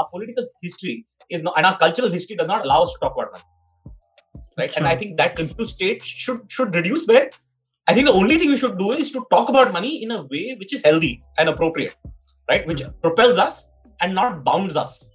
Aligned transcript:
our 0.00 0.07
political 0.09 0.47
history 0.61 1.05
is 1.29 1.43
not, 1.43 1.53
and 1.57 1.65
our 1.65 1.77
cultural 1.77 2.09
history 2.09 2.35
does 2.35 2.47
not 2.47 2.65
allow 2.65 2.83
us 2.83 2.93
to 2.93 2.99
talk 2.99 3.13
about 3.15 3.31
money. 3.31 3.43
Right. 4.57 4.71
Sure. 4.71 4.79
And 4.79 4.87
I 4.87 4.95
think 4.95 5.17
that 5.17 5.35
confused 5.35 5.75
state 5.75 6.03
should 6.03 6.41
should 6.49 6.75
reduce 6.75 7.05
where 7.05 7.29
I 7.87 7.93
think 7.93 8.07
the 8.07 8.13
only 8.13 8.37
thing 8.37 8.49
we 8.49 8.57
should 8.57 8.77
do 8.77 8.91
is 8.91 9.11
to 9.11 9.25
talk 9.31 9.49
about 9.49 9.73
money 9.73 10.03
in 10.03 10.11
a 10.11 10.21
way 10.23 10.55
which 10.59 10.73
is 10.73 10.83
healthy 10.83 11.21
and 11.37 11.49
appropriate, 11.49 11.95
right? 12.49 12.65
Which 12.67 12.83
propels 13.01 13.37
us 13.37 13.73
and 14.01 14.13
not 14.13 14.43
bounds 14.43 14.75
us 14.75 15.09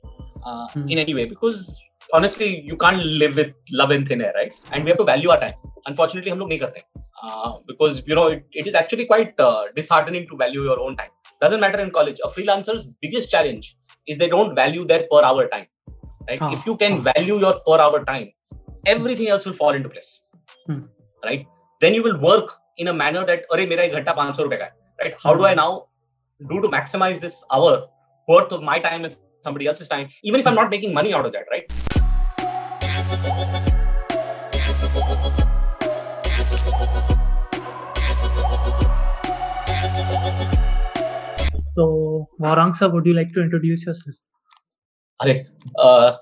uh, 0.45 0.67
mm. 0.69 0.91
in 0.91 0.99
any 0.99 1.15
way. 1.15 1.27
Because 1.27 1.81
honestly, 2.13 2.63
you 2.67 2.77
can't 2.77 3.05
live 3.05 3.37
with 3.37 3.55
love 3.71 3.93
and 3.93 4.07
thin 4.07 4.21
air, 4.21 4.33
right? 4.35 4.55
And 4.73 4.85
we 4.85 4.91
have 4.91 4.99
to 4.99 5.05
value 5.05 5.31
our 5.31 5.41
time. 5.41 5.55
Unfortunately, 5.87 6.31
हम 6.31 6.39
लोग 6.39 6.49
नहीं 6.49 6.59
करते. 6.59 6.83
Uh, 7.23 7.53
because 7.67 8.03
you 8.07 8.15
know 8.15 8.27
it, 8.27 8.45
it 8.53 8.67
is 8.67 8.75
actually 8.75 9.07
quite 9.07 9.39
uh, 9.41 9.65
disheartening 9.75 10.27
to 10.27 10.37
value 10.37 10.63
your 10.63 10.79
own 10.81 10.97
time. 10.97 11.11
Doesn't 11.41 11.61
matter 11.61 11.79
in 11.79 11.91
college. 11.91 12.19
A 12.25 12.29
freelancer's 12.29 12.95
biggest 13.01 13.31
challenge 13.31 13.77
is 14.07 14.19
they 14.19 14.29
don't 14.29 14.55
value 14.55 14.85
their 14.85 15.07
per 15.11 15.23
hour 15.25 15.49
time. 15.49 15.67
Right? 16.29 16.39
Huh. 16.39 16.51
If 16.53 16.67
you 16.67 16.77
can 16.77 17.01
value 17.01 17.39
your 17.39 17.61
per 17.67 17.81
hour 17.81 18.05
time, 18.05 18.31
everything 18.87 19.29
else 19.29 19.47
will 19.47 19.59
fall 19.65 19.71
into 19.71 19.89
place. 19.89 20.25
Hmm. 20.67 20.81
Right? 21.25 21.47
Then 21.81 21.95
you 21.95 22.03
will 22.03 22.19
work 22.19 22.57
in 22.77 22.89
a 22.89 22.95
manner 22.95 23.25
that 23.27 23.45
अरे 23.53 23.67
मेरा 23.67 23.83
एक 23.83 23.93
घंटा 23.93 24.15
500 24.17 24.41
रुपए 24.41 24.57
का 24.57 24.65
है 24.65 24.73
right 25.03 25.15
how 25.25 25.33
hmm. 25.33 25.41
do 25.41 25.47
i 25.47 25.55
now 25.55 25.71
do 26.53 26.61
to 26.65 26.69
maximize 26.77 27.21
this 27.25 27.37
hour 27.53 27.75
worth 28.29 28.53
of 28.59 28.63
my 28.71 28.79
time 28.87 29.05
and 29.09 29.19
somebody 29.49 29.69
else's 29.73 29.89
time 29.89 30.09
even 30.23 30.45
if 30.45 30.47
i'm 30.47 30.59
not 30.61 30.71
making 30.77 30.95
money 31.01 31.15
out 31.19 31.27
of 31.27 31.33
that 31.33 31.47
right 31.57 31.67
So, 41.77 42.29
Varang 42.41 42.75
sir, 42.75 42.89
would 42.89 43.07
you 43.07 43.15
like 43.15 43.33
to 43.35 43.43
introduce 43.43 43.87
yourself? 43.87 44.17
Are, 45.21 45.35
uh, 45.79 46.17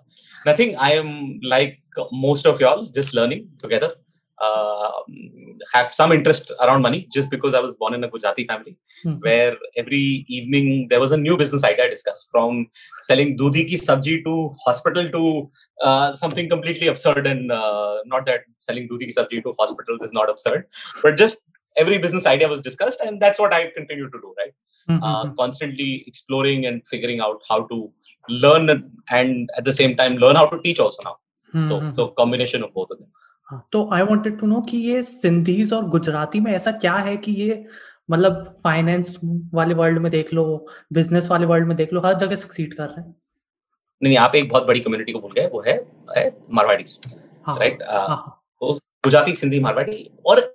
nothing. 0.44 0.76
I 0.76 0.92
am 0.92 1.40
like 1.42 1.78
most 2.12 2.46
of 2.46 2.60
y'all, 2.60 2.86
just 2.90 3.14
learning 3.14 3.48
together. 3.60 3.92
Uh, 4.42 4.90
have 5.72 5.94
some 5.94 6.10
interest 6.10 6.50
around 6.60 6.82
money 6.82 7.08
just 7.12 7.30
because 7.30 7.54
I 7.54 7.60
was 7.60 7.72
born 7.74 7.94
in 7.94 8.02
a 8.02 8.08
Gujarati 8.08 8.44
family 8.46 8.76
mm-hmm. 9.06 9.20
where 9.20 9.56
every 9.76 10.26
evening 10.28 10.88
there 10.90 10.98
was 10.98 11.12
a 11.12 11.16
new 11.16 11.36
business 11.36 11.62
idea 11.62 11.88
discussed 11.88 12.28
from 12.32 12.68
selling 13.02 13.38
dudhi 13.38 13.66
ki 13.68 13.76
sabji 13.76 14.24
to 14.24 14.52
hospital 14.66 15.08
to 15.10 15.50
uh, 15.82 16.12
something 16.12 16.48
completely 16.48 16.88
absurd 16.88 17.28
and 17.28 17.52
uh, 17.52 17.98
not 18.06 18.26
that 18.26 18.42
selling 18.58 18.88
dudhi 18.88 19.06
ki 19.06 19.14
sabji 19.18 19.42
to 19.44 19.54
hospitals 19.58 20.02
is 20.02 20.12
not 20.12 20.28
absurd 20.28 20.66
but 21.02 21.16
just 21.16 21.42
every 21.76 21.98
business 21.98 22.26
idea 22.26 22.48
was 22.48 22.60
discussed 22.60 23.00
and 23.00 23.22
that's 23.22 23.38
what 23.38 23.54
I 23.54 23.70
continue 23.76 24.10
to 24.10 24.18
do 24.18 24.34
right 24.42 24.52
mm-hmm. 24.88 25.02
Uh, 25.02 25.32
constantly 25.34 26.04
exploring 26.06 26.66
and 26.66 26.86
figuring 26.86 27.20
out 27.20 27.40
how 27.50 27.62
to 27.62 27.92
learn 28.28 28.92
and 29.12 29.50
at 29.58 29.64
the 29.64 29.72
same 29.72 29.96
time 29.96 30.16
learn 30.16 30.36
how 30.36 30.46
to 30.46 30.60
teach 30.62 30.80
also 30.80 31.02
now. 31.04 31.16
Mm-hmm. 31.54 31.68
so 31.68 31.90
so 31.90 32.08
combination 32.08 32.62
of 32.62 32.74
both 32.74 32.90
of 32.90 32.98
them. 32.98 33.08
हाँ, 33.44 33.68
तो 33.72 33.90
I 33.92 34.02
wanted 34.02 34.40
to 34.40 34.46
know 34.46 34.60
कि 34.60 34.76
ये 34.76 35.02
Sindhis 35.02 35.72
और 35.72 35.88
गुजराती 35.88 36.40
में 36.40 36.52
ऐसा 36.52 36.72
क्या 36.72 36.94
है 36.94 37.16
कि 37.16 37.32
ये 37.32 37.66
मतलब 38.10 38.56
फाइनेंस 38.64 39.20
वाले 39.54 39.74
वर्ल्ड 39.74 39.98
में 39.98 40.12
देख 40.12 40.34
लो 40.34 40.66
बिज़नेस 40.92 41.28
वाले 41.28 41.46
वर्ल्ड 41.46 41.68
में 41.68 41.76
देख 41.76 41.92
लो 41.92 42.00
हर 42.00 42.14
जगह 42.14 42.34
सक्सीड 42.34 42.74
कर 42.74 42.88
रहे 42.88 43.00
हैं। 43.00 43.16
नहीं 44.02 44.16
आप 44.16 44.34
एक 44.34 44.48
बहुत 44.48 44.66
बड़ी 44.66 44.80
कम्युनिटी 44.80 45.12
को 45.12 45.20
भूल 45.20 45.32
गए 45.32 45.46
वो 45.46 45.62
है, 45.66 45.88
है 46.16 46.38
मारवाड़ी 46.50 46.84
राइट 47.48 47.82
हाँ, 47.82 48.08
हाँ, 48.08 48.44
तो 48.60 48.72
गुजराती 48.74 49.34
सिंधी 49.34 49.60
मारवाड़ी 49.60 50.10
और 50.26 50.53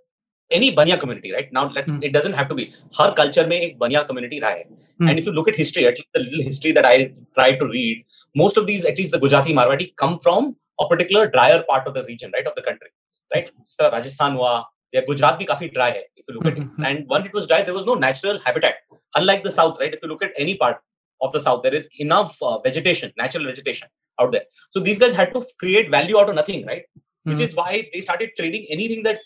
any 0.51 0.75
Baniya 0.75 0.99
community, 0.99 1.31
right? 1.31 1.51
Now, 1.51 1.69
let 1.69 1.89
hmm. 1.89 2.01
it 2.01 2.13
doesn't 2.13 2.33
have 2.33 2.49
to 2.49 2.55
be. 2.55 2.73
Her 2.97 3.13
culture 3.13 3.45
may 3.45 3.69
ek 3.69 3.79
Baniya 3.79 4.05
community 4.07 4.39
Right? 4.41 4.67
Hmm. 4.99 5.07
And 5.07 5.19
if 5.19 5.25
you 5.25 5.31
look 5.31 5.47
at 5.47 5.55
history, 5.55 5.87
at 5.87 5.97
least 5.97 6.09
the 6.13 6.21
little 6.21 6.43
history 6.43 6.71
that 6.73 6.85
I 6.85 7.13
try 7.35 7.55
to 7.55 7.65
read, 7.65 8.05
most 8.35 8.57
of 8.57 8.67
these, 8.67 8.85
at 8.85 8.97
least 8.97 9.11
the 9.11 9.19
Gujarati 9.19 9.53
Marwadi, 9.53 9.95
come 9.95 10.19
from 10.19 10.55
a 10.79 10.87
particular 10.87 11.29
drier 11.29 11.63
part 11.69 11.87
of 11.87 11.93
the 11.93 12.03
region, 12.05 12.31
right, 12.33 12.45
of 12.45 12.55
the 12.55 12.61
country, 12.61 12.89
right? 13.33 13.49
So 13.63 13.89
Rajasthan 13.91 14.33
hua, 14.33 14.65
yeah, 14.91 15.01
Gujarat 15.05 15.39
bhi 15.39 15.47
kafi 15.47 15.73
dry. 15.73 16.03
Hmm, 16.29 16.83
and 16.83 17.07
once 17.07 17.25
it 17.25 17.33
was 17.33 17.47
dry, 17.47 17.61
there 17.63 17.73
was 17.73 17.85
no 17.85 17.95
natural 17.95 18.39
habitat. 18.45 18.75
Unlike 19.15 19.43
the 19.43 19.51
south, 19.51 19.79
right? 19.79 19.93
If 19.93 19.99
you 20.03 20.09
look 20.09 20.23
at 20.23 20.31
any 20.37 20.57
part 20.57 20.77
of 21.21 21.31
the 21.31 21.39
south, 21.39 21.63
there 21.63 21.73
is 21.73 21.87
enough 21.97 22.37
uh, 22.41 22.59
vegetation, 22.59 23.11
natural 23.17 23.45
vegetation 23.45 23.87
out 24.19 24.31
there. 24.31 24.43
So 24.71 24.79
these 24.79 24.99
guys 24.99 25.15
had 25.15 25.33
to 25.33 25.45
create 25.59 25.89
value 25.89 26.19
out 26.19 26.29
of 26.29 26.35
nothing, 26.35 26.65
right? 26.65 26.83
Which 27.23 27.41
is 27.41 27.55
why 27.55 27.89
they 27.93 28.01
started 28.01 28.31
trading 28.37 28.65
anything 28.69 29.03
that 29.03 29.19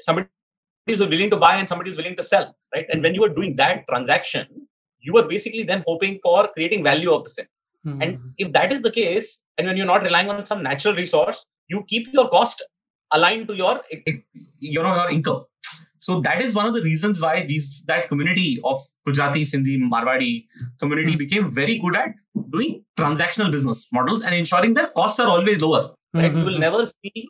somebody 0.00 0.28
is 0.92 1.00
willing 1.00 1.30
to 1.30 1.36
buy 1.36 1.56
and 1.56 1.68
somebody 1.68 1.90
is 1.90 1.96
willing 1.96 2.16
to 2.16 2.22
sell, 2.22 2.54
right? 2.74 2.86
And 2.90 3.02
when 3.02 3.14
you 3.14 3.24
are 3.24 3.28
doing 3.28 3.56
that 3.56 3.86
transaction, 3.88 4.46
you 5.00 5.16
are 5.16 5.26
basically 5.26 5.62
then 5.62 5.84
hoping 5.86 6.18
for 6.22 6.48
creating 6.48 6.84
value 6.84 7.12
of 7.12 7.24
the 7.24 7.30
same. 7.30 7.46
Mm-hmm. 7.86 8.02
And 8.02 8.18
if 8.38 8.52
that 8.52 8.72
is 8.72 8.82
the 8.82 8.90
case, 8.90 9.42
and 9.56 9.66
when 9.66 9.76
you're 9.76 9.86
not 9.86 10.02
relying 10.02 10.30
on 10.30 10.44
some 10.46 10.62
natural 10.62 10.94
resource, 10.94 11.44
you 11.68 11.84
keep 11.88 12.08
your 12.12 12.28
cost 12.28 12.64
aligned 13.12 13.48
to 13.48 13.54
your 13.54 13.80
you 14.58 14.82
know 14.82 14.94
your 14.94 15.10
income. 15.10 15.44
So 15.98 16.20
that 16.20 16.40
is 16.40 16.54
one 16.54 16.66
of 16.66 16.74
the 16.74 16.82
reasons 16.82 17.20
why 17.20 17.44
these 17.46 17.82
that 17.86 18.08
community 18.08 18.58
of 18.64 18.78
Gujarati, 19.04 19.42
Sindhi, 19.42 19.78
Marwadi 19.78 20.46
community 20.78 21.12
mm-hmm. 21.12 21.18
became 21.18 21.50
very 21.50 21.78
good 21.78 21.96
at 21.96 22.10
doing 22.50 22.84
transactional 22.98 23.50
business 23.50 23.88
models 23.92 24.22
and 24.22 24.34
ensuring 24.34 24.74
that 24.74 24.94
costs 24.94 25.18
are 25.18 25.28
always 25.28 25.60
lower. 25.60 25.94
Right? 26.14 26.26
Mm-hmm. 26.26 26.38
You 26.38 26.44
will 26.44 26.58
never 26.58 26.86
see 26.86 27.28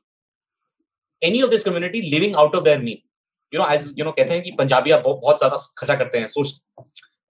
any 1.22 1.40
of 1.40 1.50
this 1.50 1.64
community 1.64 2.10
living 2.10 2.36
out 2.36 2.54
of 2.54 2.64
their 2.64 2.78
mean. 2.78 3.00
You 3.53 3.59
know, 3.60 3.66
as 3.75 3.84
you 3.98 4.04
know, 4.06 4.12
कहते 4.16 4.34
हैं 4.34 4.42
कि 4.42 4.50
पंजाबी 4.59 4.92
बहुत 4.92 5.20
बहुत 5.20 5.38
ज़्यादा 5.38 5.56
खर्चा 5.78 5.94
करते 5.94 6.19
हैं 6.19 6.26
सोच 6.28 6.60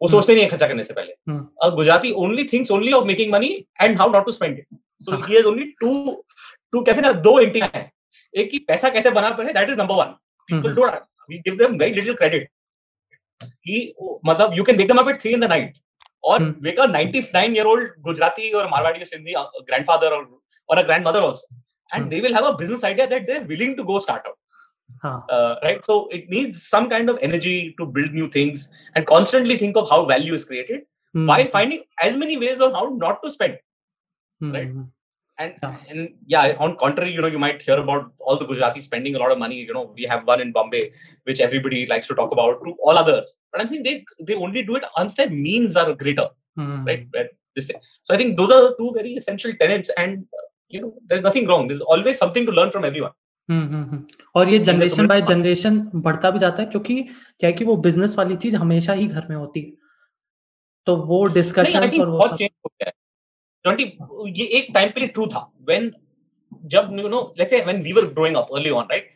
वो 0.01 0.09
सोचते 0.09 0.35
नहीं 0.35 0.45
है 0.45 0.51
खर्चा 0.51 0.67
करने 0.69 0.85
से 0.85 0.95
पहले। 0.95 1.13
Gujarati 1.77 2.11
only 2.23 2.45
things 2.53 2.71
only 2.71 2.93
of 2.93 3.05
making 3.07 3.33
money 3.33 3.49
and 3.83 3.99
how 3.99 4.13
not 4.13 4.25
to 4.27 4.33
spend 4.33 4.59
it 4.59 4.67
so 5.05 5.17
he 5.17 5.35
has 5.35 5.47
only 5.47 5.65
to 5.81 5.91
to 6.73 6.81
कहते 6.81 7.01
हैं 7.01 7.03
ना 7.03 7.13
दो 7.27 7.39
एंटीना 7.41 7.71
है। 7.75 7.91
एक 8.35 8.51
की 8.51 8.59
पैसा 8.69 8.89
कैसे 8.97 9.11
बना 9.19 9.31
पड़े 9.41 9.53
that 9.53 9.71
is 9.71 9.79
number 9.79 9.95
one 9.95 10.15
people 10.49 10.75
don't 10.75 10.95
we 11.31 11.39
give 11.47 11.57
them 11.57 11.77
very 11.79 11.95
little 12.01 12.15
credit 12.23 12.49
कि 13.41 13.95
मतलब 14.27 14.57
you 14.57 14.65
can 14.65 14.77
wake 14.77 14.89
them 14.89 14.99
up 14.99 15.09
at 15.09 15.23
3 15.23 15.33
in 15.35 15.41
the 15.41 15.51
night 15.55 15.79
और 16.25 16.43
wake 16.63 16.81
a 16.81 16.87
99 16.97 17.57
year 17.57 17.67
old 17.67 17.93
Gujarati 18.09 18.51
और 18.53 18.69
मारवाड़ी 18.71 19.05
सिंधी 19.05 19.35
ग्रैंडफादर 19.37 20.17
और 20.17 20.29
और 20.69 20.79
a 20.79 20.83
grandmother 20.83 21.23
also 21.23 21.49
and 21.91 22.13
they 22.13 22.19
will 22.23 22.35
have 22.37 22.47
a 22.47 22.57
business 22.57 22.83
idea 22.87 23.05
that 23.11 23.23
they're 23.29 23.45
willing 23.51 23.71
to 23.77 23.85
go 23.91 23.99
start 24.07 24.27
out. 24.31 24.35
Huh. 25.03 25.21
Uh, 25.29 25.57
right 25.63 25.85
so 25.85 26.09
it 26.09 26.29
needs 26.29 26.67
some 26.67 26.89
kind 26.91 27.09
of 27.09 27.19
energy 27.23 27.75
to 27.79 27.87
build 27.87 28.13
new 28.13 28.29
things 28.29 28.69
and 28.95 29.07
constantly 29.07 29.57
think 29.57 29.77
of 29.77 29.89
how 29.89 30.05
value 30.07 30.35
is 30.35 30.45
created 30.45 30.83
mm. 31.15 31.27
while 31.27 31.47
finding 31.47 31.83
as 32.03 32.17
many 32.17 32.37
ways 32.37 32.61
of 32.61 32.73
how 32.73 32.89
not 32.97 33.23
to 33.23 33.31
spend 33.31 33.59
mm. 34.43 34.53
right 34.53 34.73
and 35.39 35.55
yeah. 35.63 35.77
and 35.89 36.15
yeah 36.27 36.57
on 36.59 36.77
contrary 36.77 37.13
you 37.13 37.21
know 37.21 37.33
you 37.35 37.39
might 37.39 37.63
hear 37.63 37.79
about 37.79 38.13
all 38.21 38.37
the 38.37 38.47
gujarati 38.47 38.81
spending 38.81 39.15
a 39.15 39.19
lot 39.19 39.31
of 39.31 39.39
money 39.39 39.59
you 39.69 39.73
know 39.73 39.93
we 39.95 40.05
have 40.13 40.27
one 40.27 40.41
in 40.41 40.51
bombay 40.53 40.83
which 41.25 41.41
everybody 41.41 41.87
likes 41.87 42.09
to 42.09 42.15
talk 42.15 42.33
about 42.33 42.65
to 42.65 42.75
all 42.83 42.99
others 42.99 43.39
but 43.53 43.61
i'm 43.61 43.69
saying 43.69 43.85
they 43.85 44.05
they 44.21 44.35
only 44.35 44.63
do 44.63 44.77
it 44.77 44.85
once 44.97 45.15
their 45.15 45.31
means 45.31 45.77
are 45.77 45.95
greater 45.95 46.29
mm. 46.59 46.87
right 46.89 47.31
this 47.55 47.67
thing 47.67 47.81
so 48.03 48.15
i 48.15 48.17
think 48.17 48.37
those 48.37 48.51
are 48.51 48.75
two 48.81 48.91
very 48.99 49.15
essential 49.21 49.53
tenets 49.61 49.91
and 49.97 50.27
uh, 50.39 50.47
you 50.69 50.81
know 50.81 50.93
there's 51.07 51.27
nothing 51.29 51.47
wrong 51.47 51.69
there's 51.69 51.87
always 51.93 52.19
something 52.19 52.45
to 52.45 52.53
learn 52.53 52.71
from 52.71 52.85
everyone 52.85 53.13
hmm, 53.49 53.65
hmm, 53.65 53.83
hmm. 53.83 54.05
और 54.37 54.49
ये 54.49 54.59
generation 54.61 55.07
by 55.07 55.23
generation 55.23 55.79
बढ़ता 55.97 56.31
भी 56.31 56.39
जाता 56.39 56.63
है 56.63 56.69
क्योंकि 56.69 57.03
क्या 57.03 57.51
है 57.51 57.53
कि 57.53 57.65
वो 57.65 57.77
बिज़नेस 57.87 58.17
वाली 58.19 58.37
चीज़ 58.37 58.57
हमेशा 58.57 58.93
ही 58.93 59.07
घर 59.07 59.27
में 59.31 59.37
होती 59.37 59.61
है। 59.61 59.73
तो 60.87 60.97
वो 61.07 61.27
डिस्कशन 61.29 62.01
और 62.01 62.09
वो 62.09 62.27
ये 64.29 64.45
एक 64.59 64.67
टाइम 64.75 64.91
पे 64.91 65.07
ट्रू 65.07 65.27
था। 65.27 65.51
व्हेन 65.69 65.91
जब 66.67 66.89
you 66.99 67.09
know 67.09 67.21
let's 67.39 67.51
say 67.51 67.61
when 67.65 67.83
we 67.83 67.93
were 67.93 68.05
growing 68.13 68.37
up 68.37 68.49
early 68.55 68.71
on 68.71 68.87
right 68.91 69.15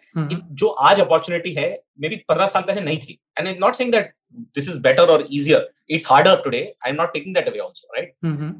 जो 0.60 0.69
आज 0.88 1.00
अपॉर्चुनिटी 1.00 1.53
है 1.54 1.69
मे 2.00 2.09
बी 2.09 2.16
पंद्रह 2.28 2.47
साल 2.47 2.62
पहले 2.62 2.81
नहीं 2.81 2.98
थी। 2.98 3.19
And 3.38 3.48
I 3.48 3.54
not 3.60 3.75
saying 3.75 3.92
that 3.92 4.15
this 4.56 4.69
is 4.69 4.78
better 4.82 5.10
और 5.10 5.26
easier 5.31 5.71
it's 5.91 6.06
harder 6.10 6.37
today 6.44 6.60
I'm 6.91 6.97
not 6.97 7.12
taking 7.12 7.34
that 7.34 7.48
away 7.48 7.59
also 7.60 7.94
right 7.94 8.15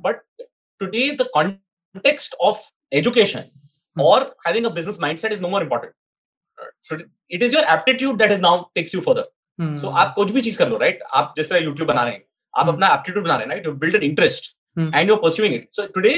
but 0.07 0.23
today 0.81 1.11
the 1.13 1.29
context 1.35 2.35
of 2.41 2.59
education. 2.93 3.45
or 3.98 4.34
having 4.46 4.66
a 4.66 4.70
business 4.70 4.98
mindset 4.98 5.32
is 5.32 5.40
no 5.40 5.50
more 5.50 5.62
important 5.62 5.94
it 7.30 7.42
is 7.44 7.52
your 7.52 7.66
aptitude 7.66 8.18
that 8.18 8.32
is 8.32 8.40
now 8.40 8.70
takes 8.76 8.94
you 8.94 9.02
further 9.02 9.26
hmm. 9.60 9.78
so 9.78 9.92
आप 10.02 10.14
कुछ 10.16 10.32
भी 10.32 10.42
चीज 10.42 10.58
कर 10.58 10.70
लो 10.70 10.78
right 10.84 11.02
आप 11.20 11.34
जिस 11.38 11.50
तरह 11.50 11.66
YouTube 11.66 11.88
बना 11.88 12.04
रहे 12.04 12.14
हैं 12.14 12.24
आप 12.58 12.66
hmm. 12.66 12.74
अपना 12.76 12.92
aptitude 12.98 13.24
बना 13.24 13.36
रहे 13.36 13.48
हैं 13.48 13.56
right 13.56 13.68
you 13.70 13.76
build 13.84 14.00
an 14.02 14.08
interest 14.10 14.54
and 14.78 15.10
you're 15.10 15.22
pursuing 15.26 15.54
it 15.58 15.68
so 15.78 15.88
today 15.98 16.16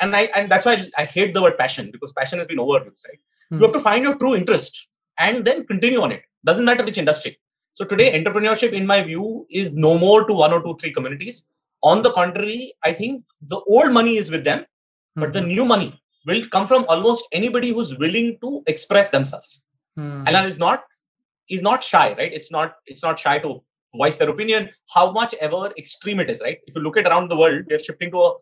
and 0.00 0.14
I 0.14 0.24
and 0.38 0.50
that's 0.52 0.66
why 0.66 0.76
I 1.02 1.04
hate 1.04 1.34
the 1.34 1.42
word 1.42 1.58
passion 1.58 1.90
because 1.90 2.12
passion 2.12 2.38
has 2.38 2.46
been 2.46 2.62
overused 2.64 3.06
right 3.08 3.20
you 3.50 3.60
have 3.66 3.72
to 3.72 3.84
find 3.88 4.08
your 4.08 4.16
true 4.22 4.34
interest 4.40 4.80
and 5.26 5.44
then 5.44 5.64
continue 5.70 6.00
on 6.06 6.12
it 6.12 6.22
doesn't 6.50 6.64
matter 6.70 6.84
which 6.88 6.98
industry 7.04 7.38
so 7.72 7.84
today 7.92 8.08
entrepreneurship 8.18 8.72
in 8.80 8.86
my 8.86 9.02
view 9.02 9.46
is 9.50 9.72
no 9.72 9.96
more 9.98 10.18
to 10.28 10.34
one 10.42 10.52
or 10.52 10.62
two 10.66 10.76
three 10.82 10.92
communities 10.98 11.46
on 11.82 12.02
the 12.02 12.12
contrary 12.12 12.74
I 12.84 12.92
think 12.92 13.24
the 13.54 13.60
old 13.76 13.92
money 13.92 14.16
is 14.16 14.30
with 14.30 14.44
them 14.44 14.66
but 15.16 15.32
the 15.32 15.40
new 15.40 15.64
money 15.64 15.90
will 16.26 16.44
come 16.46 16.66
from 16.66 16.84
almost 16.88 17.24
anybody 17.32 17.70
who's 17.70 17.96
willing 17.98 18.36
to 18.40 18.62
express 18.66 19.10
themselves 19.10 19.66
hmm. 19.96 20.24
and 20.26 20.46
is 20.46 20.58
not 20.58 20.84
is 21.48 21.62
not 21.62 21.82
shy 21.82 22.14
right 22.18 22.32
it's 22.32 22.50
not 22.50 22.76
it's 22.86 23.02
not 23.02 23.18
shy 23.18 23.38
to 23.38 23.62
voice 23.96 24.18
their 24.18 24.28
opinion 24.28 24.68
how 24.94 25.10
much 25.10 25.34
ever 25.40 25.72
extreme 25.78 26.20
it 26.20 26.28
is 26.28 26.42
right 26.42 26.58
if 26.66 26.74
you 26.74 26.82
look 26.82 26.96
at 26.96 27.06
around 27.06 27.30
the 27.30 27.36
world 27.36 27.64
they're 27.68 27.82
shifting 27.82 28.10
to 28.10 28.20
a 28.20 28.32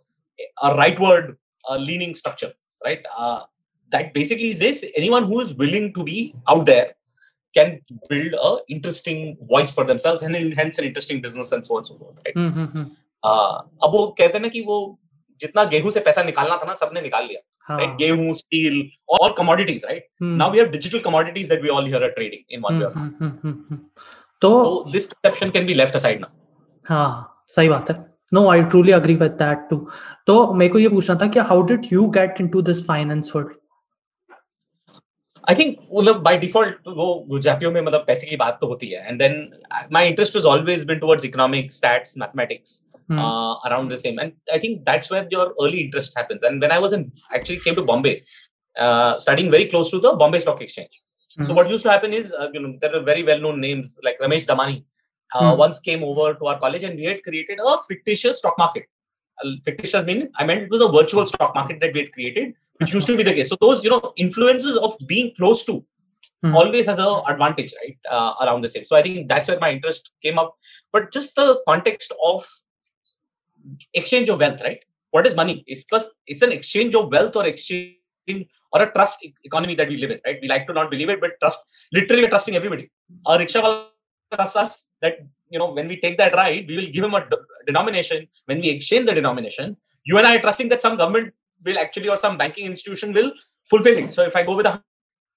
a 0.63 0.71
rightward 0.75 1.37
uh, 1.69 1.77
leaning 1.77 2.15
structure, 2.15 2.53
right? 2.85 3.05
Uh, 3.17 3.43
that 3.91 4.13
basically 4.13 4.51
is 4.51 4.59
this: 4.59 4.85
anyone 4.97 5.25
who 5.25 5.41
is 5.41 5.55
willing 5.55 5.93
to 5.95 6.05
be 6.05 6.35
out 6.49 6.67
there 6.67 6.95
can 7.55 7.81
build 8.09 8.35
a 8.35 8.59
interesting 8.69 9.37
voice 9.49 9.73
for 9.73 9.85
themselves 9.85 10.23
and 10.23 10.35
hence 10.55 10.79
an 10.79 10.85
interesting 10.85 11.23
business 11.23 11.53
and 11.53 11.65
so 11.65 11.75
on 11.75 11.79
and 11.79 11.87
so 11.87 11.99
forth, 11.99 12.21
right? 12.25 12.35
Mm-hmm. 12.35 12.83
Uh, 13.23 13.63
अब 13.83 13.91
वो 13.93 14.07
कहते 14.19 14.39
हैं 14.39 14.41
ना 14.41 14.49
कि 14.49 14.61
वो 14.63 14.99
जितना 15.41 15.65
गेहूं 15.71 15.91
से 15.91 16.01
पैसा 16.01 16.23
निकालना 16.23 16.57
था 16.57 16.67
ना 16.67 16.75
सबने 16.75 17.01
निकाल 17.01 17.27
लिया 17.27 17.41
हाँ. 17.72 17.80
right 17.80 17.98
गेहूँ 17.98 18.34
steel 18.36 18.78
all 19.16 19.34
commodities 19.34 19.88
right 19.90 20.08
hmm. 20.20 20.38
now 20.38 20.50
we 20.52 20.60
have 20.60 20.72
digital 20.72 21.02
commodities 21.02 21.50
that 21.50 21.62
we 21.62 21.70
all 21.70 21.86
here 21.86 22.04
are 22.04 22.12
trading 22.12 22.46
in 22.50 22.62
one 22.62 22.80
way 22.80 22.86
or 22.86 22.94
another 22.96 23.80
तो 24.42 24.54
so 24.60 24.92
this 24.92 25.10
perception 25.10 25.56
can 25.58 25.72
be 25.72 25.78
left 25.82 26.00
aside 26.02 26.24
now 26.26 26.32
हाँ 26.86 27.46
सही 27.50 27.70
बात 27.70 27.90
है 27.92 27.96
no 28.34 28.48
I 28.52 28.64
truly 28.66 28.92
agree 28.92 29.16
with 29.16 29.32
that 29.40 29.68
too 29.70 29.78
तो 30.28 30.54
मेरे 30.54 30.72
को 30.74 30.80
ये 30.80 30.90
पूछना 30.90 31.16
था 31.22 31.28
कि 31.28 31.40
how 31.50 31.64
did 31.68 31.88
you 31.94 32.08
get 32.20 32.42
into 32.42 32.62
this 32.70 32.86
finance 32.88 33.32
world 33.36 33.50
I 35.50 35.56
think 35.56 35.78
मतलब 35.94 36.22
बाय 36.24 36.38
डिफ़ॉल्ट 36.38 36.88
वो 36.88 37.14
गुजरातियों 37.30 37.72
में 37.72 37.82
मतलब 37.82 38.04
पैसे 38.08 38.28
की 38.28 38.36
बात 38.38 38.58
तो 38.62 38.68
होती 38.68 38.88
है 38.88 39.08
and 39.08 39.20
then 39.20 39.36
my 39.94 40.08
interest 40.08 40.36
was 40.36 40.46
always 40.46 40.84
been 40.88 41.00
towards 41.00 41.26
economics 41.26 41.78
stats 41.78 42.18
mathematics 42.18 42.82
uh, 43.20 43.56
around 43.68 43.90
the 43.90 43.98
same 43.98 44.20
and 44.20 44.34
i 44.54 44.58
think 44.58 44.86
that's 44.86 45.10
where 45.10 45.28
your 45.32 45.54
early 45.62 45.82
interest 45.86 46.14
happens 46.16 46.44
and 46.44 46.62
when 46.62 46.72
i 46.72 46.80
was 46.80 46.94
in 46.94 47.12
actually 47.34 47.60
came 47.60 47.76
to 47.76 47.84
bombay 47.84 48.24
uh, 48.78 49.18
studying 49.20 49.52
very 49.52 49.66
close 49.66 49.90
to 49.92 50.00
the 50.00 50.14
bombay 50.14 50.40
stock 50.40 50.62
exchange 50.62 50.94
mm-hmm. 51.00 51.46
so 51.46 51.54
what 51.54 51.70
used 51.70 51.84
to 51.84 51.92
happen 51.92 52.14
is 52.14 52.32
uh, 52.32 52.50
you 52.54 52.60
know 52.60 52.78
there 52.82 52.96
are 52.96 53.04
very 53.12 53.24
well 53.24 53.40
known 53.40 53.60
names 53.60 53.98
like 54.04 54.20
ramesh 54.20 54.46
damani 54.46 54.84
uh, 55.34 55.54
mm. 55.54 55.58
once 55.58 55.80
came 55.80 56.04
over 56.04 56.34
to 56.34 56.46
our 56.46 56.60
college 56.60 56.84
and 56.84 56.96
we 56.96 57.06
had 57.06 57.24
created 57.24 57.60
a 57.60 57.78
fictitious 57.88 58.40
stock 58.40 58.58
market. 58.58 58.86
Uh, 59.44 59.52
fictitious 59.66 60.06
mean 60.06 60.30
I 60.36 60.46
meant 60.46 60.64
it 60.64 60.70
was 60.70 60.82
a 60.82 60.90
virtual 60.90 61.26
stock 61.26 61.56
market 61.56 61.80
that 61.82 61.94
we 61.94 62.02
had 62.02 62.12
created, 62.12 62.54
which 62.78 62.94
used 62.94 63.08
to 63.08 63.18
be 63.18 63.24
the 63.24 63.34
case. 63.34 63.50
So 63.50 63.58
those 63.62 63.84
you 63.84 63.90
know 63.90 64.14
influences 64.18 64.78
of 64.78 64.96
being 65.08 65.34
close 65.36 65.66
to 65.66 65.84
mm. 66.44 66.54
always 66.54 66.86
has 66.86 67.00
an 67.00 67.22
advantage, 67.28 67.74
right, 67.82 67.98
uh, 68.10 68.34
around 68.42 68.62
the 68.62 68.70
same. 68.70 68.86
So 68.86 68.96
I 68.96 69.02
think 69.02 69.30
that's 69.30 69.48
where 69.48 69.60
my 69.60 69.72
interest 69.72 70.12
came 70.22 70.38
up. 70.38 70.56
But 70.92 71.12
just 71.14 71.36
the 71.36 71.62
context 71.68 72.12
of 72.24 72.46
exchange 73.94 74.30
of 74.30 74.40
wealth, 74.40 74.62
right? 74.62 74.80
What 75.12 75.28
is 75.28 75.36
money? 75.36 75.64
It's 75.68 75.84
because 75.84 76.08
it's 76.28 76.42
an 76.42 76.52
exchange 76.52 76.96
of 76.96 77.12
wealth 77.12 77.36
or 77.36 77.46
exchange 77.46 77.96
or 78.74 78.82
a 78.82 78.92
trust 78.92 79.26
economy 79.44 79.76
that 79.76 79.90
we 79.90 79.98
live 79.98 80.12
in, 80.12 80.20
right? 80.26 80.40
We 80.42 80.48
like 80.48 80.68
to 80.68 80.74
not 80.74 80.90
believe 80.90 81.10
it, 81.10 81.20
but 81.20 81.32
trust. 81.42 81.60
Literally, 81.92 82.24
we're 82.24 82.30
trusting 82.30 82.56
everybody. 82.56 82.90
A 83.28 83.38
rickshaw 83.38 83.88
trust 84.34 84.56
us 84.56 84.90
that 85.02 85.20
you 85.50 85.60
know 85.60 85.72
when 85.72 85.88
we 85.88 86.00
take 86.00 86.18
that 86.18 86.34
ride, 86.34 86.68
we 86.68 86.78
will 86.78 86.88
give 86.88 87.04
him 87.04 87.14
a 87.14 87.28
denomination. 87.66 88.28
When 88.46 88.62
we 88.62 88.70
exchange 88.70 89.08
the 89.08 89.14
denomination, 89.14 89.78
you 90.04 90.18
and 90.18 90.26
I 90.26 90.38
are 90.38 90.42
trusting 90.42 90.70
that 90.70 90.82
some 90.82 90.98
government 90.98 91.34
will 91.64 91.78
actually 91.78 92.10
or 92.10 92.18
some 92.18 92.38
banking 92.38 92.66
institution 92.66 93.14
will 93.14 93.32
fulfill 93.70 93.98
it. 93.98 94.14
So 94.14 94.24
if 94.24 94.36
I 94.36 94.44
go 94.44 94.56
with 94.56 94.66
a 94.66 94.82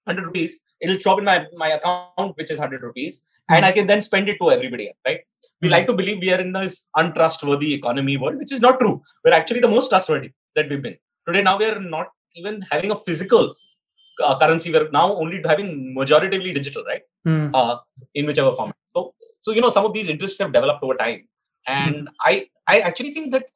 hundred 0.06 0.26
rupees, 0.26 0.60
it'll 0.80 0.98
show 0.98 1.12
up 1.12 1.18
in 1.18 1.24
my, 1.24 1.46
my 1.56 1.70
account, 1.70 2.36
which 2.36 2.50
is 2.50 2.58
hundred 2.58 2.82
rupees, 2.82 3.22
mm-hmm. 3.22 3.54
and 3.54 3.64
I 3.64 3.72
can 3.72 3.86
then 3.86 4.02
spend 4.02 4.28
it 4.28 4.38
to 4.40 4.50
everybody. 4.50 4.92
Right? 5.06 5.20
We 5.60 5.68
mm-hmm. 5.68 5.72
like 5.72 5.86
to 5.86 5.92
believe 5.92 6.18
we 6.20 6.32
are 6.32 6.40
in 6.40 6.52
this 6.52 6.88
untrustworthy 6.96 7.74
economy 7.74 8.16
world, 8.16 8.38
which 8.38 8.52
is 8.52 8.60
not 8.60 8.80
true. 8.80 9.02
We're 9.24 9.32
actually 9.32 9.60
the 9.60 9.68
most 9.68 9.88
trustworthy 9.88 10.32
that 10.56 10.68
we've 10.68 10.82
been. 10.82 10.96
Today, 11.26 11.42
now 11.42 11.58
we 11.58 11.66
are 11.66 11.80
not 11.80 12.08
even 12.36 12.64
having 12.70 12.90
a 12.90 12.98
physical 12.98 13.54
uh, 14.22 14.38
currency. 14.38 14.72
We're 14.72 14.90
now 14.90 15.14
only 15.14 15.42
having 15.44 15.94
majoritively 15.96 16.52
digital, 16.52 16.84
right? 16.84 17.02
Mm. 17.26 17.50
Uh, 17.54 17.78
in 18.14 18.26
whichever 18.26 18.52
format. 18.52 18.76
So, 18.94 19.14
so 19.40 19.52
you 19.52 19.60
know, 19.60 19.70
some 19.70 19.86
of 19.86 19.92
these 19.94 20.08
interests 20.08 20.38
have 20.40 20.52
developed 20.52 20.82
over 20.82 20.94
time, 20.94 21.28
and 21.66 21.94
mm. 21.94 22.06
I, 22.20 22.48
I 22.66 22.80
actually 22.80 23.12
think 23.12 23.32
that 23.32 23.46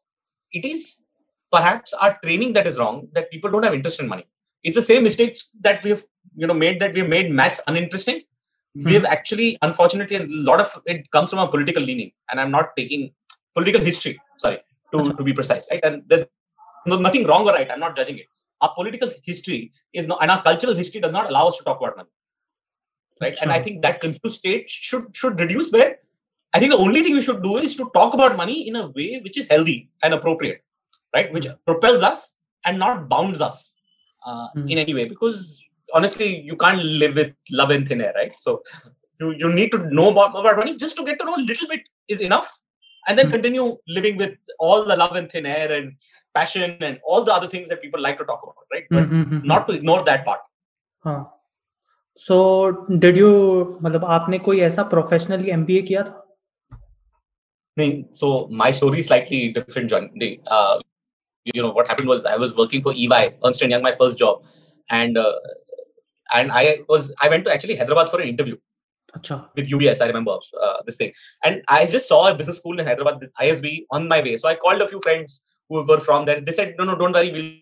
it 0.53 0.65
is 0.65 1.05
perhaps 1.53 1.93
our 1.95 2.19
training 2.23 2.55
that 2.55 2.67
is 2.67 2.79
wrong. 2.79 3.09
That 3.13 3.31
people 3.31 3.51
don't 3.51 3.65
have 3.65 3.75
interest 3.75 4.01
in 4.01 4.09
money. 4.09 4.27
It's 4.65 4.77
the 4.77 4.83
same 4.83 5.05
mistakes 5.05 5.51
that 5.61 5.85
we've, 5.85 6.05
you 6.39 6.47
know, 6.47 6.55
made 6.55 6.81
that 6.81 6.95
we've 6.95 7.09
made 7.09 7.31
maths 7.31 7.61
uninteresting. 7.67 8.23
Mm. 8.77 8.85
We've 8.87 9.05
actually, 9.05 9.59
unfortunately, 9.63 10.17
a 10.17 10.27
lot 10.29 10.61
of 10.61 10.71
it 10.87 11.11
comes 11.11 11.31
from 11.31 11.41
a 11.41 11.49
political 11.49 11.83
leaning, 11.83 12.13
and 12.31 12.41
I'm 12.41 12.51
not 12.51 12.77
taking 12.77 13.11
political 13.55 13.81
history. 13.81 14.19
Sorry, 14.39 14.59
to, 14.93 15.13
to 15.13 15.23
be 15.23 15.33
precise, 15.33 15.69
right? 15.71 15.81
And 15.83 16.03
there's 16.07 16.25
no, 16.87 16.99
nothing 16.99 17.27
wrong 17.27 17.49
or 17.49 17.53
right. 17.53 17.71
I'm 17.71 17.81
not 17.81 17.97
judging 17.97 18.19
it. 18.19 18.27
Our 18.61 18.73
political 18.75 19.11
history 19.23 19.73
is 19.93 20.07
not, 20.07 20.19
and 20.23 20.31
our 20.31 20.43
cultural 20.43 20.75
history 20.75 21.01
does 21.01 21.13
not 21.13 21.29
allow 21.31 21.49
us 21.49 21.57
to 21.59 21.65
talk 21.65 21.81
about 21.81 21.97
money 21.97 22.11
right? 23.21 23.37
Sure. 23.37 23.45
And 23.45 23.53
I 23.53 23.63
think 23.63 23.83
that 23.83 24.01
confused 24.01 24.39
state 24.39 24.71
should 24.71 25.17
should 25.17 25.41
reduce. 25.41 25.71
Where 25.71 25.97
I 26.53 26.59
think 26.59 26.73
the 26.73 26.79
only 26.79 27.03
thing 27.03 27.15
we 27.15 27.23
should 27.23 27.43
do 27.43 27.57
is 27.59 27.77
to 27.77 27.91
talk 27.95 28.15
about 28.15 28.37
money 28.37 28.69
in 28.69 28.77
a 28.77 28.89
way 28.89 29.21
which 29.23 29.39
is 29.39 29.49
healthy 29.49 29.91
and 30.03 30.15
appropriate, 30.15 30.63
right? 31.15 31.33
Which 31.33 31.47
propels 31.67 32.03
us 32.03 32.37
and 32.65 32.79
not 32.79 33.09
bounds 33.09 33.41
us 33.41 33.75
uh, 34.27 34.49
mm. 34.57 34.71
in 34.71 34.79
any 34.79 34.95
way. 34.95 35.09
Because 35.09 35.63
honestly, 35.94 36.40
you 36.42 36.56
can't 36.56 36.84
live 36.84 37.16
with 37.16 37.34
love 37.52 37.70
and 37.70 37.88
thin 37.88 38.02
air, 38.02 38.14
right? 38.16 38.34
So 38.34 38.64
you 39.20 39.32
you 39.32 39.54
need 39.54 39.72
to 39.72 39.80
know 39.94 40.10
about, 40.12 40.40
about 40.40 40.58
money 40.58 40.76
just 40.76 40.98
to 40.98 41.06
get 41.06 41.20
to 41.20 41.26
know 41.26 41.36
a 41.36 41.46
little 41.52 41.68
bit 41.68 41.82
is 42.08 42.20
enough, 42.20 42.50
and 43.08 43.18
then 43.18 43.28
mm. 43.28 43.32
continue 43.32 43.78
living 43.88 44.18
with 44.18 44.36
all 44.60 44.84
the 44.86 44.96
love 44.96 45.16
and 45.16 45.30
thin 45.30 45.46
air 45.46 45.72
and 45.72 45.94
passion 46.34 46.78
and 46.82 47.00
all 47.06 47.24
the 47.24 47.34
other 47.34 47.48
things 47.48 47.70
that 47.70 47.82
people 47.82 48.02
like 48.02 48.18
to 48.18 48.26
talk 48.26 48.42
about, 48.44 48.66
right? 48.72 48.86
But 48.90 49.10
mm-hmm. 49.10 49.46
not 49.46 49.68
to 49.68 49.74
ignore 49.74 50.04
that 50.04 50.26
part. 50.26 50.42
Huh. 51.04 51.24
So 52.18 52.36
did 53.02 53.18
you 53.18 53.30
मतलब 53.84 54.04
आपने 54.16 54.38
कोई 54.48 54.60
ऐसा 54.62 54.84
professionally 54.90 55.50
MBA 55.52 55.82
किया 55.82 56.02
था 56.04 56.20
नहीं 57.78 58.04
so 58.16 58.28
my 58.62 58.74
story 58.80 59.04
slightly 59.04 59.48
different 59.54 59.90
journey 59.90 60.38
you 61.52 61.62
know 61.64 61.70
what 61.76 61.90
happened 61.92 62.10
was 62.10 62.26
I 62.32 62.36
was 62.42 62.52
working 62.58 62.84
for 62.84 62.92
EY 63.06 63.18
Ernst 63.48 63.64
and 63.66 63.74
Young 63.74 63.82
my 63.86 63.92
first 64.02 64.20
job 64.20 64.44
and 64.98 65.18
uh, 65.18 65.32
and 66.33 66.53
I 66.53 66.81
was 66.89 67.13
I 67.21 67.29
went 67.29 67.45
to 67.47 67.53
actually 67.53 67.77
Hyderabad 67.77 68.11
for 68.11 68.21
an 68.21 68.29
interview 68.29 68.57
Achha. 69.17 69.49
with 69.57 69.71
UBS 69.71 70.03
I 70.03 70.07
remember 70.07 70.39
uh, 70.63 70.83
this 70.87 70.97
thing 70.97 71.13
and 71.45 71.63
I 71.69 71.87
just 71.87 72.09
saw 72.09 72.29
a 72.29 72.35
business 72.35 72.59
school 72.59 72.79
in 72.79 72.87
Hyderabad 72.87 73.29
ISB 73.41 73.87
on 73.91 74.09
my 74.09 74.21
way 74.21 74.37
so 74.37 74.49
I 74.49 74.55
called 74.55 74.81
a 74.83 74.89
few 74.89 75.01
friends 75.01 75.43
who 75.69 75.83
were 75.83 76.01
from 76.01 76.25
there 76.27 76.41
they 76.41 76.53
said 76.53 76.75
no 76.79 76.85
no 76.85 76.97
don't 76.97 77.13
worry 77.13 77.33
we'll 77.33 77.53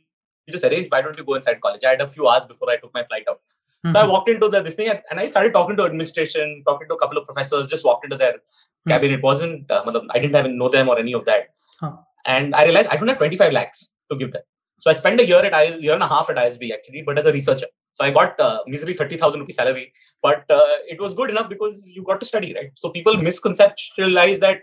just 0.52 0.64
arrange 0.64 0.88
why 0.90 1.02
don't 1.02 1.16
you 1.16 1.24
go 1.24 1.34
inside 1.34 1.60
college 1.60 1.84
I 1.84 1.90
had 1.90 2.00
a 2.00 2.08
few 2.08 2.28
hours 2.28 2.44
before 2.44 2.70
I 2.70 2.76
took 2.76 2.94
my 2.94 3.04
flight 3.04 3.26
out 3.28 3.40
Mm-hmm. 3.84 3.92
So 3.92 4.00
I 4.00 4.06
walked 4.06 4.28
into 4.28 4.48
the, 4.48 4.62
this 4.62 4.74
thing 4.74 4.88
and, 4.88 5.00
and, 5.10 5.20
I 5.20 5.28
started 5.28 5.52
talking 5.52 5.76
to 5.76 5.84
administration, 5.84 6.62
talking 6.66 6.88
to 6.88 6.94
a 6.94 6.98
couple 6.98 7.19
of 7.19 7.24
professors, 7.24 7.69
just 7.69 7.84
walked 7.84 8.04
into 8.04 8.16
their 8.16 8.32
mm-hmm. 8.32 8.90
cabin. 8.90 9.10
It 9.12 9.22
wasn't, 9.22 9.70
uh, 9.70 9.84
I 10.10 10.19
didn't 10.19 10.36
even 10.36 10.58
know 10.58 10.69
them 10.69 10.88
or 10.88 10.98
any 10.98 11.12
of 11.12 11.24
that. 11.26 11.50
Huh. 11.80 11.92
And 12.24 12.54
I 12.54 12.64
realized 12.64 12.88
I 12.88 12.96
don't 12.96 13.08
have 13.08 13.19
25 13.19 13.52
lakhs 13.52 13.92
to 14.10 14.16
give 14.16 14.32
them. 14.32 14.42
So 14.78 14.90
I 14.90 14.94
spent 14.94 15.20
a 15.20 15.26
year 15.26 15.44
at 15.44 15.54
I, 15.54 15.76
year 15.76 15.94
and 15.94 16.02
a 16.02 16.08
half 16.08 16.29
at 16.31 16.36
ISB 16.36 16.72
actually, 16.72 17.02
but 17.02 17.19
as 17.19 17.26
a 17.26 17.32
researcher. 17.32 17.67
So 17.96 18.05
I 18.05 18.10
got 18.10 18.38
uh, 18.38 18.58
misery 18.67 18.94
30,000 18.94 19.41
rupee 19.41 19.53
salary, 19.53 19.84
but 20.24 20.50
uh, 20.50 20.74
it 20.86 21.00
was 21.00 21.15
good 21.15 21.31
enough 21.31 21.48
because 21.48 21.84
you 21.91 22.03
got 22.03 22.20
to 22.20 22.26
study, 22.26 22.53
right? 22.55 22.72
So 22.74 22.91
people 22.91 23.15
misconceptualize 23.29 24.41
that 24.41 24.58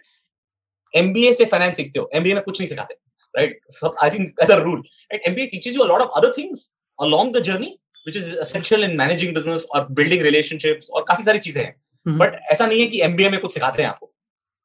MBA 0.93 1.33
से 1.35 1.49
finance 1.49 1.75
सीखते 1.75 1.99
हो 1.99 2.09
MBA 2.15 2.33
में 2.33 2.41
कुछ 2.43 2.59
नहीं 2.61 2.67
सिखाते 2.69 2.95
right 3.33 3.55
so 3.71 3.93
I 4.01 4.09
think 4.09 4.43
as 4.45 4.51
a 4.51 4.63
rule 4.63 4.81
right 5.11 5.23
MBA 5.29 5.49
teaches 5.51 5.79
you 5.79 5.83
a 5.83 5.89
lot 5.93 6.01
of 6.01 6.11
other 6.19 6.31
things 6.33 6.65
along 6.99 7.31
the 7.31 7.41
journey 7.41 7.71
which 8.07 8.15
is 8.15 8.33
essential 8.45 8.83
in 8.83 8.95
managing 8.95 9.33
business 9.33 9.65
or 9.73 9.81
building 9.99 10.21
relationships 10.29 10.89
और 10.89 11.05
काफ़ी 11.09 11.23
सारी 11.23 11.39
चीज़ें 11.47 11.63
हैं 11.63 11.73
बट 12.05 12.33
हम्म। 12.33 12.53
ऐसा 12.53 12.65
नहीं 12.67 12.81
है 12.81 12.87
कि 12.87 13.01
एमबीए 13.03 13.29
में 13.29 13.39
कुछ 13.41 13.53
सिखाते 13.53 13.83
हैं 13.83 13.89
आपको 13.89 14.11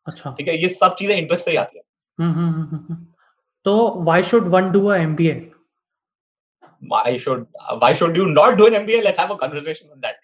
अच्छा 0.06 0.34
ठीक 0.38 0.48
है 0.48 0.60
ये 0.62 0.68
सब 0.68 0.94
चीज़ें 0.98 1.16
इंटरेस्ट 1.16 1.44
से 1.44 1.50
ही 1.50 1.56
आती 1.56 1.78
है 1.78 1.82
हम्म, 2.18 2.32
हम्म, 2.34 3.04
तो 3.64 4.02
why 4.04 4.22
should 4.32 4.48
one 4.56 4.70
do 4.72 4.86
a 4.86 4.96
MBA 4.96 5.34
why 6.79 7.17
should 7.17 7.47
why 7.79 7.93
should 7.93 8.15
you 8.15 8.25
not 8.25 8.57
do 8.57 8.67
an 8.67 8.73
MBA? 8.73 9.03
Let's 9.03 9.19
have 9.19 9.31
a 9.31 9.37
conversation 9.37 9.89
on 9.91 10.01
that. 10.01 10.15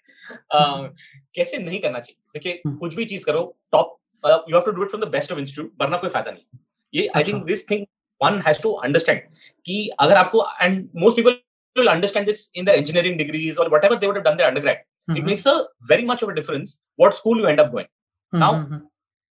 Uh, 0.50 0.88
कैसे 1.34 1.58
नहीं 1.58 1.78
करना 1.80 2.00
चाहिए 2.00 2.16
देखिए 2.34 2.76
कुछ 2.78 2.94
भी 2.94 3.04
चीज 3.12 3.24
करो 3.24 3.42
top 3.72 3.96
you 4.26 4.56
have 4.56 4.64
to 4.64 4.72
do 4.72 4.82
it 4.82 4.88
from 4.90 5.02
the 5.02 5.08
best 5.08 5.32
of 5.32 5.38
institute 5.38 5.72
वरना 5.80 5.96
कोई 5.96 6.10
फायदा 6.10 6.30
नहीं 6.30 6.58
ये 6.94 7.06
I 7.16 7.24
think 7.24 7.44
this 7.46 7.68
thing 7.70 7.84
one 8.22 8.40
has 8.46 8.62
to 8.62 8.72
understand 8.88 9.20
कि 9.66 9.86
अगर 10.00 10.16
आपको 10.16 10.44
and 10.62 10.88
most 11.04 11.16
people 11.16 11.38
will 11.78 11.88
understand 11.90 12.28
this 12.28 12.38
in 12.60 12.64
their 12.68 12.78
engineering 12.78 13.16
degrees 13.18 13.58
or 13.62 13.64
whatever 13.72 13.96
they 13.98 14.08
would 14.08 14.16
have 14.18 14.24
done 14.24 14.38
their 14.38 14.46
undergrad. 14.52 14.78
Mm-hmm. 14.78 15.18
It 15.18 15.26
makes 15.26 15.44
a 15.50 15.52
very 15.90 16.06
much 16.08 16.24
of 16.24 16.30
a 16.32 16.34
difference 16.38 16.72
what 17.02 17.14
school 17.18 17.42
you 17.42 17.46
end 17.50 17.62
up 17.64 17.68
going. 17.74 17.86
Mm-hmm. 17.86 18.40
Now, 18.40 18.80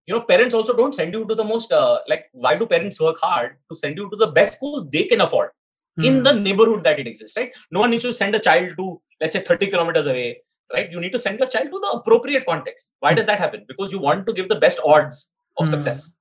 you 0.07 0.13
know, 0.13 0.21
parents 0.29 0.55
also 0.59 0.75
don't 0.77 0.95
send 0.99 1.17
you 1.17 1.25
to 1.31 1.35
the 1.35 1.47
most 1.49 1.75
uh, 1.79 1.99
like 2.13 2.23
why 2.45 2.55
do 2.61 2.69
parents 2.75 3.01
work 3.07 3.19
hard 3.25 3.57
to 3.71 3.79
send 3.81 3.97
you 4.03 4.07
to 4.13 4.21
the 4.23 4.29
best 4.39 4.55
school 4.59 4.87
they 4.95 5.03
can 5.11 5.25
afford 5.27 5.51
Mm-hmm. 5.98 6.04
in 6.04 6.22
the 6.22 6.32
neighborhood 6.32 6.84
that 6.84 6.98
it 6.98 7.06
exists, 7.06 7.36
right? 7.36 7.52
No 7.70 7.80
one 7.80 7.90
needs 7.90 8.04
to 8.04 8.12
send 8.12 8.34
a 8.34 8.40
child 8.40 8.76
to 8.78 9.00
let's 9.20 9.34
say 9.34 9.42
30 9.42 9.68
kilometers 9.68 10.06
away, 10.06 10.38
right? 10.72 10.90
You 10.90 11.00
need 11.00 11.12
to 11.12 11.18
send 11.18 11.38
your 11.38 11.48
child 11.48 11.70
to 11.70 11.78
the 11.78 11.98
appropriate 11.98 12.46
context. 12.46 12.92
Why 13.00 13.14
does 13.14 13.26
that 13.26 13.38
happen? 13.38 13.64
Because 13.66 13.92
you 13.92 13.98
want 13.98 14.26
to 14.26 14.32
give 14.32 14.48
the 14.48 14.56
best 14.56 14.80
odds 14.84 15.30
of 15.58 15.68
success. 15.68 16.16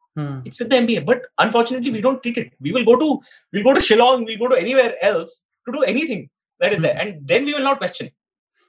It's 0.45 0.59
with 0.59 0.69
the 0.69 0.75
MBA, 0.75 1.05
but 1.05 1.23
unfortunately, 1.39 1.89
we 1.89 2.01
don't 2.01 2.21
treat 2.21 2.37
it. 2.37 2.53
We 2.61 2.71
will 2.71 2.85
go 2.85 2.97
to 2.97 3.21
we'll 3.51 3.63
go 3.63 3.73
to 3.73 3.79
Shillong, 3.79 4.25
we'll 4.25 4.37
go 4.37 4.47
to 4.47 4.59
anywhere 4.59 4.95
else 5.01 5.43
to 5.65 5.71
do 5.71 5.81
anything 5.83 6.29
that 6.59 6.71
is 6.71 6.79
there, 6.79 6.93
hmm. 6.93 6.99
and 6.99 7.27
then 7.27 7.45
we 7.45 7.53
will 7.53 7.63
not 7.63 7.79
question 7.79 8.07
it, 8.07 8.13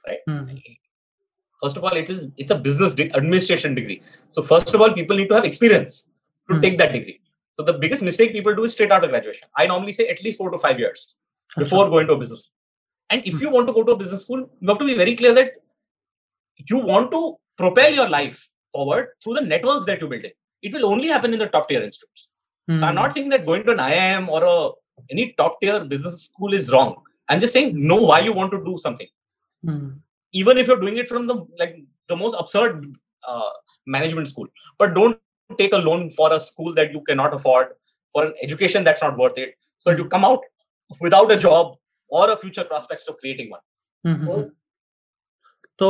right? 0.07 0.19
Mm. 0.27 0.61
First 1.61 1.77
of 1.77 1.83
all, 1.83 1.93
it 1.93 2.09
is 2.09 2.27
it's 2.37 2.51
a 2.51 2.55
business 2.55 2.95
de- 2.95 3.15
administration 3.15 3.75
degree. 3.75 4.01
So 4.27 4.41
first 4.41 4.73
of 4.73 4.81
all, 4.81 4.91
people 4.93 5.15
need 5.17 5.29
to 5.29 5.35
have 5.35 5.45
experience 5.45 6.09
to 6.49 6.55
mm. 6.55 6.61
take 6.61 6.77
that 6.79 6.93
degree. 6.93 7.21
So 7.57 7.65
the 7.65 7.73
biggest 7.73 8.03
mistake 8.03 8.33
people 8.33 8.53
do 8.55 8.65
is 8.65 8.73
straight 8.73 8.91
out 8.91 9.03
of 9.03 9.09
graduation. 9.09 9.47
I 9.55 9.67
normally 9.67 9.93
say 9.93 10.07
at 10.07 10.23
least 10.23 10.37
four 10.37 10.51
to 10.51 10.59
five 10.59 10.79
years 10.79 11.15
before 11.57 11.89
going 11.89 12.07
to 12.07 12.13
a 12.13 12.17
business. 12.17 12.39
School. 12.39 12.51
And 13.09 13.25
if 13.25 13.41
you 13.41 13.49
want 13.49 13.67
to 13.67 13.73
go 13.73 13.83
to 13.83 13.91
a 13.93 13.97
business 13.97 14.23
school, 14.23 14.49
you 14.59 14.67
have 14.67 14.79
to 14.79 14.85
be 14.85 14.95
very 14.95 15.15
clear 15.15 15.33
that 15.33 15.53
you 16.69 16.77
want 16.77 17.11
to 17.11 17.37
propel 17.57 17.91
your 17.91 18.09
life 18.09 18.49
forward 18.71 19.09
through 19.23 19.35
the 19.35 19.41
networks 19.41 19.85
that 19.85 20.01
you 20.01 20.07
build 20.07 20.25
in. 20.25 20.31
It 20.61 20.73
will 20.73 20.85
only 20.85 21.07
happen 21.07 21.33
in 21.33 21.39
the 21.39 21.47
top 21.47 21.69
tier 21.69 21.81
institutes. 21.81 22.29
So 22.67 22.83
I'm 22.83 22.95
not 22.95 23.13
saying 23.13 23.29
that 23.29 23.45
going 23.45 23.63
to 23.65 23.73
an 23.73 23.77
IIM 23.77 24.27
or 24.27 24.43
a, 24.43 24.71
any 25.11 25.33
top 25.37 25.61
tier 25.61 25.85
business 25.85 26.23
school 26.23 26.53
is 26.53 26.71
wrong. 26.71 26.95
I'm 27.29 27.39
just 27.39 27.53
saying 27.53 27.73
know 27.87 28.01
why 28.01 28.21
you 28.21 28.33
want 28.33 28.51
to 28.53 28.63
do 28.63 28.77
something. 28.79 29.07
Mm-hmm. 29.65 29.97
Even 30.31 30.57
if 30.57 30.67
you're 30.67 30.79
doing 30.79 30.97
it 30.97 31.07
from 31.07 31.27
the 31.27 31.45
like 31.59 31.77
the 32.07 32.15
most 32.15 32.35
absurd 32.39 32.95
uh, 33.27 33.49
management 33.85 34.27
school, 34.27 34.47
but 34.79 34.95
don't 34.95 35.19
take 35.57 35.73
a 35.73 35.77
loan 35.77 36.09
for 36.11 36.33
a 36.33 36.39
school 36.39 36.73
that 36.75 36.91
you 36.91 37.01
cannot 37.01 37.33
afford, 37.33 37.67
for 38.11 38.25
an 38.25 38.33
education 38.41 38.83
that's 38.83 39.01
not 39.01 39.17
worth 39.17 39.37
it. 39.37 39.55
So 39.79 39.91
you 39.91 40.05
come 40.05 40.25
out 40.25 40.39
without 40.99 41.31
a 41.31 41.37
job 41.37 41.75
or 42.11 42.31
a 42.31 42.37
future 42.37 42.63
prospects 42.63 43.07
of 43.07 43.17
creating 43.17 43.51
one. 43.51 43.61
Mm-hmm. 44.03 44.43
तो 45.79 45.87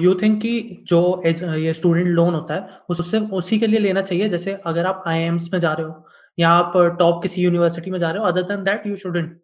you 0.00 0.14
think 0.14 0.40
कि 0.42 0.84
जो 0.88 1.00
ये 1.26 1.72
student 1.74 2.06
loan 2.06 2.34
होता 2.34 2.54
है 2.54 2.78
उससे 2.90 3.18
उसी 3.38 3.58
के 3.58 3.66
लिए 3.66 3.80
लेना 3.80 4.02
चाहिए 4.02 4.28
जैसे 4.28 4.52
अगर 4.66 4.86
आप 4.86 5.02
आई 5.06 5.30
में 5.30 5.58
जा 5.58 5.72
रहे 5.72 5.86
हो 5.86 6.04
या 6.38 6.50
आप 6.50 6.72
टॉप 6.98 7.22
किसी 7.22 7.42
यूनिवर्सिटी 7.42 7.90
में 7.90 7.98
जा 7.98 8.10
रहे 8.10 8.22
हो 8.22 8.28
other 8.28 8.42
than 8.50 8.62
that 8.64 8.86
you 8.86 8.96
shouldn't 8.96 9.40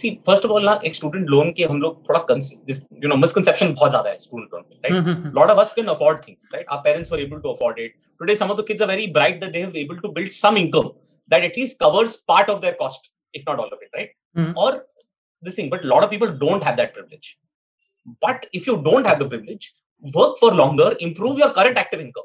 see 0.00 0.10
first 0.26 0.44
of 0.44 0.52
all 0.52 0.64
ना 0.64 0.78
एक 0.84 0.94
स्टूडेंट 0.94 1.28
लोन 1.30 1.50
के 1.56 1.64
हम 1.64 1.80
लोग 1.82 2.08
थोड़ा 2.08 2.36
यू 3.02 3.08
नो 3.08 3.16
मिसकंसेप्शन 3.16 3.72
बहुत 3.74 3.90
ज़्यादा 3.90 4.10
है 4.10 4.18
student 4.20 4.54
loan 4.54 4.64
right 4.84 5.34
lot 5.34 5.50
of 5.50 5.60
us 5.60 5.74
can 5.74 5.86
afford 5.94 6.26
things 6.28 6.48
right 6.54 6.66
our 6.70 6.82
parents 6.84 7.12
were 7.12 7.20
able 7.20 7.40
to 7.40 7.52
afford 7.52 7.78
it 7.80 7.94
today 8.20 8.36
some 8.36 8.50
of 8.50 8.60
the 8.60 8.64
kids 8.68 8.82
are 8.82 8.88
very 8.88 9.06
bright 9.18 9.40
that 9.40 9.52
they 9.52 9.62
have 9.62 9.76
able 9.84 9.98
to 10.02 10.08
build 10.12 10.32
some 10.32 10.56
income 10.58 10.90
that 11.30 11.44
at least 11.44 11.78
covers 11.80 12.16
part 12.28 12.50
of 12.50 12.60
their 12.60 12.74
cost 12.80 13.12
if 13.34 13.50
not 13.50 13.60
all 13.60 13.70
of 13.72 13.84
it 13.84 13.96
right 13.96 14.56
और 14.56 14.86
this 15.42 15.58
thing 15.58 15.70
but 15.70 15.84
lot 15.84 16.02
of 16.02 16.10
people 16.10 16.38
don't 16.46 16.64
have 16.64 16.76
that 16.76 16.92
privilege 16.94 17.36
But 18.20 18.46
if 18.52 18.66
you 18.66 18.82
don't 18.82 19.06
have 19.06 19.18
the 19.18 19.28
privilege, 19.28 19.74
work 20.02 20.38
for 20.38 20.52
longer, 20.52 20.96
improve 21.00 21.38
your 21.38 21.50
current 21.50 21.78
active 21.78 22.00
income, 22.00 22.24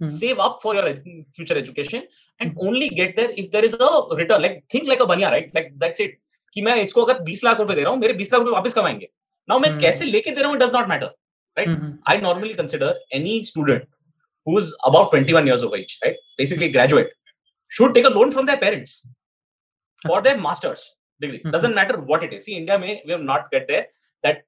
mm-hmm. 0.00 0.12
save 0.12 0.38
up 0.38 0.60
for 0.62 0.74
your 0.74 0.94
future 1.34 1.56
education, 1.56 2.04
and 2.40 2.50
mm-hmm. 2.50 2.66
only 2.66 2.88
get 2.90 3.16
there 3.16 3.30
if 3.36 3.50
there 3.50 3.64
is 3.64 3.74
a 3.74 4.14
return. 4.14 4.42
Like 4.42 4.64
think 4.70 4.86
like 4.86 5.00
a 5.00 5.06
banya, 5.06 5.30
right? 5.30 5.52
Like 5.54 5.72
that's 5.78 6.00
it. 6.00 6.18
कि 6.54 6.62
मैं 6.62 6.74
इसको 6.76 7.02
अगर 7.02 7.20
बीस 7.22 7.44
लाख 7.44 7.60
रुपए 7.60 7.74
दे 7.74 7.82
रहा 7.82 7.90
हूँ 7.90 7.98
मेरे 7.98 8.12
बीस 8.14 8.32
लाख 8.32 8.42
रुपए 8.42 8.52
वापस 8.52 8.74
कमाएँगे। 8.74 9.08
नाउ 9.48 9.58
मैं 9.58 9.68
हम्म। 9.68 9.80
कैसे 9.80 10.04
लेके 10.04 10.30
दे 10.30 10.40
रहा 10.40 10.50
हूँ 10.50 10.58
does 10.58 10.72
not 10.74 10.88
matter 10.88 11.06
right 11.56 11.98
I 12.08 12.18
normally 12.20 12.54
consider 12.54 13.04
any 13.12 13.42
student 13.44 13.86
who 14.46 15.04
twenty 15.04 15.32
one 15.32 15.48
years 15.48 15.62
of 15.64 15.74
age 15.76 15.98
right 16.04 16.16
basically 16.38 16.68
graduate 16.68 17.12
should 17.72 17.94
take 17.94 18.06
a 18.06 18.10
loan 18.10 18.30
from 18.30 18.46
their 18.46 18.58
parents 18.58 19.02
for 20.02 20.20
their 20.22 20.40
masters 20.40 20.90
degree 21.20 21.50
doesn't 21.50 21.74
matter 21.76 21.96
what 22.10 22.24
it 22.24 22.32
is 22.32 22.50
India 22.50 22.78
में 22.78 22.88
we 22.88 23.12
have 23.12 23.22
not 23.22 23.54
get 23.54 23.66
there 23.68 23.88
that 24.24 24.44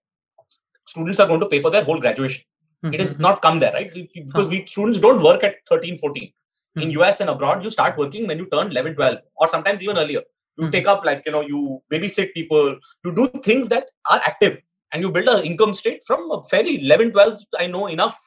students 0.89 1.21
are 1.21 1.27
going 1.27 1.43
to 1.43 1.49
pay 1.49 1.61
for 1.61 1.73
their 1.73 1.85
whole 1.85 2.01
graduation 2.01 2.95
it 2.95 3.01
is 3.01 3.17
not 3.21 3.43
come 3.43 3.61
there 3.61 3.73
right 3.73 3.95
because 3.95 4.49
we 4.49 4.65
students 4.69 5.01
don't 5.03 5.23
work 5.23 5.45
at 5.45 5.63
thirteen 5.73 5.97
fourteen 5.97 6.83
in 6.83 6.91
US 6.91 7.21
and 7.21 7.31
abroad 7.31 7.65
you 7.65 7.71
start 7.71 7.99
working 7.99 8.29
when 8.29 8.39
you 8.39 8.45
turn 8.47 8.71
eleven 8.71 8.95
twelve 8.95 9.19
और 9.37 9.49
sometimes 9.49 9.83
even 9.83 9.97
earlier 9.97 10.27
You 10.58 10.63
mm-hmm. 10.63 10.72
take 10.72 10.88
up 10.88 11.06
like, 11.06 11.24
you 11.25 11.32
know, 11.32 11.41
you 11.41 11.82
babysit 11.91 12.34
people, 12.34 12.77
you 13.06 13.15
do 13.15 13.27
things 13.44 13.70
that 13.70 13.89
are 14.10 14.22
active 14.25 14.58
and 14.91 15.01
you 15.01 15.12
build 15.12 15.27
an 15.27 15.46
income 15.46 15.74
state 15.74 16.03
from 16.06 16.30
a 16.32 16.44
fairly 16.44 16.84
11, 16.84 17.12
12. 17.12 17.41
I 17.58 17.68
know 17.68 17.88
enough 17.88 18.20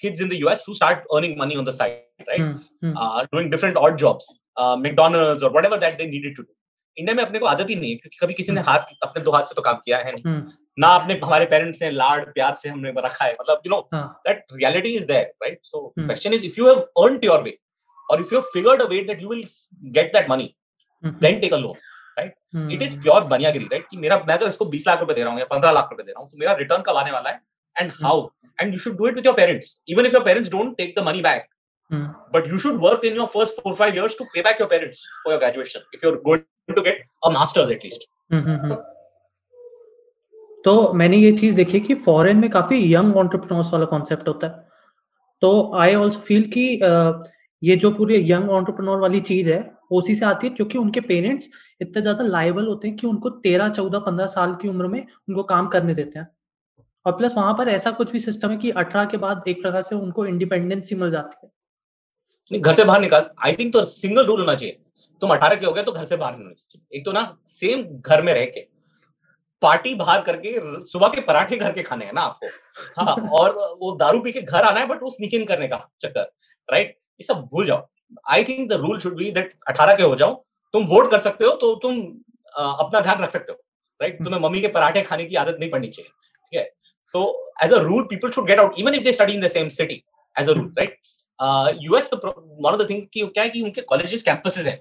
kids 0.00 0.20
in 0.20 0.28
the 0.28 0.38
US 0.46 0.64
who 0.64 0.74
start 0.74 1.04
earning 1.14 1.36
money 1.36 1.56
on 1.56 1.64
the 1.64 1.72
side, 1.72 2.02
right? 2.28 2.40
Mm-hmm. 2.40 2.96
Uh, 2.96 3.26
doing 3.32 3.50
different 3.50 3.76
odd 3.76 3.98
jobs, 3.98 4.40
uh, 4.56 4.76
McDonald's 4.76 5.42
or 5.42 5.50
whatever 5.50 5.78
that 5.78 5.98
they 5.98 6.06
needed 6.06 6.36
to 6.36 6.42
do. 6.42 6.52
India 6.98 7.14
में 7.14 7.22
अपने 7.24 7.38
को 7.38 7.46
आदत 7.46 7.70
ही 7.70 7.74
नहीं 7.74 7.90
है 7.90 7.96
क्योंकि 7.96 8.18
कभी 8.22 8.34
किसी 8.34 8.52
ने 8.52 8.60
हाथ 8.60 8.92
अपने 9.02 9.22
दो 9.24 9.30
हाथ 9.32 9.44
से 9.48 9.54
तो 9.54 9.62
काम 9.62 9.76
किया 9.84 9.98
है 9.98 10.12
नहीं 10.14 10.42
ना 10.78 10.88
अपने 10.96 11.14
हमारे 11.24 11.44
पेरेंट्स 11.52 11.82
ने 11.82 11.90
लाड 11.90 12.32
प्यार 12.34 12.54
से 12.62 12.68
हमने 12.68 12.92
रखा 12.96 13.24
है 13.24 13.32
मतलब 13.40 13.62
you 13.66 13.70
know 13.70 13.80
that 13.94 14.44
reality 14.52 14.94
is 14.96 15.04
there 15.12 15.32
right 15.42 15.58
so 15.64 15.86
question 15.98 16.34
is 16.34 16.44
if 16.44 16.58
you 16.58 16.66
have 16.68 16.80
earned 17.04 17.24
your 17.24 17.42
way 17.42 17.56
और 18.10 18.20
if 18.20 18.32
you 18.32 18.38
have 18.38 18.50
figured 18.54 18.82
a 18.82 18.86
way 18.90 19.00
that 19.04 19.22
you 19.22 19.28
will 19.28 19.44
get 19.98 20.12
that 20.12 20.28
money 20.30 20.54
then 21.03 21.39
take 21.39 21.53
a 21.53 21.57
loan 21.57 21.75
right 22.17 22.71
it 22.73 22.81
is 22.81 22.99
pure 23.01 23.23
बनियागिरी 23.33 23.65
right 23.71 23.85
कि 23.91 23.97
मेरा 23.97 24.17
मैं 24.27 24.33
अगर 24.35 24.47
इसको 24.47 24.65
20 24.71 24.87
लाख 24.87 24.99
रुपए 24.99 25.13
दे 25.13 25.21
रहा 25.21 25.31
हूँ 25.31 25.39
या 25.39 25.45
15 25.51 25.73
लाख 25.73 25.89
रुपए 25.91 26.03
दे 26.03 26.11
रहा 26.11 26.21
हूँ 26.21 26.29
तो 26.31 26.37
मेरा 26.37 26.53
रिटर्न 26.55 26.81
कब 26.87 26.97
आने 26.97 27.11
वाला 27.11 27.29
है? 27.29 27.41
And 27.75 27.91
how 28.03 28.27
and 28.59 28.73
you 28.73 28.79
should 28.79 28.97
do 28.97 29.07
it 29.07 29.15
with 29.15 29.25
your 29.25 29.35
parents 29.35 29.81
even 29.89 30.05
if 30.05 30.13
your 30.13 30.23
parents 30.25 30.51
don't 30.51 30.75
take 30.77 30.99
the 30.99 31.03
money 31.07 31.21
back 31.21 31.45
but 32.35 32.47
you 32.47 32.57
should 32.61 32.79
work 32.79 33.03
in 33.03 33.13
your 33.13 33.25
first 33.33 33.59
four 33.65 33.71
five 33.75 33.97
years 33.97 34.15
to 34.15 34.25
pay 34.31 34.41
back 34.45 34.57
your 34.61 34.65
parents 34.71 35.03
for 35.19 35.31
your 35.33 35.39
graduation 35.43 35.83
if 35.93 36.01
you're 36.03 36.17
going 36.23 36.41
to 36.69 36.81
get 36.87 36.97
a 37.23 37.29
master's 37.35 37.69
at 37.75 37.85
least. 37.85 38.01
तो 40.65 40.73
मैंने 40.93 41.17
ये 41.17 41.31
चीज़ 41.37 41.55
देखी 41.55 41.79
कि 41.79 41.95
foreign 42.07 42.37
में 42.37 42.49
काफ़ी 42.49 42.81
young 42.93 43.17
entrepreneurs 43.17 43.71
वाला 43.73 43.85
concept 43.85 44.27
होता 44.27 44.47
है। 44.47 44.67
तो 45.41 45.51
आई 45.79 45.95
ऑल्सो 45.95 46.19
फील 46.19 46.43
कि 46.57 46.67
ये 47.61 47.75
जो 47.75 47.91
पूरी 47.91 48.19
यंग 48.31 48.49
ऑन्टरप्रनोर 48.49 48.99
वाली 49.01 49.19
चीज़ 49.31 49.51
है 49.51 49.61
उसी 49.91 50.15
से 50.15 50.25
आती 50.25 50.47
है, 50.47 50.53
क्योंकि 50.53 50.77
उनके 50.77 51.01
पेरेंट्स 51.01 51.49
इतने 51.81 52.01
ज़्यादा 52.01 52.23
लाइबल 52.25 52.65
होते 52.67 52.87
हैं 52.87 52.97
कि 52.97 53.07
उनको 53.07 53.29
तेरह, 53.29 53.69
चौदह, 53.69 53.99
पंद्रह 53.99 54.27
साल 54.27 54.55
की 54.61 54.67
उम्र 54.67 54.87
में 54.87 54.99
उनको 55.01 55.43
काम 55.45 55.67
करने 55.67 55.93
देते 55.93 56.19
हैं। 56.19 56.27
और 57.05 57.17
प्लस 57.17 57.33
वहाँ 57.35 57.53
पर 57.53 57.69
ऐसा 57.69 57.91
कुछ 57.93 58.11
भी 58.11 58.19
सिस्टम 58.19 58.51
है 58.51 58.57
कि 58.57 58.71
अठारह 58.71 59.05
के 59.05 59.17
बाद 59.17 59.43
एक 59.47 59.61
प्रकार 59.61 59.81
से 59.81 59.95
उनको 59.95 60.25
इंडिपेंडेंसी 60.25 60.95
मिल 60.95 61.11
जाती 61.11 61.45
है। 61.45 62.59
घर 62.59 62.73
से 62.73 62.83
बाहर 62.83 63.01
निकाल 63.01 63.29
आई 63.45 63.55
थिंक 63.55 63.73
तो 63.73 63.83
सिंगल 63.87 64.25
रूल 64.25 64.39
होना 64.39 64.55
चाहिए। 64.55 64.79
तुम 65.21 65.29
अठारह 65.31 65.55
के 65.55 65.65
हो 65.65 65.71
गए 65.73 65.83
तो 65.83 65.91
घर 65.91 66.05
से 66.05 66.17
बाहर 66.17 66.33
नहीं 66.33 66.43
होना 66.43 66.53
चाहिए। 66.53 66.97
एक 66.97 67.05
तो 67.05 67.11
ना 67.11 67.37
सेम 67.47 67.83
घर 68.01 68.21
में 68.21 68.33
रह 68.33 68.45
के 68.47 68.65
पार्टी 69.61 69.93
बाहर 69.95 70.21
करके, 70.21 70.51
सुबह 70.85 71.07
के 71.07 71.21
पराठे 71.21 71.57
घर 71.57 71.71
के 71.73 71.83
खाने 71.83 72.05
हैं 72.05 72.13
ना 72.13 72.21
आपको। 72.21 72.47
हाँ 72.97 73.29
और 73.29 73.55
वो 73.79 73.95
दारू 73.97 74.19
पी 74.21 74.31
के 74.31 74.41
घर 74.41 74.63
आना 74.63 74.79
है 74.79 74.87
बट 74.87 75.03
वो 75.03 75.09
स्निकिंग 75.09 75.47
करने 75.47 75.67
का 75.67 75.87
चक्कर 76.01 76.31
राइट 76.69 76.97
ये 77.19 77.23
सब 77.23 77.47
भूल 77.51 77.65
जाओ। 77.65 77.87
I 78.29 78.43
think 78.43 78.69
the 78.69 78.73
rule 78.81 78.99
should 78.99 79.15
be 79.17 79.31
that 79.31 79.53
अठारह 79.67 79.95
के 79.95 80.03
हो 80.03 80.15
जाओ 80.15 80.33
तुम 80.73 80.85
वोट 80.87 81.09
कर 81.11 81.17
सकते 81.19 81.45
हो 81.45 81.51
तो 81.61 81.73
तुम 81.75 82.01
अपना 82.55 82.99
ध्यान 82.99 83.21
रख 83.23 83.29
सकते 83.29 83.51
हो 83.51 83.59
राइट 83.99 84.13
right? 84.13 84.25
तुम्हें 84.25 84.41
मम्मी 84.41 84.61
के 84.61 84.67
पराठे 84.67 85.01
खाने 85.01 85.25
की 85.25 85.35
आदत 85.35 85.57
नहीं 85.59 85.69
पड़नी 85.69 85.87
चाहिए 85.87 86.09
ठीक 86.09 86.59
है? 86.59 86.69
So 87.07 87.21
as 87.63 87.73
a 87.73 87.77
rule 87.81 88.03
people 88.09 88.29
should 88.31 88.47
get 88.47 88.59
out 88.59 88.79
even 88.79 88.95
if 88.95 89.03
they 89.03 89.13
study 89.13 89.33
in 89.33 89.41
the 89.41 89.47
same 89.49 89.69
city 89.77 90.03
as 90.35 90.49
a 90.49 90.53
rule 90.53 90.73
right 90.77 90.99
US 91.83 92.09
one 92.13 92.71
of 92.71 92.81
the 92.81 92.89
things 92.89 93.07
की 93.13 93.25
क्या 93.27 93.43
है 93.43 93.49
कि 93.49 93.61
उनके 93.61 93.81
कॉलेजेस 93.93 94.23
कैंपसेस 94.23 94.65
हैं 94.65 94.77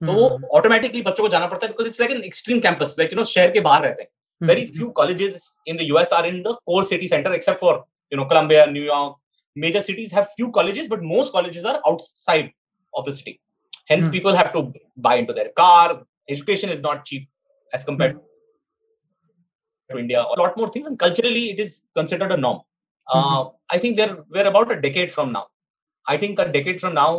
तो 0.00 0.12
वो 0.12 0.28
ऑटोमेटिकली 0.56 1.02
बच्चों 1.02 1.24
को 1.24 1.28
जाना 1.28 1.46
पड़ता 1.46 1.66
है 1.66 1.72
because 1.72 1.88
it's 1.88 2.00
like 2.00 2.12
an 2.12 2.22
extreme 2.24 2.60
campus 2.60 2.94
like 2.98 3.12
you 3.12 3.16
know 3.18 3.24
शहर 3.30 3.50
के 3.52 3.60
बाहर 3.60 3.82
रहते 3.82 4.02
हैं। 4.02 4.48
Very 4.48 4.66
few 4.66 4.90
colleges 4.98 5.54
in 5.68 5.76
the 5.76 5.80
US 5.82 6.12
are 6.12 6.26
in 6.26 6.42
the 6.42 6.56
core 6.66 6.84
city 6.84 7.08
centre 7.08 7.34
except 7.34 7.60
for 7.60 7.84
you 8.12 8.18
know 8.18 8.24
Columbia 8.24 8.66
New York 8.66 9.16
major 9.56 9.80
cities 9.84 10.12
have 10.16 10.26
few 10.32 10.48
colleges 10.56 10.88
but 10.90 11.00
most 11.02 11.32
colleges 11.36 11.64
are 11.64 11.78
outside 11.88 12.50
of 12.97 13.05
the 13.05 13.13
city 13.19 13.39
hence 13.91 14.07
mm. 14.07 14.11
people 14.11 14.35
have 14.41 14.51
to 14.55 14.61
buy 14.97 15.15
into 15.21 15.33
their 15.33 15.49
car 15.61 16.03
education 16.29 16.69
is 16.75 16.81
not 16.87 17.05
cheap 17.05 17.29
as 17.73 17.83
compared 17.89 18.15
mm. 18.15 18.21
to 19.91 19.99
india 20.03 20.21
a 20.35 20.37
lot 20.41 20.57
more 20.57 20.69
things 20.73 20.85
and 20.91 20.99
culturally 21.05 21.45
it 21.53 21.59
is 21.65 21.71
considered 21.99 22.31
a 22.37 22.39
norm 22.45 22.59
uh, 23.07 23.15
mm-hmm. 23.15 23.49
i 23.75 23.77
think 23.77 23.97
we're 23.99 24.17
we're 24.35 24.49
about 24.53 24.71
a 24.75 24.79
decade 24.87 25.11
from 25.17 25.31
now 25.37 25.45
i 26.07 26.17
think 26.21 26.39
a 26.39 26.47
decade 26.57 26.79
from 26.83 26.93
now 27.01 27.11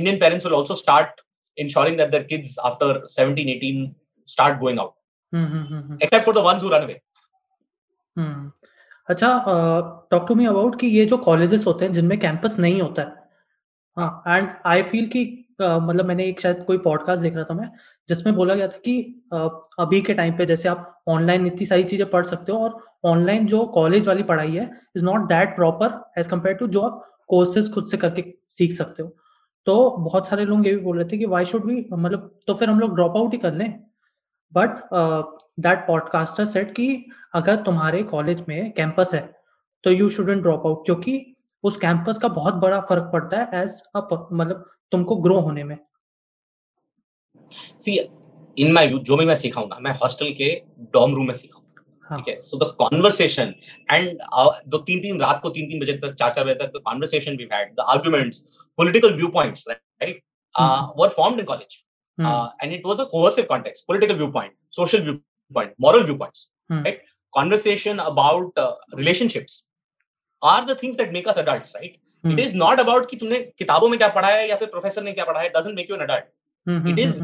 indian 0.00 0.18
parents 0.24 0.44
will 0.46 0.58
also 0.60 0.76
start 0.84 1.22
ensuring 1.56 1.96
that 2.00 2.10
their 2.10 2.26
kids 2.32 2.58
after 2.70 2.88
17 3.06 3.48
18 3.48 3.94
start 4.34 4.60
going 4.64 4.78
out 4.84 4.94
mm-hmm. 5.34 5.96
except 6.00 6.24
for 6.28 6.34
the 6.38 6.44
ones 6.50 6.62
who 6.62 6.70
run 6.74 6.84
away 6.88 7.00
hmm. 8.16 8.42
अच्छा 9.10 9.28
talk 10.10 10.24
to 10.28 10.34
me 10.34 10.44
about 10.46 10.78
कि 10.80 10.86
ये 10.86 11.04
जो 11.06 11.16
colleges 11.28 11.66
होते 11.66 11.84
हैं 11.84 11.92
जिनमें 11.92 12.18
campus 12.20 12.56
नहीं 12.58 12.80
होता 12.82 13.02
है 13.02 13.25
हाँ 13.97 14.23
एंड 14.27 14.49
आई 14.65 14.83
फील 14.83 15.05
कि 15.07 15.43
मतलब 15.61 16.05
मैंने 16.05 16.25
एक 16.25 16.39
शायद 16.41 16.63
कोई 16.67 16.77
पॉडकास्ट 16.77 17.23
देख 17.23 17.35
रहा 17.35 17.43
था 17.43 17.53
मैं 17.53 17.69
जिसमें 18.09 18.35
बोला 18.35 18.55
गया 18.55 18.67
था 18.67 18.77
कि 18.77 19.23
uh, 19.33 19.49
अभी 19.79 20.01
के 20.01 20.13
टाइम 20.13 20.33
पे 20.37 20.45
जैसे 20.45 20.69
आप 20.69 21.03
ऑनलाइन 21.07 21.47
इतनी 21.47 21.65
सारी 21.65 21.83
चीज़ें 21.83 22.09
पढ़ 22.09 22.25
सकते 22.25 22.51
हो 22.51 22.59
और 22.59 22.79
ऑनलाइन 23.03 23.45
जो 23.45 23.65
कॉलेज 23.65 24.07
वाली 24.07 24.23
पढ़ाई 24.23 24.51
है 24.51 24.69
is 24.95 25.03
not 25.03 25.21
that 25.21 25.55
proper 25.55 26.11
as 26.17 26.27
compare 26.27 26.55
to 26.55 26.67
जो 26.67 26.81
आप 26.81 27.05
कोर्सेज 27.27 27.73
खुद 27.73 27.87
से 27.87 27.97
करके 27.97 28.25
सीख 28.49 28.71
सकते 28.71 29.03
हो। 29.03 29.15
तो 29.65 29.89
बहुत 29.97 30.27
सारे 30.27 30.45
लोग 30.45 30.67
ये 30.67 30.73
भी 30.73 30.79
बोल 30.79 30.97
रहे 30.97 31.05
थे 31.05 31.17
कि 31.17 31.25
वाई 31.25 31.45
शुड 31.45 31.65
भी 31.65 31.87
मतलब 31.93 32.39
तो 32.47 32.53
फिर 32.53 32.69
हम 32.69 32.79
लोग 32.79 32.95
ड्रॉप 32.95 33.17
आउट 33.17 33.31
ही 33.31 33.37
कर 33.37 33.53
लें। 33.53 33.83
बट 34.53 34.69
दैट 35.59 35.87
पॉडकास्टर 35.87 36.45
सेट 36.45 36.71
कि 36.71 37.05
अगर 37.35 37.55
तुम्हारे 37.55 38.03
कॉलेज 38.03 38.43
में 38.49 38.71
कैंपस 38.71 39.13
है 39.13 39.35
तो 39.83 39.91
यू 39.91 40.09
शुडेंट 40.09 40.41
ड्रॉप 40.41 40.65
आउट 40.65 40.85
क्योंकि 40.85 41.33
उस 41.63 41.77
कैंपस 41.77 42.17
का 42.17 42.27
बहुत 42.27 42.53
बड़ा 42.55 42.79
फ़र्क 42.81 43.09
पड़ता 43.13 43.37
है 43.37 43.63
एज 43.63 43.81
अ 43.95 43.99
मतलब 44.31 44.65
तुमको 44.91 45.15
ग्रो 45.21 45.39
होने 45.39 45.63
में। 45.63 45.77
सी 47.79 47.97
इन 48.57 48.71
माय 48.73 48.87
जो 48.89 49.17
भी 49.17 49.25
मैं 49.25 49.35
सिखाऊँगा 49.35 49.77
मैं 49.81 49.91
हॉस्टल 49.91 50.31
के 50.33 50.53
डॉर्म 50.93 51.15
रूम 51.15 51.27
में 51.27 51.33
सिखाऊँगा 51.33 51.65
कॉन्वर्सेशन 52.79 53.53
एंड 53.91 54.17
दो 54.67 54.77
तीन 54.77 54.99
तीन 54.99 55.19
रात 55.21 55.39
को 55.43 55.49
तीन 55.49 55.69
तीन 55.69 55.79
बजे 55.79 55.93
तक 55.97 56.13
चार 56.19 56.33
चार 56.33 56.45
बजे 56.45 56.53
तक 56.55 56.81
conversation 56.85 57.35
we 57.37 57.47
had 57.53 57.73
the 57.73 57.85
arguments 57.89 58.39
political 58.77 59.13
view 59.13 59.27
point 59.27 59.59
right 59.69 60.23
were 60.97 61.09
form 61.09 61.39
in 61.39 61.45
college 61.45 61.83
and 62.63 62.73
it 62.73 62.85
was 62.85 63.01
aversive 63.01 63.45
contact 63.45 63.85
political 63.87 64.15
view 64.15 64.31
point 64.31 64.53
social 64.71 65.03
view 65.03 65.13
point 65.51 65.73
moral 65.81 66.03
view 66.03 66.15
point 66.15 66.83
right 66.85 67.03
conversation 67.33 67.97
about 67.97 68.59
relationships 68.95 69.67
are 70.42 70.66
the 70.66 70.74
things 70.74 70.96
that 70.96 71.12
make 71.12 71.26
us 71.26 71.36
adults, 71.36 71.74
right? 71.74 71.98
It 72.24 72.38
is 72.38 72.54
not 72.54 72.80
about 72.80 73.08
कि 73.10 73.16
तुमने 73.16 73.38
किताबों 73.58 73.88
में 73.88 73.98
क्या 73.98 74.08
पढ़ा 74.16 74.28
है 74.28 74.48
या 74.48 74.56
फिर 74.56 74.68
professor 74.68 75.02
ने 75.02 75.12
क्या 75.12 75.24
पढ़ा 75.24 75.40
है 75.40 75.52
doesn't 75.52 75.74
make 75.74 75.88
you 75.88 75.96
an 75.96 76.02
adult. 76.02 76.26
It 76.90 76.98
is 76.98 77.22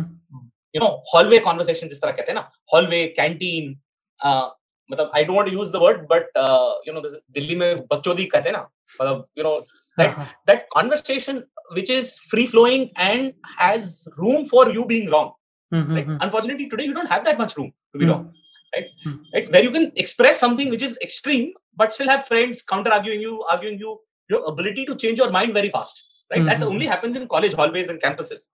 you 0.74 0.80
know 0.80 1.00
hallway 1.10 1.40
conversation 1.40 1.88
जिस 1.88 2.00
तरह 2.02 2.12
कहते 2.12 2.32
हैं 2.32 2.38
ना 2.38 2.48
hallway 2.72 3.02
canteen 3.18 3.76
uh, 4.20 4.48
मतलब 4.90 5.10
I 5.14 5.22
don't 5.24 5.36
want 5.36 5.48
to 5.48 5.54
use 5.54 5.70
the 5.70 5.82
word 5.84 6.08
but 6.08 6.26
uh, 6.36 6.72
you 6.86 6.92
know 6.92 7.02
Delhi 7.38 7.56
में 7.56 7.86
बच्चोदी 7.92 8.24
कहते 8.34 8.48
हैं 8.48 8.56
ना 8.56 8.66
मतलब 9.00 9.26
you 9.36 9.44
know 9.44 9.54
that 9.98 10.18
that 10.50 10.66
conversation 10.76 11.42
which 11.76 11.90
is 11.90 12.18
free 12.32 12.46
flowing 12.46 12.90
and 12.96 13.32
has 13.58 14.08
room 14.16 14.46
for 14.46 14.68
you 14.70 14.84
being 14.84 15.08
wrong 15.14 15.32
right? 15.72 16.06
unfortunately 16.26 16.68
today 16.68 16.84
you 16.90 16.94
don't 16.94 17.10
have 17.14 17.24
that 17.24 17.38
much 17.38 17.56
room 17.58 17.72
to 17.92 17.98
be 18.02 18.06
wrong 18.06 18.28
right? 18.74 18.86
right 19.34 19.50
where 19.52 19.62
you 19.62 19.70
can 19.70 19.90
express 19.96 20.38
something 20.38 20.70
which 20.70 20.82
is 20.82 20.98
extreme 21.02 21.52
but 21.76 21.92
still 21.92 22.08
have 22.08 22.26
friends 22.26 22.62
counter 22.62 22.92
arguing 22.92 23.20
you 23.20 23.42
arguing 23.50 23.78
you 23.78 23.98
your 24.28 24.44
ability 24.52 24.84
to 24.84 24.96
change 24.96 25.18
your 25.18 25.30
mind 25.30 25.52
very 25.54 25.70
fast 25.70 26.04
right 26.30 26.44
that 26.44 26.62
only 26.62 26.86
happens 26.86 27.16
in 27.16 27.26
college 27.26 27.54
hallways 27.54 27.88
and 27.88 28.00
campuses 28.06 28.48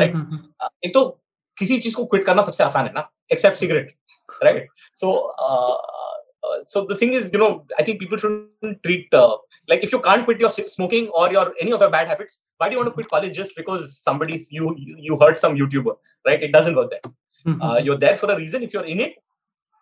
right 0.00 0.14
uh, 0.14 0.70
एक 0.84 0.94
तो 0.94 1.04
किसी 1.58 1.78
चीज 1.78 1.94
को 1.94 2.04
quit 2.04 2.24
करना 2.24 2.42
सबसे 2.42 2.64
आसान 2.64 2.86
है 2.86 2.92
ना 2.94 3.08
except 3.32 3.58
cigarette 3.58 3.94
right 4.44 4.68
so 5.02 5.12
so 6.72 6.84
the 6.86 6.96
thing 6.98 7.12
is 7.18 7.30
you 7.32 7.38
know 7.38 7.64
i 7.78 7.82
think 7.86 7.98
people 8.00 8.18
shouldn't 8.22 8.82
treat 8.82 9.14
uh, 9.20 9.36
like 9.70 9.82
if 9.86 9.92
you 9.94 10.00
can't 10.00 10.24
quit 10.26 10.42
your 10.44 10.50
smoking 10.74 11.08
or 11.20 11.24
your 11.36 11.44
any 11.64 11.72
of 11.76 11.80
your 11.84 11.90
bad 11.94 12.08
habits 12.12 12.40
why 12.58 12.68
do 12.68 12.76
you 12.76 12.80
want 12.80 12.90
to 12.90 12.94
quit 12.98 13.08
college 13.14 13.34
just 13.38 13.56
because 13.60 13.96
somebody's 14.08 14.50
you 14.58 14.74
you 15.08 15.18
heard 15.22 15.40
some 15.44 15.56
youtuber 15.60 15.94
right 16.28 16.42
it 16.48 16.52
doesn't 16.52 16.76
work 16.80 16.90
there 16.94 17.12
uh, 17.60 17.80
you're 17.82 17.98
there 18.04 18.16
for 18.22 18.30
a 18.34 18.36
reason 18.36 18.62
if 18.68 18.76
you're 18.76 18.88
in 18.94 19.00
it 19.06 19.16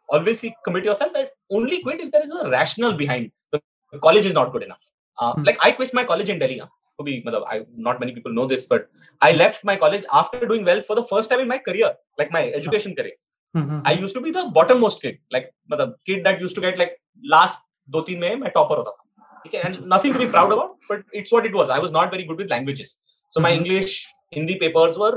always 0.09 0.45
commit 0.65 0.85
yourself 0.85 1.13
and 1.15 1.29
only 1.51 1.83
quit 1.83 2.01
if 2.01 2.11
there 2.13 2.23
is 2.23 2.31
a 2.31 2.49
rational 2.51 2.93
behind 2.93 3.31
the 3.53 3.61
college 4.07 4.27
is 4.27 4.35
not 4.35 4.53
good 4.53 4.63
enough 4.63 4.85
uh, 5.19 5.35
like 5.49 5.59
i 5.67 5.71
quit 5.71 5.95
my 5.95 6.05
college 6.05 6.29
in 6.29 6.39
delhi 6.39 6.59
huh? 6.59 6.71
be 7.05 7.25
I, 7.53 7.67
not 7.77 7.99
many 8.01 8.13
people 8.13 8.33
know 8.33 8.47
this 8.47 8.67
but 8.67 8.89
i 9.21 9.33
left 9.33 9.65
my 9.65 9.77
college 9.77 10.05
after 10.13 10.47
doing 10.47 10.65
well 10.65 10.83
for 10.83 10.97
the 10.97 11.05
first 11.05 11.31
time 11.31 11.41
in 11.41 11.49
my 11.49 11.59
career 11.59 11.95
like 12.19 12.31
my 12.31 12.45
education 12.61 12.95
career 12.95 13.17
Mm-hmm. 13.57 13.81
I 13.85 13.93
used 13.93 14.15
to 14.17 14.21
be 14.21 14.33
the 14.33 14.51
bottommost 14.55 15.01
kid, 15.01 15.19
like 15.31 15.53
the 15.69 15.95
kid 16.07 16.25
that 16.25 16.41
used 16.41 16.57
to 16.57 16.61
get 16.61 16.79
like 16.79 17.01
last 17.23 17.61
दो 17.91 18.01
तीन 18.01 18.19
में 18.19 18.37
मैं 18.37 18.51
topper 18.51 18.77
होता 18.77 18.91
था 18.91 19.41
ठीक 19.45 19.55
है 19.55 19.63
and 19.65 19.87
nothing 19.93 20.13
to 20.13 20.19
be 20.19 20.27
proud 20.35 20.53
about 20.53 20.71
but 20.91 21.03
it's 21.21 21.33
what 21.37 21.47
it 21.49 21.57
was 21.59 21.73
I 21.75 21.79
was 21.85 21.93
not 21.97 22.15
very 22.15 22.25
good 22.29 22.39
with 22.43 22.51
languages 22.51 22.93
so 23.37 23.43
my 23.47 23.51
English 23.57 23.97
Hindi 24.37 24.55
papers 24.63 24.97
were 25.03 25.13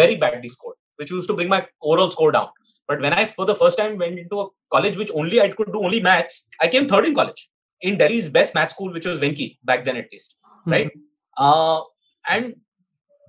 very 0.00 0.16
badly 0.24 0.50
scored 0.52 0.76
which 1.00 1.10
used 1.14 1.32
to 1.32 1.36
bring 1.40 1.50
my 1.54 1.58
overall 1.82 2.12
score 2.16 2.30
down 2.36 2.48
but 2.91 3.01
when 3.05 3.13
I 3.21 3.25
for 3.37 3.45
the 3.51 3.57
first 3.61 3.77
time 3.81 3.97
went 4.03 4.19
into 4.23 4.41
a 4.41 4.47
college 4.75 4.97
which 5.03 5.11
only 5.21 5.41
I 5.45 5.49
could 5.59 5.71
do 5.75 5.83
only 5.89 6.01
maths 6.09 6.41
I 6.59 6.67
came 6.75 6.87
third 6.87 7.05
in 7.11 7.15
college 7.21 7.47
in 7.81 7.97
Delhi's 7.97 8.29
best 8.39 8.55
math 8.59 8.71
school 8.77 8.91
which 8.97 9.07
was 9.11 9.19
Venki 9.19 9.47
back 9.71 9.85
then 9.85 9.97
at 10.03 10.11
least 10.11 10.37
right 10.65 10.91
uh, 11.37 11.81
and 12.29 12.55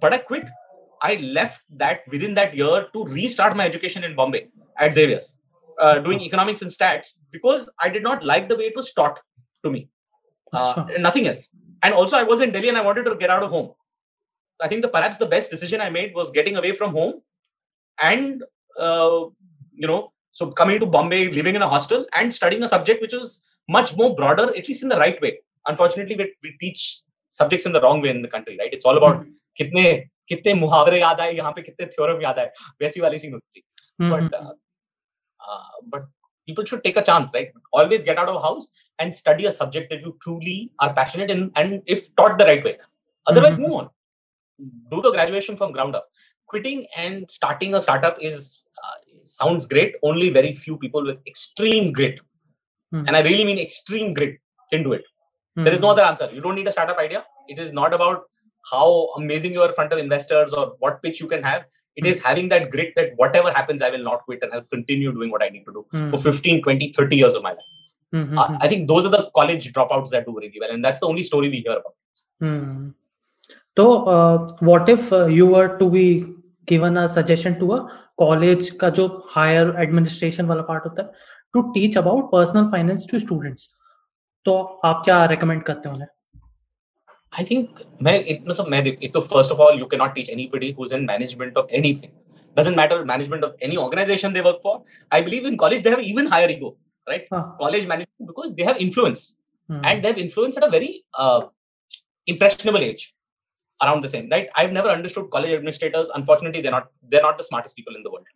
but 0.01 0.13
I 0.19 0.19
quit 0.19 0.49
I 1.03 1.17
left 1.17 1.63
that 1.77 2.03
within 2.09 2.35
that 2.35 2.55
year 2.55 2.87
to 2.93 3.05
restart 3.05 3.57
my 3.57 3.67
education 3.67 4.05
in 4.05 4.15
Bombay 4.15 4.49
at 4.79 4.95
Xavier's, 4.95 5.37
uh, 5.79 5.99
doing 5.99 6.21
economics 6.21 6.63
and 6.63 6.71
stats 6.71 7.15
because 7.33 7.69
I 7.81 7.89
did 7.89 8.05
not 8.05 8.25
like 8.25 8.49
the 8.49 8.57
way 8.57 8.65
it 8.65 8.77
was 8.77 8.93
taught 8.93 9.19
to 9.65 9.71
me. 9.71 9.89
Uh, 10.53 10.87
nothing 10.99 11.27
else. 11.27 11.51
And 11.83 11.93
also, 11.93 12.17
I 12.17 12.23
was 12.23 12.41
in 12.41 12.53
Delhi 12.53 12.69
and 12.69 12.79
I 12.79 12.83
wanted 12.83 13.05
to 13.05 13.17
get 13.17 13.31
out 13.31 13.43
of 13.43 13.51
home. 13.51 13.73
I 14.61 14.69
think 14.69 14.83
the 14.83 14.89
perhaps 14.89 15.17
the 15.17 15.27
best 15.27 15.51
decision 15.51 15.81
I 15.81 15.91
made 15.91 16.15
was 16.15 16.31
getting 16.31 16.57
away 16.57 16.73
from 16.73 16.93
home 16.93 17.23
and 18.01 18.45
uh, 18.79 19.25
you 19.74 19.88
know 19.88 20.12
so 20.32 20.52
coming 20.52 20.80
to 20.80 20.86
Bombay, 20.86 21.30
living 21.32 21.56
in 21.56 21.64
a 21.64 21.68
hostel 21.68 22.06
and 22.14 22.32
studying 22.32 22.62
a 22.62 22.68
subject 22.68 23.02
which 23.02 23.14
was 23.14 23.44
much 23.68 23.98
more 23.98 24.16
broader, 24.16 24.56
at 24.56 24.68
least 24.68 24.84
in 24.84 24.90
the 24.90 24.98
right 24.98 25.20
way. 25.20 25.40
Unfortunately, 25.68 26.16
we, 26.16 26.32
we 26.44 26.56
teach 26.60 27.02
subjects 27.30 27.66
in 27.66 27.74
the 27.74 27.82
wrong 27.82 28.02
way 28.02 28.10
in 28.10 28.22
the 28.22 28.28
country, 28.28 28.56
right? 28.60 28.72
It's 28.72 28.86
all 28.86 28.98
about 28.98 29.26
कितने 29.60 29.86
कितने 30.30 30.54
मुहावरे 30.54 31.00
याद 31.00 31.22
आए 31.22 31.32
यहाँ 31.36 31.52
पे 31.52 31.62
कितने 31.62 31.86
theorem 31.94 32.22
याद 32.22 32.40
आए 32.40 32.52
वैसी 32.82 33.02
वाली 33.02 33.20
सीन 33.20 33.34
होती 33.34 33.60
थी 33.60 34.10
but 34.10 34.36
but 35.94 36.08
people 36.50 36.66
should 36.70 36.84
take 36.84 36.98
a 37.00 37.04
chance 37.08 37.34
right 37.36 37.50
always 37.80 38.04
get 38.10 38.20
out 38.22 38.30
of 38.34 38.38
house 38.42 38.68
and 39.04 39.16
study 39.16 39.48
a 39.48 39.52
subject 39.56 39.90
that 39.94 40.06
you 40.06 40.12
truly 40.26 40.54
are 40.86 40.94
passionate 41.00 41.34
in 41.34 41.42
and 41.62 41.90
if 41.96 42.06
taught 42.20 42.38
the 42.42 42.46
right 42.50 42.64
way 42.68 42.74
otherwise 43.32 43.58
move 43.64 43.74
on 43.80 43.90
do 44.94 45.02
the 45.08 45.12
graduation 45.18 45.58
from 45.62 45.74
ground 45.78 45.98
up 46.00 46.08
quitting 46.54 46.86
and 47.06 47.30
starting 47.30 47.76
a 47.80 47.82
startup 47.82 48.24
is 48.30 48.61
uh, 48.61 48.61
sounds 49.25 49.67
great 49.67 49.95
only 50.03 50.31
very 50.31 50.53
few 50.53 50.77
people 50.79 51.05
with 51.05 51.19
extreme 51.27 51.93
grit 51.93 52.21
and 52.93 53.17
i 53.17 53.23
really 53.23 53.45
mean 53.45 53.59
extreme 53.59 54.13
grit 54.15 54.39
can 54.71 54.83
do 54.83 54.93
it 54.93 55.05
there 55.57 55.73
is 55.73 55.81
no 55.81 55.91
other 55.91 56.03
answer 56.03 56.29
you 56.33 56.41
don't 56.41 56.55
need 56.55 56.69
a 56.69 56.73
startup 56.73 56.99
idea 56.99 57.25
it 57.49 57.59
is 57.59 57.73
not 57.73 57.93
about 57.95 58.25
how 58.71 59.09
amazing 59.17 59.53
you 59.53 59.63
are 59.63 59.69
in 59.69 59.75
front 59.75 59.93
of 59.93 59.99
investors 59.99 60.53
or 60.53 60.75
what 60.79 61.03
pitch 61.03 61.21
you 61.21 61.27
can 61.27 61.43
have. 61.43 61.65
It 61.97 62.07
is 62.07 62.23
having 62.23 62.49
that 62.51 62.71
grit 62.71 62.95
that 62.97 63.13
whatever 63.17 63.53
happens, 63.53 63.83
I 63.83 63.91
will 63.91 64.03
not 64.03 64.23
quit 64.25 64.43
and 64.43 64.53
I'll 64.53 64.63
continue 64.63 65.13
doing 65.13 65.31
what 65.31 65.43
I 65.43 65.49
need 65.49 65.65
to 65.65 65.73
do 65.73 66.11
for 66.11 66.19
15, 66.19 66.63
20, 66.63 66.93
30 66.93 67.17
years 67.17 67.35
of 67.35 67.43
my 67.43 67.51
life. 67.51 67.59
Mm-hmm. 68.15 68.39
Uh, 68.39 68.59
I 68.61 68.69
think 68.69 68.89
those 68.89 69.05
are 69.05 69.11
the 69.11 69.31
college 69.35 69.73
dropouts 69.73 70.11
that 70.11 70.27
do 70.27 70.35
really 70.35 70.57
well. 70.59 70.71
And 70.71 70.85
that's 70.85 71.01
the 71.01 71.07
only 71.07 71.23
story 71.23 71.49
we 71.49 71.61
hear 71.61 71.73
about. 71.73 71.95
Hmm. 72.41 72.91
So, 73.77 74.05
uh, 74.05 74.49
what 74.61 74.89
if 74.89 75.13
uh, 75.13 75.27
you 75.27 75.47
were 75.47 75.79
to 75.79 75.91
be 75.91 76.27
given 76.71 76.97
a 76.97 77.09
suggestion 77.09 77.59
to 77.61 77.73
a 77.75 77.79
college 78.23 78.71
का 78.81 78.89
जो 78.99 79.07
higher 79.37 79.67
administration 79.85 80.49
वाला 80.49 80.67
part 80.71 80.87
होता 80.87 81.03
है 81.03 81.11
to 81.57 81.63
teach 81.77 81.99
about 82.03 82.31
personal 82.35 82.71
finance 82.75 83.07
to 83.13 83.21
students 83.27 83.69
तो 84.45 84.57
आप 84.85 85.03
क्या 85.05 85.19
recommend 85.29 85.63
करते 85.67 85.89
हो 85.89 85.95
उन्हें 85.95 86.09
I 87.41 87.45
think 87.51 87.83
मैं 88.03 88.19
एक 88.21 88.45
मतलब 88.49 88.69
मैं 88.69 88.83
देख 88.85 88.99
एक 89.03 89.13
तो 89.15 89.21
first 89.35 89.53
of 89.55 89.61
all 89.65 89.79
you 89.83 89.87
cannot 89.93 90.17
teach 90.17 90.33
anybody 90.39 90.73
who's 90.79 90.97
in 90.97 91.07
management 91.13 91.61
of 91.63 91.77
anything. 91.81 92.11
Doesn't 92.57 92.77
matter 92.77 93.05
management 93.05 93.45
of 93.45 93.55
any 93.69 93.79
organization 93.83 94.35
they 94.35 94.43
work 94.49 94.59
for. 94.63 94.75
I 95.19 95.23
believe 95.29 95.47
in 95.53 95.57
college 95.63 95.85
they 95.85 95.95
have 95.95 96.03
even 96.09 96.27
higher 96.27 96.51
ego, 96.57 96.77
right? 97.09 97.25
Huh. 97.33 97.45
College 97.61 97.87
management 97.87 98.33
because 98.33 98.55
they 98.59 98.69
have 98.71 98.83
influence 98.89 99.31
Hmm. 99.69 99.81
and 99.85 100.03
they 100.03 100.09
have 100.09 100.19
influence 100.19 100.57
at 100.57 100.65
a 100.65 100.71
very 100.71 101.05
uh, 101.15 101.43
impressionable 102.27 102.81
age 102.81 103.15
around 103.83 104.03
the 104.03 104.09
same 104.09 104.29
right? 104.31 104.49
I've 104.57 104.73
never 104.73 104.89
understood 104.89 105.31
college 105.31 105.51
administrators 105.51 106.07
unfortunately 106.15 106.63
they're 106.63 106.79
not 106.79 106.89
they're 107.09 107.23
not 107.23 107.39
the 107.39 107.45
smartest 107.45 107.77
people 107.77 107.97
in 107.97 108.03
the 108.03 108.11
world. 108.11 108.27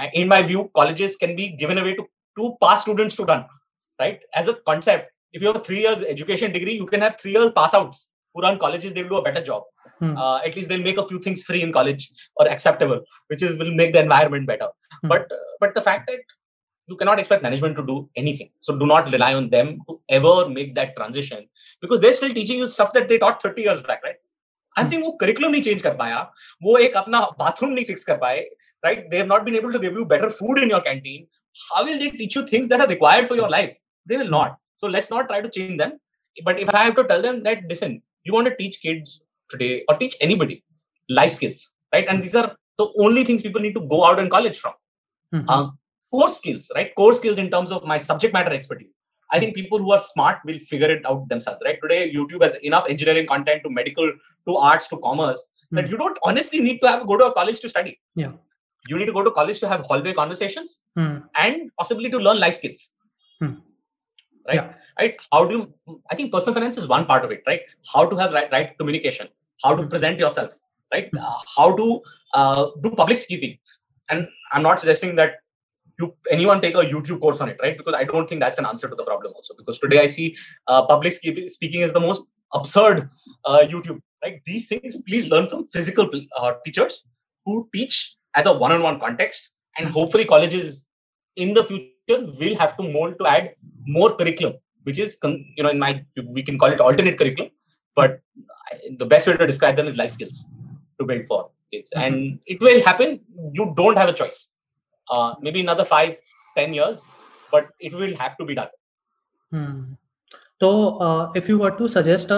Uh, 0.00 0.08
in 0.14 0.28
my 0.28 0.42
view 0.42 0.70
colleges 0.74 1.16
can 1.16 1.36
be 1.36 1.48
given 1.56 1.78
away 1.78 1.94
to 1.94 2.06
to 2.38 2.56
pass 2.62 2.82
students 2.82 3.16
to 3.16 3.24
run 3.24 3.46
right? 4.00 4.20
As 4.34 4.48
a 4.48 4.54
concept 4.54 5.10
if 5.32 5.42
you 5.42 5.48
have 5.48 5.56
a 5.56 5.64
three 5.64 5.80
years 5.80 6.02
education 6.02 6.52
degree 6.52 6.74
you 6.74 6.86
can 6.86 7.00
have 7.00 7.18
three 7.20 7.32
years 7.32 7.52
pass 7.56 7.74
outs 7.74 8.08
who 8.34 8.42
run 8.42 8.58
colleges 8.58 8.92
they'll 8.92 9.08
do 9.08 9.16
a 9.16 9.22
better 9.22 9.42
job. 9.42 9.64
Hmm. 10.00 10.16
uh, 10.22 10.38
at 10.44 10.54
least 10.54 10.68
they'll 10.68 10.82
make 10.86 10.98
a 10.98 11.08
few 11.08 11.18
things 11.18 11.42
free 11.42 11.62
in 11.62 11.72
college 11.72 12.10
or 12.36 12.46
acceptable 12.54 13.00
which 13.28 13.42
is 13.42 13.56
will 13.58 13.74
make 13.74 13.92
the 13.94 14.00
environment 14.00 14.46
better. 14.46 14.68
Hmm. 15.02 15.08
but 15.08 15.30
but 15.60 15.74
the 15.74 15.80
fact 15.80 16.06
that 16.08 16.20
you 16.86 16.96
cannot 16.96 17.18
expect 17.18 17.42
management 17.42 17.76
to 17.76 17.84
do 17.84 18.08
anything 18.16 18.50
so 18.60 18.76
do 18.78 18.86
not 18.86 19.10
rely 19.10 19.34
on 19.34 19.48
them 19.50 19.78
to 19.88 20.00
ever 20.08 20.48
make 20.48 20.74
that 20.74 20.94
transition 20.96 21.48
because 21.80 22.00
they're 22.00 22.12
still 22.12 22.32
teaching 22.32 22.58
you 22.58 22.68
stuff 22.68 22.92
that 22.92 23.08
they 23.08 23.18
taught 23.18 23.42
30 23.42 23.62
years 23.62 23.82
back 23.82 24.02
right 24.04 24.16
I 24.76 24.92
think 24.92 25.04
वो 25.04 25.10
curriculum 25.20 25.50
नहीं 25.50 25.62
change 25.62 25.82
कर 25.82 25.94
पाया। 25.96 26.20
वो 26.62 26.76
एक 26.78 26.96
अपना 26.96 27.20
bathroom 27.38 27.70
नहीं 27.70 27.84
fix 27.84 28.04
कर 28.04 28.16
पाए 28.16 28.40
right 28.84 29.08
they 29.10 29.16
have 29.16 29.26
not 29.26 29.42
been 29.42 29.54
able 29.56 29.72
to 29.72 29.78
give 29.78 29.98
you 29.98 30.04
better 30.06 30.30
food 30.38 30.58
in 30.62 30.70
your 30.70 30.80
canteen 30.80 31.26
how 31.56 31.84
will 31.84 31.98
they 31.98 32.10
teach 32.18 32.36
you 32.36 32.42
things 32.52 32.68
that 32.68 32.80
are 32.80 32.88
required 32.88 33.28
for 33.28 33.38
your 33.38 33.50
life 33.50 33.76
they 34.06 34.16
will 34.16 34.30
not 34.30 34.56
so 34.80 34.88
let's 34.88 35.12
not 35.12 35.26
try 35.26 35.42
to 35.42 35.48
change 35.48 35.78
them 35.78 35.92
but 36.36 36.58
if 36.58 36.76
I 36.76 36.84
have 36.84 36.92
to 36.94 37.02
tell 37.04 37.22
them 37.22 37.40
that 37.42 37.64
listen 37.68 37.98
you 38.26 38.34
want 38.34 38.48
to 38.48 38.54
teach 38.54 38.76
kids 38.76 39.18
today 39.50 39.70
और 39.90 39.96
teach 39.96 40.18
anybody 40.22 40.62
life 41.08 41.32
skills 41.32 41.72
right 41.94 42.08
and 42.08 42.22
these 42.22 42.36
are 42.36 42.46
the 42.80 42.92
only 43.04 43.24
things 43.24 43.42
people 43.42 43.62
need 43.62 43.74
to 43.74 43.80
go 43.94 44.02
out 44.04 44.18
in 44.18 44.28
college 44.28 44.60
from 44.60 45.74
core 46.12 46.30
skills 46.30 46.68
right 46.76 46.92
core 46.96 47.14
skills 47.14 47.38
in 47.38 47.48
terms 47.48 47.72
of 47.72 47.86
my 47.88 47.98
subject 48.00 48.34
matter 48.36 48.52
expertise 48.54 48.94
i 49.32 49.38
think 49.40 49.54
people 49.54 49.78
who 49.84 49.92
are 49.96 50.00
smart 50.00 50.38
will 50.48 50.58
figure 50.72 50.90
it 50.96 51.04
out 51.10 51.28
themselves 51.28 51.62
right 51.66 51.78
today 51.84 52.00
youtube 52.16 52.42
has 52.46 52.54
enough 52.70 52.88
engineering 52.94 53.26
content 53.34 53.62
to 53.64 53.70
medical 53.78 54.10
to 54.48 54.56
arts 54.70 54.88
to 54.88 54.98
commerce 55.08 55.42
that 55.72 55.84
Hmm. 55.84 55.90
you 55.92 55.96
don't 56.02 56.18
honestly 56.30 56.60
need 56.66 56.78
to 56.82 56.88
have 56.90 57.06
go 57.12 57.16
to 57.22 57.26
a 57.30 57.32
college 57.38 57.60
to 57.64 57.68
study 57.74 57.94
Yeah. 58.24 58.34
you 58.90 58.98
need 58.98 59.08
to 59.12 59.16
go 59.18 59.24
to 59.28 59.32
college 59.38 59.60
to 59.64 59.68
have 59.72 59.86
hallway 59.92 60.12
conversations 60.20 60.74
Hmm. 60.98 61.14
and 61.46 61.70
possibly 61.80 62.10
to 62.16 62.18
learn 62.26 62.38
life 62.44 62.56
skills 62.60 62.84
Hmm. 63.40 63.54
right 64.48 64.58
Yeah. 64.60 64.68
right 65.00 65.16
how 65.32 65.40
do 65.48 65.56
you 65.58 65.96
i 66.12 66.14
think 66.20 66.32
personal 66.36 66.54
finance 66.58 66.78
is 66.82 66.86
one 66.94 67.04
part 67.10 67.24
of 67.28 67.32
it 67.36 67.42
right 67.50 67.62
how 67.94 68.04
to 68.12 68.16
have 68.22 68.32
right, 68.38 68.50
right 68.56 68.70
communication 68.82 69.28
how 69.64 69.72
to 69.74 69.82
Hmm. 69.82 69.90
present 69.94 70.18
yourself 70.26 70.52
right 70.94 71.08
Hmm. 71.14 71.24
uh, 71.30 71.40
how 71.56 71.68
to 71.80 71.86
uh, 72.38 72.62
do 72.84 72.90
public 73.02 73.18
speaking 73.24 73.54
and 74.10 74.28
i'm 74.52 74.64
not 74.68 74.78
suggesting 74.84 75.12
that 75.22 75.34
you 75.98 76.14
anyone 76.30 76.60
take 76.60 76.74
a 76.76 76.84
youtube 76.94 77.20
course 77.20 77.40
on 77.40 77.48
it 77.48 77.58
right 77.62 77.76
because 77.78 77.94
i 77.94 78.04
don't 78.04 78.28
think 78.28 78.40
that's 78.40 78.58
an 78.58 78.66
answer 78.66 78.88
to 78.88 78.94
the 78.94 79.04
problem 79.04 79.32
also 79.34 79.54
because 79.56 79.78
today 79.78 80.00
i 80.00 80.06
see 80.06 80.36
uh, 80.68 80.84
public 80.86 81.14
speaking 81.14 81.80
is 81.80 81.92
the 81.92 82.00
most 82.00 82.26
absurd 82.52 83.08
uh, 83.44 83.60
youtube 83.60 84.00
right? 84.26 84.40
These 84.44 84.66
things, 84.68 84.96
please 85.02 85.28
learn 85.30 85.48
from 85.48 85.64
physical 85.66 86.10
uh, 86.38 86.54
teachers 86.64 87.04
who 87.44 87.68
teach 87.72 88.16
as 88.34 88.46
a 88.46 88.52
one-on-one 88.52 89.00
context, 89.00 89.52
and 89.78 89.88
hopefully 89.88 90.24
colleges 90.24 90.86
in 91.36 91.54
the 91.54 91.64
future 91.64 92.20
will 92.40 92.56
have 92.56 92.76
to 92.76 92.82
mold 92.82 93.18
to 93.18 93.26
add 93.26 93.54
more 93.86 94.14
curriculum, 94.16 94.54
which 94.84 94.98
is 94.98 95.18
you 95.24 95.62
know 95.62 95.70
in 95.70 95.78
my 95.78 96.04
we 96.28 96.42
can 96.42 96.58
call 96.58 96.70
it 96.70 96.80
alternate 96.80 97.18
curriculum, 97.18 97.50
but 97.94 98.20
the 98.98 99.06
best 99.06 99.26
way 99.26 99.36
to 99.36 99.46
describe 99.46 99.76
them 99.76 99.86
is 99.86 99.96
life 99.96 100.10
skills 100.10 100.46
to 100.98 101.06
build 101.06 101.26
for 101.26 101.50
kids, 101.72 101.90
mm-hmm. 101.94 102.06
and 102.06 102.40
it 102.46 102.60
will 102.60 102.82
happen. 102.84 103.20
You 103.52 103.72
don't 103.76 103.96
have 103.96 104.08
a 104.08 104.12
choice. 104.12 104.52
Uh, 105.08 105.34
maybe 105.40 105.60
another 105.60 105.84
five, 105.84 106.16
ten 106.56 106.74
years, 106.74 107.06
but 107.52 107.68
it 107.80 107.94
will 107.94 108.14
have 108.16 108.36
to 108.36 108.44
be 108.44 108.54
done. 108.54 108.74
Hmm. 109.52 109.96
तो 110.60 111.32
if 111.36 111.50
you 111.50 111.56
were 111.58 111.70
to 111.78 111.88
suggest 111.88 112.32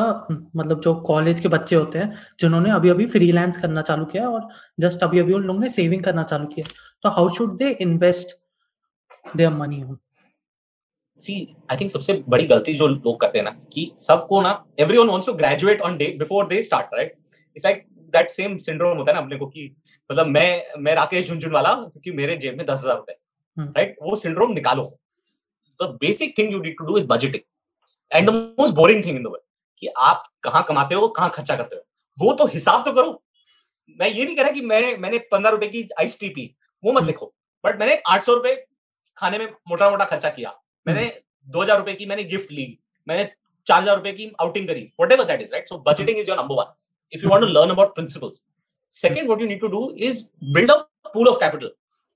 मतलब 0.57 0.81
जो 0.81 0.95
college 1.09 1.41
के 1.41 1.49
बच्चे 1.49 1.77
होते 1.77 1.99
हैं 1.99 2.15
जिन्होंने 2.41 2.71
अभी 2.71 2.89
अभी 2.89 3.07
फ्रीलांस 3.07 3.59
करना 3.59 3.83
चालू 3.83 4.05
किया 4.05 4.29
और 4.29 4.49
जस्ट 4.81 5.03
अभी 5.03 5.19
अभी 5.19 5.33
उन 5.33 5.43
लोगों 5.43 5.61
ने 5.61 5.69
सेविंग 5.71 6.03
करना 6.05 6.23
चालू 6.23 6.47
किया 6.55 6.67
तो 7.03 7.11
how 7.11 7.29
should 7.37 7.57
they 7.59 7.71
invest 7.81 8.37
their 9.37 9.51
money 9.51 9.81
हो 9.81 9.99
सी 11.23 11.37
आई 11.71 11.77
थिंक 11.77 11.91
सबसे 11.91 12.23
बड़ी 12.29 12.47
गलती 12.47 12.75
जो 12.75 12.87
लोग 12.89 13.21
करते 13.21 13.39
हैं 13.39 13.45
ना 13.45 13.51
कि 13.73 13.91
सबको 13.99 14.41
ना 14.43 14.53
everyone 14.81 15.09
wants 15.09 15.27
to 15.27 15.33
graduate 15.35 15.81
on 15.81 15.97
day 15.97 16.07
before 16.19 16.47
they 16.47 16.63
start 16.63 16.95
right 16.95 17.17
it's 17.57 17.65
like 17.65 17.87
that 18.15 18.31
same 18.31 18.57
syndrome 18.67 18.99
होता 18.99 19.11
है 19.11 19.17
ना 19.17 19.23
अपने 19.23 19.37
को 19.39 19.47
कि 19.47 19.71
मतलब 20.11 20.27
मैं 20.27 20.81
मैं 20.81 20.95
राकेश 20.95 21.29
झुंझुनवाला 21.29 21.75
क्योंकि 21.75 22.11
मेरे 22.13 22.37
जेब 22.37 22.57
में 22.59 22.67
दस 22.67 22.81
हज़ार 22.81 22.97
रुपए 22.97 23.17
राइट 23.57 23.97
वो 24.03 24.17
सिंड्रोम 24.17 24.53
निकालो। 24.53 24.85
The 25.81 25.89
basic 26.01 26.37
thing 26.39 26.53
you 26.53 26.59
need 26.61 26.77
to 26.79 26.85
do 26.85 26.99
is 26.99 27.07
budgeting 27.07 27.43
and 28.13 28.31
the 28.31 28.35
most 28.35 28.75
boring 28.75 29.05
thing 29.05 29.17
in 29.17 29.23
the 29.23 29.27
world 29.27 29.43
कि 29.83 29.87
आप 29.99 30.25
कहाँ 30.43 30.65
कमाते 30.69 30.95
हो 30.95 31.09
कहाँ 31.11 31.31
खर्चा 31.31 31.57
करते 31.57 31.77
हो। 31.77 31.83
वो 32.19 32.33
तो 32.35 32.47
हिसाब 32.49 32.85
तो 32.85 32.93
करो। 32.93 33.11
मैं 33.99 34.09
ये 34.09 34.25
नहीं 34.25 34.37
कह 34.37 34.43
रहा 34.43 34.53
कि 34.53 34.61
मैंने 34.63 34.97
मैंने 34.97 35.19
पंद्रह 35.33 35.51
रुपए 35.51 35.69
की 35.69 35.89
आइस 36.01 36.19
टी 36.21 36.29
पी 36.29 36.55
वो 36.83 36.93
मत 36.93 37.07
लिखो। 37.07 37.33
बट 37.65 37.79
मैंने 37.81 38.01
आठ 38.07 38.25
सौ 38.25 38.35
रुपए 38.35 38.55
खाने 39.19 39.39
में 39.39 39.47
मोटा 39.69 39.91
मोटा 39.91 40.05
खर्चा 40.07 40.31
किया। 40.31 40.55
मैंने 40.87 41.11
दो 41.49 41.63
हज़ार 41.63 41.79
रुपए 41.79 41.95
की 41.95 42.07
मैंने 42.07 42.25
गिफ्ट 42.27 42.53
ली। 42.53 42.67
मैंने 43.07 43.31
चार 43.67 43.83
हज़ार 43.83 43.97
रुपए 43.97 44.13
की 44.13 44.31
आउटिंग 44.41 44.69
करी। 44.69 44.93
Whatever 45.13 45.25
that 45.25 45.41
is 45.43 45.53
right 45.53 45.69
so 45.69 45.79
budgeting 45.87 46.19
is 46.19 46.29
your 46.29 46.39
number 46.39 46.55
one 46.55 46.75
if 47.13 47.25
you 47.25 47.31
want 47.31 47.47
to 47.47 47.53
learn 47.53 47.71
about 47.71 47.95
principles 47.95 48.43
second 48.95 49.29
what 49.29 49.41
you 49.41 49.47
need 49.49 49.61
to 49.61 49.69
do 49.69 49.91
is 50.01 50.25
build 50.55 50.71
up 50.71 50.89
pool 51.15 51.29
of 51.29 51.39
capital 51.41 51.73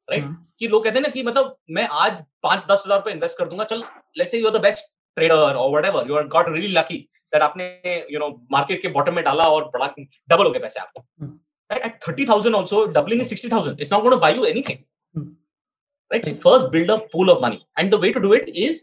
right 0.09 0.25
कि 0.59 0.69
लोग 0.69 0.85
कहते 0.85 0.99
हैं 0.99 1.03
ना 1.03 1.09
कि 1.09 1.23
मतलब 1.23 1.57
मैं 1.71 1.87
आज 2.01 2.23
पाँच 2.43 2.65
दस 2.71 2.83
हज़ार 2.87 2.99
रुपए 2.99 3.11
इन्वेस्ट 3.11 3.39
कर 3.39 3.49
दूँगा 3.49 3.65
चल 3.65 3.85
let's 4.19 4.33
say 4.33 4.39
you 4.39 4.47
are 4.47 4.59
the 4.59 4.63
best 4.63 4.91
trader 5.17 5.55
और 5.55 5.71
whatever 5.87 6.09
you 6.09 6.17
are 6.17 6.27
got 6.29 6.49
really 6.49 6.69
lucky 6.73 6.99
that 7.33 7.43
आपने 7.43 7.67
यू 8.13 8.19
नो 8.21 8.29
मार्केट 8.53 8.83
के 8.83 8.89
बॉटम 8.97 9.15
में 9.15 9.25
डाला 9.25 9.49
और 9.51 9.65
बड़ा 9.75 9.87
डबल 9.97 10.45
हो 10.45 10.51
गया 10.51 10.61
पैसे 10.61 10.81
आपको। 10.81 11.27
Right 11.71 11.85
at 11.85 11.99
thirty 12.09 12.27
thousand 12.27 12.55
also 12.55 12.85
doubling 12.99 13.21
is 13.21 13.29
sixty 13.29 13.49
thousand 13.53 13.81
it's 13.81 13.93
not 13.93 14.03
got 14.03 14.13
by 14.13 14.21
by 14.21 14.37
you 14.37 14.45
anything 14.47 14.79
right 16.11 16.29
first 16.43 16.71
build 16.73 16.91
up 16.91 17.09
pool 17.13 17.31
of 17.31 17.43
money 17.43 17.65
and 17.79 17.91
the 17.91 18.01
way 18.01 18.13
to 18.13 18.21
do 18.21 18.35
it 18.35 18.49
is 18.49 18.83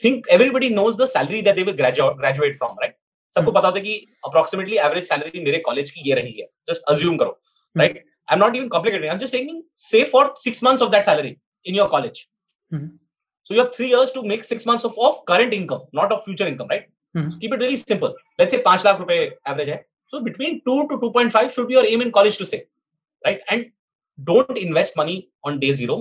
think 0.00 0.28
everybody 0.30 0.68
knows 0.70 0.96
the 0.96 1.06
salary 1.08 1.42
that 1.42 1.56
they 1.56 1.62
will 1.62 1.74
graduate 1.76 2.56
from 2.58 2.76
right 2.80 2.96
सबको 3.34 3.50
हम्म। 3.50 3.58
पता 3.58 3.68
होता 3.68 3.78
है 3.78 3.84
कि 3.84 4.06
approximately 4.26 4.76
average 4.78 5.04
salary 5.08 5.40
मेरे 5.44 5.58
college 5.66 5.90
की 5.90 6.08
ये 6.08 6.14
रही 6.14 6.32
है। 6.32 6.46
जस्ट 6.68 6.82
अज्यूम 6.88 7.16
करो 7.16 7.40
right 7.76 7.96
I 7.96 8.34
am 8.34 8.40
not 8.40 8.56
even 8.56 8.68
complicated 8.68 9.08
I 9.08 9.12
am 9.12 9.18
just 9.18 9.32
taking 9.32 9.62
say 9.78 10.02
for 10.12 10.32
six 10.38 10.62
months 10.64 10.82
of 10.82 10.90
that 10.90 11.04
salary 11.04 11.36
in 11.66 11.74
your 11.74 11.88
college 11.88 12.26
so 12.72 13.54
you 13.54 13.60
have 13.60 13.70
three 13.74 13.88
years 13.88 14.14
to 14.14 14.22
make 14.24 14.44
six 14.44 14.66
months 14.68 14.84
of 14.86 14.98
of 15.00 15.22
current 15.28 15.54
income 15.54 15.80
not 15.94 16.12
of 16.12 16.24
future 16.24 16.48
income 16.48 16.68
right 16.70 16.88
keep 17.16 17.54
it 17.54 17.60
very 17.60 17.76
simple 17.76 18.14
let's 18.40 18.50
say 18.52 18.58
पाँच 18.64 18.84
लाख 18.86 18.98
रुपए 18.98 19.16
average 19.16 19.68
है। 19.68 19.84
So 20.12 20.20
between 20.20 20.58
two 20.66 20.82
two 20.86 20.96
two 20.96 21.10
point 21.10 21.32
five 21.32 21.48
should 21.48 21.66
be 21.66 21.74
your 21.74 21.86
aim 21.86 22.02
in 22.02 22.10
college 22.10 22.38
to 22.38 22.44
say 22.44 22.56
right 23.24 23.44
and 23.50 23.64
don't 24.18 24.56
invest 24.58 24.98
money 24.98 25.22
on 25.46 25.58
day 25.58 25.72
zero 25.72 25.96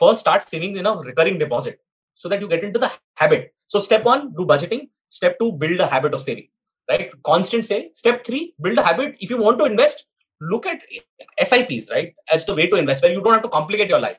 first 0.00 0.20
start 0.20 0.42
saving 0.42 0.76
in 0.76 0.84
a 0.84 0.94
recurring 1.06 1.38
deposit 1.38 1.80
so 2.16 2.28
that 2.28 2.42
you 2.42 2.48
get 2.48 2.64
into 2.72 2.78
the 2.78 2.90
habit 3.22 3.52
so 3.68 3.80
step 3.80 4.06
one 4.06 4.28
do 4.32 4.44
budgeting. 4.46 4.86
Step 5.10 5.36
two 5.38 5.50
build 5.58 5.82
a 5.82 5.88
habit 5.92 6.14
of 6.14 6.20
saving 6.20 6.46
right? 6.89 7.11
Constant 7.23 7.65
save. 7.65 7.89
Step 7.93 8.23
three, 8.23 8.53
build 8.61 8.77
a 8.77 8.83
habit. 8.83 9.15
If 9.19 9.29
you 9.29 9.37
want 9.37 9.59
to 9.59 9.65
invest, 9.65 10.05
look 10.41 10.65
at 10.65 10.81
SIPs, 11.41 11.89
right? 11.91 12.13
As 12.31 12.45
the 12.45 12.55
way 12.55 12.67
to 12.67 12.75
invest 12.75 13.03
where 13.03 13.11
you 13.11 13.21
don't 13.21 13.33
have 13.33 13.43
to 13.43 13.49
complicate 13.49 13.89
your 13.89 14.01
life. 14.07 14.17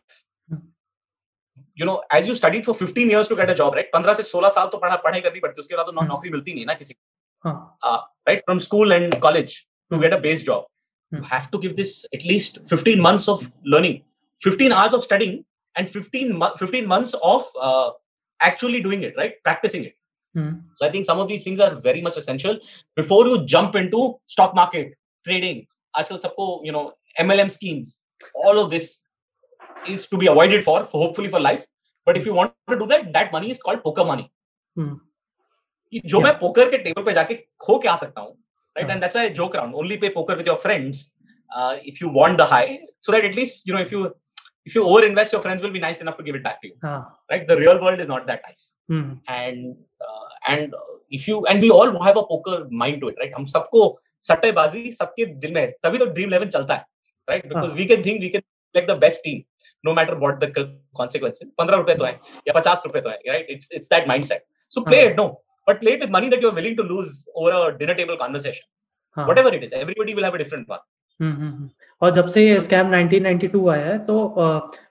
you 1.78 1.86
know 1.86 1.94
as 2.14 2.28
you 2.28 2.34
studied 2.34 2.64
for 2.64 2.74
15 2.76 3.10
years 3.10 3.28
to 3.28 3.36
get 3.36 3.48
a 3.50 3.54
job 3.60 3.74
right 3.74 3.90
15 3.94 4.14
से 4.16 4.22
16 4.22 4.50
साल 4.54 4.66
तो 4.72 4.78
पढ़ा 4.78 4.96
पढ़ाई 5.04 5.20
करनी 5.20 5.40
पड़ती 5.40 5.54
है 5.56 5.60
उसके 5.60 5.76
बाद 5.76 5.86
तो 5.86 5.92
नौकरी 6.06 6.30
मिलती 6.30 6.52
नहीं 6.52 6.60
है 6.60 6.66
ना 6.66 6.74
किसी 6.74 6.94
right 7.46 8.42
from 8.44 8.58
school 8.66 8.92
and 8.92 9.18
college 9.22 9.56
to 9.90 9.98
get 10.00 10.12
a 10.14 10.18
base 10.28 10.44
job 10.44 10.66
you 11.12 11.20
have 11.30 11.50
to 11.50 11.58
give 11.62 11.74
this 11.78 11.90
at 12.16 12.24
least 12.28 12.56
15 12.70 13.00
months 13.06 13.26
of 13.32 13.42
learning 13.72 13.92
15 14.46 14.72
hours 14.76 14.94
of 14.98 15.02
studying 15.02 15.34
and 15.80 15.90
15 15.96 16.32
15 16.62 16.88
months 16.92 17.12
of 17.28 17.44
uh, 17.66 17.90
actually 18.48 18.80
doing 18.86 19.04
it 19.08 19.20
right 19.20 19.36
practicing 19.48 19.84
it 19.90 19.94
mm. 20.34 20.52
so 20.76 20.86
i 20.86 20.90
think 20.90 21.06
some 21.10 21.22
of 21.24 21.28
these 21.28 21.46
things 21.46 21.60
are 21.66 21.72
very 21.88 22.02
much 22.08 22.16
essential 22.22 22.58
before 23.00 23.22
you 23.28 23.38
jump 23.54 23.80
into 23.84 24.02
stock 24.36 24.58
market 24.62 24.98
trading 25.28 25.64
आजकल 25.94 26.18
सबको 26.18 26.44
you 26.66 26.72
know 26.76 26.84
mlm 27.24 27.50
schemes 27.56 27.90
all 28.44 28.58
of 28.62 28.70
this 28.70 28.92
is 29.86 30.06
to 30.06 30.16
be 30.16 30.26
avoided 30.26 30.64
for, 30.64 30.84
for 30.84 31.06
hopefully 31.06 31.28
for 31.28 31.40
life. 31.40 31.66
But 32.06 32.16
if 32.16 32.26
you 32.26 32.34
want 32.34 32.52
to 32.70 32.78
do 32.78 32.86
that, 32.86 33.12
that 33.12 33.32
money 33.32 33.50
is 33.50 33.60
called 33.60 33.82
poker 33.82 34.04
money. 34.04 34.30
Hmm. 34.76 34.94
कि 35.92 36.00
जो 36.10 36.20
मैं 36.20 36.32
poker 36.38 36.70
के 36.70 36.78
table 36.84 37.02
पे 37.04 37.12
जाके 37.14 37.34
खो 37.60 37.78
के 37.78 37.88
आ 37.88 37.96
सकता 37.96 38.20
हूँ 38.20 38.32
right 38.76 38.90
and 38.90 39.00
that's 39.00 39.16
why 39.16 39.28
joke 39.38 39.56
around 39.56 39.74
only 39.74 39.96
पे 40.04 40.08
poker 40.14 40.36
with 40.36 40.48
your 40.48 40.56
friends 40.62 41.10
if 41.90 42.00
you 42.02 42.08
want 42.14 42.40
the 42.40 42.46
high 42.52 42.78
so 43.06 43.12
that 43.14 43.26
at 43.28 43.36
least 43.38 43.68
you 43.68 43.74
know 43.74 43.82
if 43.86 43.92
you 43.94 44.00
if 44.69 44.75
you 44.77 44.83
over 44.85 45.05
invest, 45.05 45.33
your 45.35 45.41
friends 45.41 45.63
will 45.63 45.75
be 45.75 45.83
nice 45.85 46.01
enough 46.01 46.17
to 46.17 46.23
give 46.23 46.35
it 46.39 46.43
back 46.43 46.61
to 46.61 46.67
you. 46.69 46.75
Huh. 46.83 47.01
Right? 47.31 47.47
The 47.47 47.57
real 47.57 47.81
world 47.81 48.05
is 48.05 48.11
not 48.13 48.27
that 48.27 48.41
nice. 48.47 48.63
Hmm. 48.87 49.07
And 49.27 49.75
uh, 50.01 50.27
and 50.47 50.75
if 51.11 51.27
you 51.27 51.39
and 51.45 51.67
we 51.67 51.71
all 51.79 51.91
have 52.03 52.21
a 52.23 52.25
poker 52.31 52.59
mind 52.83 53.01
to 53.01 53.11
it, 53.13 53.19
right? 53.23 53.33
हम 53.37 53.45
सबको 53.55 53.81
सट्टेबाजी 54.29 54.91
सबके 54.91 55.25
दिल 55.43 55.53
में 55.53 55.65
तभी 55.83 55.97
तो 55.97 56.05
dream 56.05 56.29
Eleven 56.29 56.49
चलता 56.55 56.75
है 56.75 56.85
right 57.27 57.47
because 57.47 57.73
we 57.73 57.85
can 57.91 58.05
think 58.05 58.21
we 58.21 58.29
can 58.29 58.41
like 58.75 58.87
the 58.87 58.95
best 59.01 59.23
team 59.23 59.37
no 59.83 59.93
matter 59.93 60.15
what 60.23 60.41
the 60.41 60.49
consequence 60.97 61.39
पंद्रह 61.59 61.77
रुपए 61.77 61.95
तो 61.95 62.05
है 62.05 62.11
या 62.47 62.53
पचास 62.59 62.83
रुपए 62.85 63.01
तो 63.01 63.09
है 63.09 63.17
right 63.27 63.47
it's 63.49 63.71
it's 63.75 63.89
that 63.89 64.07
mindset 64.07 64.43
so 64.71 64.81
play 64.89 65.01
it 65.05 65.17
no 65.17 65.27
but 65.67 65.79
play 65.79 65.91
it 65.93 66.01
with 66.01 66.11
money 66.13 66.29
that 66.29 66.43
you 66.43 66.49
are 66.49 66.55
willing 66.55 66.77
to 66.77 66.83
lose 66.83 67.13
over 67.35 67.53
a 67.53 67.69
dinner 67.77 67.93
table 68.01 68.15
conversation 68.15 69.23
whatever 69.23 69.55
it 69.55 69.63
is 69.63 69.73
everybody 69.75 70.13
will 70.13 70.25
have 70.25 70.33
a 70.33 70.37
different 70.43 70.65
one 70.69 70.85
और 71.21 72.11
जब 72.15 72.27
से 72.27 72.47
ये 72.47 72.59
scam 72.61 72.91
1992 72.95 73.69
आया 73.69 73.85
है 73.85 73.97
तो 74.05 74.35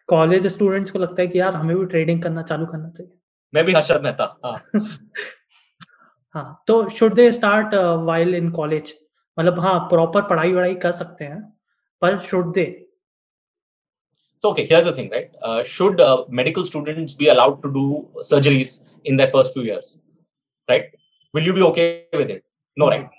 college 0.09 0.47
students 0.47 0.91
को 0.91 0.99
लगता 0.99 1.23
है 1.23 1.29
कि 1.29 1.39
यार 1.41 1.55
हमें 1.55 1.77
भी 1.77 1.87
ट्रेडिंग 1.87 2.23
करना 2.23 2.43
चालू 2.43 2.67
करना 2.67 2.91
चाहिए 2.91 3.13
मैं 3.55 3.65
भी 3.65 3.73
हर्षद 3.73 4.03
मेहता 4.03 4.39
हाँ 4.45 4.57
हाँ 6.35 6.63
तो 6.67 6.89
should 6.89 7.15
they 7.15 7.31
start 7.33 7.75
while 8.07 8.35
in 8.35 8.51
college 8.51 8.95
मतलब 9.39 9.61
हाँ 9.61 9.79
प्रॉपर 9.91 10.23
पढ़ाई 10.23 10.53
वढ़ाई 10.53 10.75
कर 10.85 10.93
सकते 10.93 11.25
हैं 11.25 11.41
पर 12.03 12.19
should 12.19 12.53
they 12.55 12.67
So, 14.45 14.51
okay, 14.51 14.65
here's 14.67 14.85
the 14.85 14.93
thing, 14.93 15.11
right? 15.11 15.31
Uh, 15.43 15.65
should 15.65 16.01
uh, 16.01 16.25
medical 16.29 16.65
students 16.65 17.17
be 17.17 17.29
allowed 17.29 17.57
to 17.63 17.73
do 17.73 18.09
surgeries 18.19 18.83
in 19.05 19.17
their 19.17 19.27
first 19.27 19.53
few 19.53 19.63
years? 19.63 19.99
Right? 20.69 20.85
Will 21.35 21.43
you 21.43 21.53
be 21.53 21.63
okay 21.63 22.07
with 22.13 22.31
it? 22.31 22.45
No, 22.77 22.89
right? 22.89 23.18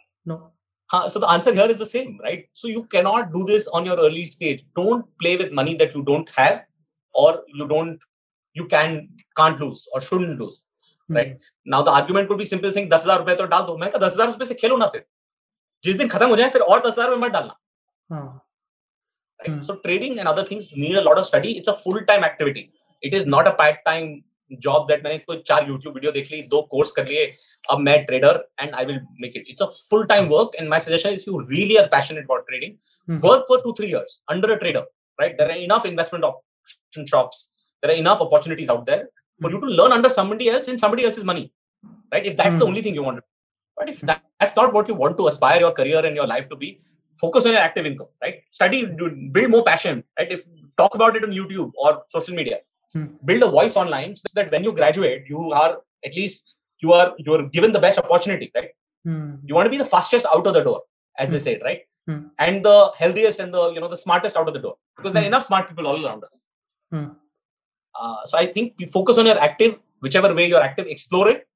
No. 0.93 0.99
Uh, 0.99 1.09
so 1.09 1.19
the 1.19 1.29
answer 1.29 1.53
here 1.53 1.67
is 1.67 1.79
the 1.79 1.87
same, 1.87 2.19
right? 2.23 2.47
So 2.53 2.69
you 2.69 2.85
cannot 2.85 3.33
do 3.33 3.45
this 3.45 3.67
on 3.69 3.85
your 3.85 3.97
early 3.97 4.25
stage. 4.25 4.65
Don't 4.77 5.07
play 5.19 5.37
with 5.37 5.53
money 5.53 5.77
that 5.77 5.95
you 5.95 6.03
don't 6.03 6.29
have, 6.37 6.63
or 7.13 7.43
you 7.49 7.67
don't, 7.67 7.99
you 8.53 8.67
can 8.67 9.09
can't 9.37 9.59
lose 9.59 9.89
or 9.93 10.01
shouldn't 10.01 10.39
lose, 10.39 10.67
mm-hmm. 11.11 11.17
right? 11.17 11.39
Now 11.65 11.83
the 11.83 11.91
argument 11.91 12.29
could 12.29 12.39
be 12.39 12.45
simple 12.45 12.71
saying 12.71 12.89
दस 12.91 13.03
हजार 13.03 13.19
रुपए 13.19 13.35
तो 13.35 13.47
डाल 13.47 13.63
दो 13.63 13.77
मैं 13.79 13.91
कहा 13.91 14.07
दस 14.07 14.13
हजार 14.13 14.27
रुपए 14.27 14.47
से 14.47 14.55
खेलो 14.55 14.77
ना 14.77 14.87
फिर 14.87 15.05
जिस 15.85 15.97
दिन 15.97 16.09
खत्म 16.09 16.29
हो 16.29 16.37
जाए 16.37 16.51
फिर 16.51 16.63
और 16.63 16.87
दस 16.89 16.99
हजार 16.99 17.11
रुपए 17.11 17.27
मत 17.27 17.33
डालना 17.33 17.59
हाँ. 18.13 18.45
right? 19.41 19.57
Mm. 19.57 19.65
So 19.65 19.77
trading 19.77 20.19
and 20.19 20.29
other 20.29 20.45
things 20.45 20.77
need 20.77 20.97
a 20.97 21.03
lot 21.03 21.19
of 21.19 21.27
study. 21.27 21.53
It's 21.59 21.69
a 21.69 21.75
full 21.75 22.01
time 22.03 22.25
activity. 22.25 22.73
It 23.03 23.15
is 23.15 23.27
not 23.27 23.47
a 23.47 23.53
part 23.53 23.85
time 24.49 24.61
job 24.63 24.87
that 24.89 25.05
मैंने 25.05 25.19
कोई 25.19 25.43
चार 25.47 25.69
यूट्यूब 25.69 25.95
वीडियो 25.95 26.13
देख 26.13 26.31
ली 26.33 26.41
दो 26.43 26.61
कोर्स 26.71 26.91
कर 26.91 27.07
लिए 27.09 27.25
अब 27.73 27.79
मैं 27.79 28.05
trader 28.05 28.43
and 28.61 28.75
I 28.75 28.85
will 28.85 29.01
make 29.21 29.33
it 29.37 29.45
it's 29.49 29.63
a 29.63 29.67
full 29.91 30.05
time 30.07 30.29
work 30.29 30.51
and 30.57 30.69
my 30.69 30.81
suggestion 30.81 31.11
is 31.11 31.25
you 31.29 31.39
really 31.51 31.77
are 31.77 31.87
passionate 31.87 32.25
about 32.25 32.47
trading 32.49 33.21
work 33.25 33.45
for 33.49 33.61
two 33.61 33.73
three 33.79 33.87
years 33.87 34.21
under 34.31 34.51
a 34.51 34.57
trader 34.63 34.87
right 35.21 35.37
there 35.39 35.51
are 35.51 35.57
enough 35.57 35.87
investment 35.87 36.25
option 36.25 37.07
shops 37.11 37.45
there 37.83 37.93
are 37.93 37.99
enough 37.99 38.23
opportunities 38.29 38.71
out 38.71 38.87
there 38.91 39.09
for 39.43 39.51
you 39.53 39.59
to 39.63 39.71
learn 39.79 39.93
under 39.95 40.09
somebody 40.15 40.49
else 40.51 40.69
in 40.73 40.77
somebody 40.81 41.05
else's 41.07 41.25
money 41.29 41.43
right 42.15 42.27
if 42.31 42.35
that's 42.41 42.53
mm. 42.57 42.61
the 42.61 42.67
only 42.67 42.83
thing 42.83 42.99
you 42.99 43.07
want 43.07 43.25
but 43.77 43.89
if 43.89 44.01
that, 44.03 44.23
that's 44.41 44.57
not 44.57 44.73
what 44.73 44.89
you 44.89 44.95
want 44.95 45.17
to 45.19 45.27
aspire 45.27 45.61
your 45.61 45.73
career 45.73 46.05
and 46.07 46.17
your 46.17 46.27
life 46.27 46.49
to 46.49 46.57
be 46.57 46.81
focus 47.15 47.47
on 47.47 47.53
your 47.53 47.61
active 47.61 47.87
income, 47.87 48.09
right? 48.23 48.43
Study, 48.51 48.87
build 48.87 49.51
more 49.51 49.65
passion, 49.65 50.05
right? 50.19 50.31
If 50.31 50.45
talk 50.77 50.95
about 50.95 51.17
it 51.17 51.25
on 51.25 51.31
YouTube 51.31 51.73
or 51.77 52.05
social 52.11 52.35
media, 52.35 52.57
hmm. 52.57 52.68
build 53.26 53.44
a 53.44 53.50
voice 53.50 53.76
online 53.76 54.16
so 54.16 54.28
that 54.34 54.52
when 54.52 54.64
you 54.64 54.72
graduate, 54.72 55.26
you 55.28 55.52
are 55.52 55.80
at 56.06 56.16
least 56.16 56.56
you 56.80 56.94
are 56.94 57.14
you 57.18 57.34
are 57.34 57.44
given 57.44 57.72
the 57.72 57.80
best 57.80 58.00
opportunity, 58.00 58.52
right? 58.56 58.72
Hmm. 59.06 59.36
You 59.44 59.56
want 59.56 59.66
to 59.66 59.70
be 59.70 59.78
the 59.78 59.86
fastest 59.86 60.26
out 60.26 60.46
of 60.46 60.54
the 60.54 60.64
door 60.64 60.84
as 61.18 61.30
they 61.30 61.38
hmm. 61.38 61.44
said, 61.44 61.62
right? 61.64 61.82
Hmm. 62.08 62.28
And 62.38 62.64
the 62.64 62.92
healthiest 62.98 63.40
and 63.40 63.54
the 63.54 63.72
you 63.72 63.80
know 63.80 63.88
the 63.88 63.98
smartest 63.98 64.38
out 64.38 64.48
of 64.48 64.54
the 64.54 64.60
door 64.60 64.76
because 64.96 65.14
there 65.14 65.22
are 65.22 65.26
hmm. 65.26 65.34
enough 65.34 65.46
smart 65.46 65.68
people 65.68 65.88
all 65.88 66.06
around 66.06 66.24
us. 66.24 66.46
Uh, 68.00 68.26
so 68.26 68.38
I 68.38 68.46
think 68.46 68.76
you 68.78 68.88
focus 68.88 69.18
on 69.18 69.26
your 69.26 69.40
active, 69.40 69.78
whichever 70.00 70.34
way 70.34 70.48
you're 70.48 70.62
active, 70.62 70.88
explore 70.88 71.28
it, 71.30 71.48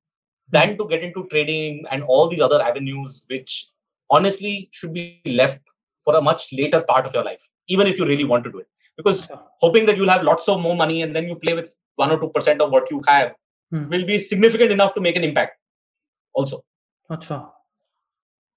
than 0.50 0.78
to 0.78 0.88
get 0.88 1.04
into 1.04 1.26
trading 1.28 1.86
and 1.90 2.04
all 2.04 2.28
these 2.28 2.42
other 2.42 2.62
avenues, 2.62 3.24
which 3.28 3.70
honestly 4.10 4.70
should 4.72 4.94
be 4.94 5.22
left 5.26 5.62
for 6.04 6.16
a 6.16 6.22
much 6.22 6.52
later 6.52 6.82
part 6.82 7.06
of 7.06 7.14
your 7.14 7.24
life, 7.24 7.50
even 7.68 7.88
if 7.88 7.98
you 7.98 8.06
really 8.06 8.26
want 8.26 8.44
to 8.44 8.52
do 8.52 8.60
it. 8.60 8.68
Because 8.98 9.30
hoping 9.58 9.86
that 9.88 9.98
you'll 9.98 10.10
have 10.10 10.24
lots 10.24 10.48
of 10.48 10.62
more 10.62 10.76
money 10.76 11.02
and 11.02 11.16
then 11.16 11.28
you 11.28 11.36
play 11.36 11.54
with 11.54 11.74
one 11.96 12.12
or 12.12 12.20
two 12.20 12.30
percent 12.30 12.62
of 12.62 12.72
what 12.72 12.90
you 12.92 13.02
have 13.08 13.34
hmm. 13.72 13.88
will 13.90 14.06
be 14.06 14.20
significant 14.20 14.72
enough 14.72 14.94
to 14.96 15.02
make 15.02 15.16
an 15.16 15.24
impact. 15.24 15.58
Also, 16.34 16.64
Achha. 17.10 17.50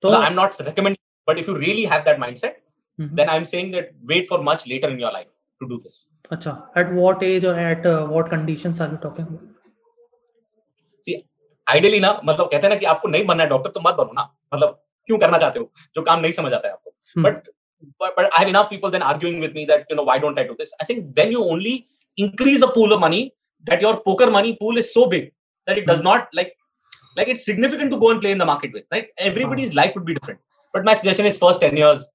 So, 0.03 0.15
I'm 0.15 0.35
not 0.35 0.59
recommending, 0.61 0.99
but 1.27 1.39
if 1.39 1.47
you 1.49 1.57
really 1.57 1.85
have 1.85 2.05
that 2.05 2.19
mindset, 2.19 2.57
mm-hmm. 3.01 3.15
then 3.15 3.29
I'm 3.29 3.45
saying 3.45 3.73
that 3.73 3.93
wait 4.05 4.29
for 4.29 4.43
much 4.43 4.67
later 4.67 4.89
in 4.89 4.99
your 5.01 5.11
life 5.11 5.27
to 5.61 5.69
do 5.69 5.81
this. 5.83 6.09
Achha. 6.31 6.67
At 6.75 6.93
what 6.93 7.23
age 7.23 7.45
or 7.45 7.55
at 7.55 7.85
uh, 7.85 8.07
what 8.07 8.29
conditions 8.29 8.81
are 8.81 8.91
you 8.91 8.99
talking 8.99 9.27
about? 9.27 9.43
See, 11.01 11.17
ideally 11.71 12.01
ना 12.01 12.13
मतलब 12.25 12.47
कहते 12.51 12.67
हैं 12.67 12.69
ना 12.75 12.77
कि 12.81 12.87
आपको 12.87 13.09
नहीं 13.09 13.27
बनना 13.27 13.43
है 13.43 13.49
डॉक्टर 13.49 13.71
तो 13.71 13.81
मत 13.87 13.95
बनो 13.95 14.13
ना 14.13 14.23
मतलब 14.55 14.81
क्यों 15.07 15.19
करना 15.19 15.39
चाहते 15.39 15.59
हो 15.59 15.71
जो 15.97 16.03
काम 16.03 16.21
नहीं 16.21 16.33
समझ 16.33 16.53
आता 16.53 16.69
है 16.69 16.75
आपको 16.75 17.23
but 17.23 17.49
but, 17.99 18.15
but 18.17 18.31
I 18.37 18.41
have 18.41 18.49
enough 18.49 18.71
people 18.71 18.91
then 18.91 19.03
arguing 19.03 19.41
with 19.41 19.53
me 19.53 19.65
that 19.67 19.87
you 19.91 19.97
know 19.97 20.03
why 20.03 20.19
don't 20.19 20.39
I 20.39 20.45
do 20.45 20.57
this? 20.59 20.73
I 20.81 20.85
think 20.85 21.15
then 21.15 21.31
you 21.31 21.45
only 21.45 21.89
increase 22.17 22.61
the 22.61 22.69
pool 22.69 22.93
of 22.93 23.01
money 23.01 23.35
that 23.65 23.81
your 23.81 24.01
poker 24.01 24.31
money 24.31 24.57
pool 24.61 24.77
is 24.77 24.93
so 24.93 25.09
big 25.09 25.33
that 25.67 25.79
it 25.79 25.87
does 25.87 26.03
not 26.03 26.29
like 26.33 26.55
like 27.17 27.29
it's 27.29 27.45
significant 27.45 27.91
to 27.91 27.99
go 27.99 28.11
and 28.11 28.21
play 28.21 28.31
in 28.31 28.39
the 28.39 28.45
market 28.45 28.73
with 28.73 28.85
right. 28.91 29.09
Everybody's 29.19 29.75
life 29.75 29.95
would 29.95 30.05
be 30.05 30.15
different. 30.15 30.41
But 30.73 30.85
my 30.85 30.95
suggestion 30.95 31.27
is 31.27 31.39
first 31.39 31.61
ten 31.61 31.77
years, 31.77 32.11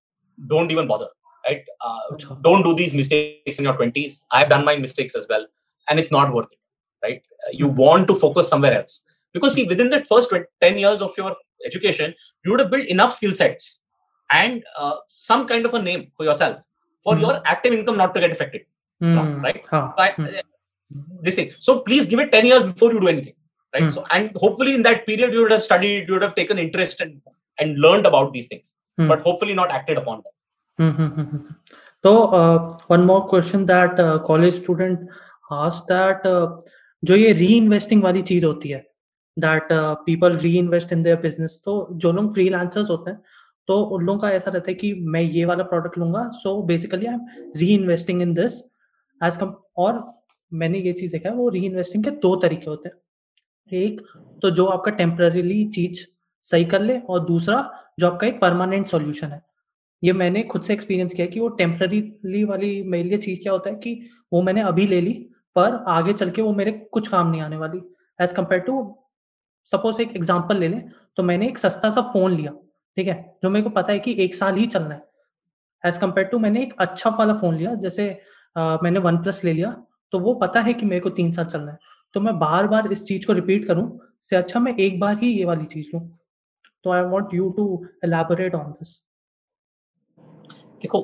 don't 0.48 0.72
even 0.72 0.88
bother. 0.88 1.08
Right? 1.48 1.64
Uh, 1.84 2.36
don't 2.42 2.64
do 2.64 2.76
these 2.76 2.94
mistakes 2.94 3.58
in 3.58 3.66
your 3.66 3.76
twenties. 3.76 4.26
I've 4.32 4.50
done 4.50 4.64
my 4.64 4.76
mistakes 4.78 5.16
as 5.16 5.26
well, 5.28 5.46
and 5.90 6.00
it's 6.00 6.12
not 6.12 6.34
worth 6.34 6.52
it. 6.52 6.60
Right? 7.04 7.24
Uh, 7.48 7.52
you 7.54 7.68
want 7.68 8.08
to 8.08 8.16
focus 8.16 8.48
somewhere 8.48 8.74
else 8.74 9.04
because 9.34 9.56
see 9.56 9.66
within 9.66 9.90
that 9.90 10.08
first 10.08 10.34
10 10.62 10.78
years 10.78 11.02
of 11.02 11.14
your 11.18 11.36
education 11.66 12.14
you 12.44 12.52
would 12.52 12.60
have 12.60 12.72
built 12.72 12.86
enough 12.86 13.14
skill 13.14 13.34
sets 13.36 13.81
and 14.31 14.63
uh, 14.79 14.97
some 15.09 15.47
kind 15.47 15.67
of 15.67 15.75
a 15.75 15.83
name 15.83 16.11
for 16.17 16.25
yourself 16.25 16.63
for 17.03 17.15
mm. 17.15 17.21
your 17.21 17.41
active 17.45 17.73
income 17.73 17.97
not 17.97 18.15
to 18.15 18.21
get 18.21 18.33
affected 18.33 18.63
mm. 19.03 19.15
from, 19.15 19.43
right 19.43 19.65
huh. 19.71 19.93
so 19.97 20.03
I, 20.03 20.11
mm. 20.11 20.43
this 21.23 21.35
thing 21.35 21.51
so 21.61 21.81
please 21.81 22.07
give 22.07 22.19
it 22.19 22.33
10 22.33 22.47
years 22.47 22.65
before 22.65 22.93
you 22.93 23.01
do 23.01 23.09
anything 23.09 23.35
right 23.75 23.85
mm. 23.85 23.93
so 23.93 24.05
and 24.11 24.31
hopefully 24.37 24.75
in 24.75 24.83
that 24.83 25.07
period 25.07 25.33
you 25.33 25.43
would 25.43 25.53
have 25.53 25.63
studied 25.63 26.09
you 26.09 26.15
would 26.15 26.23
have 26.23 26.35
taken 26.35 26.59
interest 26.59 27.01
and 27.01 27.21
and 27.59 27.79
learned 27.79 28.07
about 28.07 28.33
these 28.33 28.49
things 28.49 28.75
mm. 29.01 29.09
but 29.09 29.21
hopefully 29.21 29.55
not 29.55 29.71
acted 29.71 29.97
upon 29.97 30.23
them 30.25 31.57
so 32.05 32.29
uh, 32.41 32.79
one 32.89 33.07
more 33.07 33.27
question 33.29 33.67
that 33.67 33.99
uh, 34.01 34.19
college 34.19 34.55
student 34.55 35.09
asked 35.51 35.87
that 35.89 36.27
uh, 36.27 36.59
जो 37.05 37.17
ये 37.17 37.33
री 37.33 37.47
investing 37.47 38.03
वाली 38.03 38.23
चीज 38.23 38.45
होती 38.45 38.69
है 38.69 38.79
that 39.39 39.69
people 40.07 40.37
reinvest 40.59 40.93
in 40.93 41.03
their 41.03 41.17
business 41.17 41.61
तो 41.65 41.89
जो 41.93 42.13
लोग 42.13 42.33
फ्री 42.35 42.49
होते 42.49 43.11
हैं 43.11 43.23
तो 43.72 43.82
उन 43.82 44.06
लोगों 44.06 44.20
का 44.20 44.32
ऐसा 44.32 44.52
रहता 44.52 44.72
है 44.72 44.76
कि 44.76 44.94
मैं 45.10 45.22
ये 45.22 45.46
वाला 45.46 45.64
प्रोडक्ट 45.66 45.98
लूँगा 45.98 46.28
so 46.36 46.62
basically 46.66 47.06
I 47.08 47.14
am 47.14 47.52
reinvesting 47.74 48.22
in 48.22 48.34
this 48.34 48.60
as 49.22 49.38
come 49.38 49.54
और 49.80 50.04
मैंने 50.52 50.80
ये 50.80 50.92
चीज़ 50.94 51.12
देखा 51.12 51.30
है, 51.30 51.36
वो 51.36 51.50
री 51.50 51.60
इन्वेस्टिंग 51.66 52.04
के 52.04 52.10
दो 52.12 52.36
तरीके 52.38 52.70
होते 52.70 52.90
हैं। 52.90 53.82
एक 53.82 54.02
तो 54.42 54.50
जो 54.52 54.66
आपका 54.68 54.92
टेम्पररीली 54.94 55.64
चीज़ 55.68 56.00
सही 56.44 56.66
कर 56.66 56.82
ले, 56.82 56.98
और 57.00 57.20
दूसरा, 57.26 57.70
जो 58.00 58.08
आपका 58.08 58.28
एक 58.28 58.40
परमानेंट 58.42 58.88
सॉल्यूशन 58.88 59.28
है। 59.28 59.42
ये 60.04 60.14
मैंने 60.14 60.44
खुद 60.44 60.62
से 60.62 60.74
एक्सपीरियंस 60.74 61.14
किया 61.14 61.28
कि 61.28 61.40
वो 61.40 61.48
टेम्पररीली 61.58 62.44
वाली 62.44 62.72
मेरे 62.86 63.04
लिए 63.04 63.18
चीज़ 63.20 63.42
क्या 63.42 63.54
होता 63.54 63.70
है 63.70 63.76
कि 63.78 64.10
वो 64.34 64.42
मैंने 64.42 64.62
अभी 64.64 64.88
ले 64.88 65.00
ली, 65.02 65.14
पर 65.56 65.84
आगे 65.90 66.14
चल 66.14 66.30
के 66.30 66.42
वो 66.42 66.54
मेरे 66.54 66.72
कुछ 66.72 67.08
काम 67.08 67.32
नहीं 67.32 67.42
आने 67.42 67.58
वाली। 67.58 67.82
एज 68.20 68.32
कंपेयर 68.32 68.62
टू 68.62 68.84
सपोज़ 69.68 70.02
एक 70.02 70.16
एग्ज़ाम्पल 70.16 70.58
ले 70.58 70.68
लें 70.68 70.82
तो 71.18 71.24
मैंने 71.24 71.48
एक 71.48 71.58
सस्ता 71.58 71.90
सा 71.92 72.02
फ़ोन 72.14 72.36
लिया। 72.36 72.52
ठीक 72.98 73.08
है? 73.08 73.38
जो 73.44 73.50
मेरे 73.50 73.64
को 73.64 73.70
पता 73.72 73.94
है 73.94 74.00
कि 74.00 74.16
एक 74.20 74.36
साल 74.36 74.56
ही 74.56 74.66
चलना 74.68 74.96
है। 74.96 75.10
एज 75.84 75.98
कंपेयर 75.98 76.28
टू 76.28 76.40
मैंने 76.40 76.62
एक 76.64 76.74
अच्छा 76.80 77.10
वाला 77.12 77.34
फ़ोन 77.34 77.56
लिया 77.58 77.74
जैसे 77.78 78.10
आ, 78.56 78.78
मैंने 78.84 79.00
वन 79.00 79.18
प्लस 79.18 79.44
ले 79.44 79.54
लिया 79.54 79.72
तो 80.14 80.20
वो 80.20 80.34
पता 80.36 80.60
है 80.62 80.74
कि 80.74 80.86
मेरे 80.86 81.00
को 81.02 81.10
तीन 81.12 81.32
साल 81.32 81.46
चलना 81.46 81.72
है। 81.72 81.78
तो 82.16 82.20
मैं 82.22 82.38
बार 82.40 82.68
बार 82.68 82.92
इस 82.92 83.06
चीज़ 83.06 83.28
को 83.28 83.34
रिपीट 83.34 83.68
करूँ 83.68 84.00
से 84.22 84.36
अच्छा 84.36 84.60
मैं 84.60 84.76
एक 84.78 85.00
बार 85.00 85.18
ही 85.20 85.30
ये 85.30 85.46
वाली 85.46 85.66
चीज़ 85.68 85.88
लू। 85.94 86.00
तो 86.86 86.92
I 86.92 87.02
want 87.06 87.34
you 87.34 87.50
to 87.58 87.66
elaborate 88.06 88.56
on 88.56 88.72
this 88.72 88.98
देखो 90.82 91.00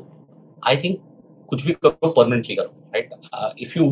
आई 0.63 0.77
थिंक 0.77 0.99
कुछ 1.49 1.65
भी 1.65 1.73
करो 1.73 2.09
परमानेंटली 2.09 2.55
करो 2.55 2.89
right 2.93 3.59
if 3.59 3.77
you 3.79 3.85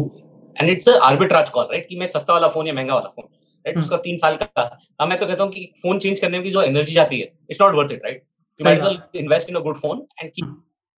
and 0.56 0.70
it's 0.70 0.90
arbitrage 0.90 1.50
call 1.50 1.66
right 1.66 1.88
कि 1.90 2.00
मैं 2.00 2.08
सस्ता 2.08 2.34
वाला 2.34 2.48
फ़ोन 2.48 2.68
या 2.68 2.74
महँगा 2.74 2.94
वाला 2.94 3.10
फ़ोन 3.10 3.28
राइट 3.66 3.76
hmm. 3.76 3.86
उसका 3.86 3.98
तीन 3.98 4.18
साल 4.18 4.36
का 4.36 4.62
अब 5.00 5.08
मैं 5.08 5.18
तो 5.20 5.26
कहता 5.26 5.44
हूँ 5.44 5.52
कि 5.52 5.66
फ़ोन 5.82 6.00
चेंज 6.00 6.20
करने 6.20 6.40
में 6.40 6.52
जो 6.52 6.62
एनर्जी 6.62 6.94
जाती 6.94 7.20
है 7.20 7.32
it's 7.50 7.62
not 7.62 7.76
worth 7.76 7.92
it 7.92 8.02
right 8.06 9.16
invest 9.16 9.50
in 9.50 9.60
good 9.60 9.78
phone 9.78 10.06
and 10.22 10.32
की 10.32 10.42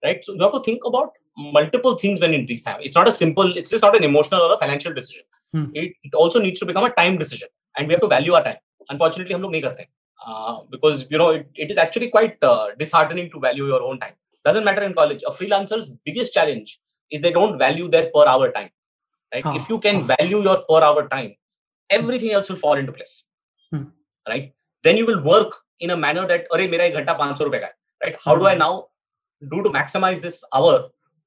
right 0.03 0.25
so 0.25 0.35
you 0.35 0.59
think 0.67 0.85
about 0.85 1.13
multiple 1.55 1.95
things 2.03 2.21
when 2.21 2.33
in 2.33 2.45
this 2.45 2.65
time 2.65 2.81
it's 2.83 2.97
not 2.97 3.07
a 3.07 3.11
simple 3.11 3.53
it's 3.57 3.71
just 3.71 3.85
not 3.85 3.95
an 3.95 4.03
emotional 4.03 4.39
और 4.39 4.55
financial 4.55 4.95
decision 4.95 5.71
it 5.75 5.93
it 6.05 6.15
also 6.21 6.39
needs 6.39 6.59
to 6.59 6.65
become 6.65 6.85
a 6.85 6.89
time 6.97 7.17
decision 7.17 7.47
and 7.75 7.87
we 7.87 7.93
have 7.93 7.99
to 7.99 8.07
value 8.07 8.33
our 8.33 8.43
time 8.43 8.57
unfortunately 8.91 9.35
हम 9.35 9.41
लोग 9.41 9.51
नहीं 9.51 9.61
करते। 9.61 9.87
Because 10.71 11.05
you 11.11 11.19
know 11.19 11.31
it 11.33 11.59
it 11.59 11.71
is 11.71 11.79
actually 11.79 12.07
quite 12.07 12.45
disheartening 12.79 13.29
to 13.31 13.39
value 13.39 13.67
your 13.67 13.81
own 13.81 13.97
time 13.97 14.13
doesn't 14.45 14.65
matter 14.65 14.83
in 14.83 14.93
college 14.93 15.23
a 15.23 15.31
freelancer's 15.31 15.89
biggest 16.05 16.33
challenge 16.33 16.77
is 17.11 17.21
they 17.21 17.31
don't 17.31 17.61
value 17.61 17.87
their 17.87 18.11
per 18.15 18.27
hour 18.27 18.49
time 18.49 18.69
right 19.31 19.55
if 19.55 19.71
you 19.71 19.77
can 19.79 20.01
value 20.11 20.43
your 20.43 20.65
per 20.69 20.83
hour 20.83 21.07
time 21.07 21.31
everything 21.90 22.32
else 22.32 22.48
will 22.48 22.62
fall 22.64 22.74
into 22.82 22.92
place 22.92 23.26
hmm. 23.70 23.84
right 24.28 24.52
then 24.82 24.96
you 24.96 25.06
will 25.06 25.22
work 25.22 25.60
in 25.80 25.90
a 25.90 25.96
manner 25.96 26.26
that 26.32 26.46
अरे 26.54 26.68
मेरा 26.74 26.84
एक 26.84 26.94
घंटा 26.94 27.16
500 27.18 27.44
रुपए 27.48 27.58
का 27.64 27.70
right 28.04 28.18
how 28.24 28.36
do 28.36 28.46
I 28.46 28.54
now 28.54 28.72
do 29.54 29.62
to 29.62 29.70
maximize 29.76 30.20
this 30.26 30.42
hour 30.54 30.74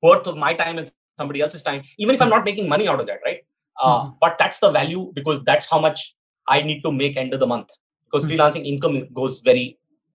worth 0.08 0.28
of 0.28 0.38
my 0.38 0.54
time 0.54 0.78
and 0.82 0.92
somebody 1.20 1.42
else's 1.42 1.64
time 1.64 1.82
even 1.98 2.16
if 2.16 2.22
I'm 2.22 2.34
not 2.36 2.46
making 2.50 2.70
money 2.76 2.88
out 2.88 3.00
of 3.00 3.08
that 3.08 3.26
right 3.26 3.42
uh, 3.82 4.02
hmm. 4.02 4.12
but 4.22 4.38
that's 4.44 4.60
the 4.60 4.72
value 4.72 5.08
because 5.16 5.44
that's 5.50 5.70
how 5.70 5.80
much 5.88 6.06
I 6.48 6.62
need 6.62 6.84
to 6.84 6.92
make 6.92 7.18
end 7.18 7.34
of 7.34 7.40
the 7.40 7.48
month 7.56 7.74
because 8.06 8.24
hmm. 8.24 8.32
freelancing 8.32 8.66
income 8.74 9.02
goes 9.22 9.42
very 9.50 9.66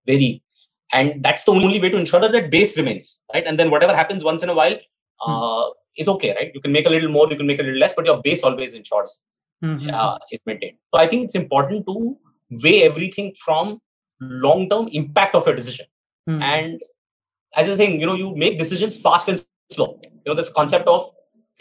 very 0.06 0.30
and 0.92 1.22
that's 1.22 1.44
the 1.44 1.52
only 1.52 1.80
way 1.80 1.90
to 1.90 1.98
ensure 1.98 2.20
that 2.20 2.32
that 2.32 2.50
base 2.50 2.76
remains 2.76 3.22
right 3.34 3.46
and 3.46 3.58
then 3.58 3.70
whatever 3.70 3.94
happens 3.94 4.24
once 4.24 4.42
in 4.42 4.48
a 4.48 4.54
while 4.54 4.76
uh, 5.26 5.66
is 5.96 6.08
okay 6.08 6.34
right 6.34 6.52
you 6.54 6.60
can 6.60 6.72
make 6.72 6.86
a 6.86 6.90
little 6.90 7.10
more 7.16 7.28
you 7.30 7.36
can 7.36 7.46
make 7.46 7.60
a 7.60 7.62
little 7.62 7.78
less 7.78 7.94
but 7.94 8.06
your 8.06 8.20
base 8.22 8.42
always 8.42 8.74
ensures 8.74 9.22
mm-hmm. 9.63 9.89
uh, 9.93 10.17
is 10.31 10.39
maintained. 10.45 10.77
So 10.93 10.99
I 10.99 11.07
think 11.07 11.25
it's 11.25 11.35
important 11.35 11.85
to 11.87 12.17
weigh 12.49 12.83
everything 12.83 13.33
from 13.43 13.79
long-term 14.19 14.89
impact 14.91 15.35
of 15.35 15.45
your 15.45 15.55
decision. 15.55 15.85
Mm-hmm. 16.29 16.41
And 16.41 16.81
as 17.55 17.69
a 17.69 17.77
thing, 17.77 17.99
you 17.99 18.05
know, 18.05 18.15
you 18.15 18.35
make 18.35 18.57
decisions 18.57 18.97
fast 18.97 19.29
and 19.29 19.43
slow. 19.71 19.99
You 20.03 20.27
know, 20.27 20.35
this 20.35 20.49
concept 20.49 20.87
of 20.87 21.09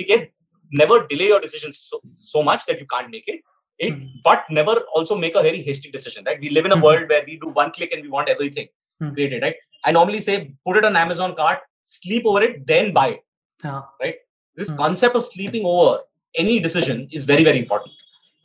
okay, 0.00 0.32
never 0.72 1.06
delay 1.06 1.28
your 1.28 1.40
decisions 1.40 1.78
so, 1.78 2.00
so 2.16 2.42
much 2.42 2.66
that 2.66 2.80
you 2.80 2.86
can't 2.86 3.10
make 3.10 3.24
it. 3.26 3.40
It, 3.78 3.94
mm-hmm. 3.94 4.06
but 4.22 4.44
never 4.50 4.74
also 4.94 5.16
make 5.16 5.34
a 5.34 5.42
very 5.42 5.60
hasty 5.60 5.90
decision, 5.90 6.24
right? 6.24 6.40
We 6.40 6.50
live 6.50 6.64
in 6.64 6.70
a 6.70 6.76
mm-hmm. 6.76 6.84
world 6.84 7.08
where 7.08 7.24
we 7.26 7.38
do 7.38 7.48
one 7.48 7.72
click 7.72 7.92
and 7.92 8.02
we 8.02 8.08
want 8.08 8.28
everything 8.28 8.68
mm-hmm. 9.02 9.12
created, 9.14 9.42
right? 9.42 9.56
I 9.84 9.90
normally 9.90 10.20
say 10.20 10.54
put 10.64 10.76
it 10.76 10.84
on 10.84 10.96
Amazon 10.96 11.34
cart, 11.34 11.58
sleep 11.82 12.24
over 12.24 12.42
it, 12.42 12.66
then 12.66 12.92
buy 12.92 13.08
it. 13.08 13.24
Yeah. 13.64 13.82
Right? 14.00 14.16
This 14.54 14.70
mm. 14.70 14.76
concept 14.76 15.16
of 15.16 15.24
sleeping 15.24 15.64
over 15.64 16.00
any 16.35 16.59
decision 16.59 17.07
is 17.11 17.23
very 17.31 17.43
very 17.43 17.59
important 17.59 17.91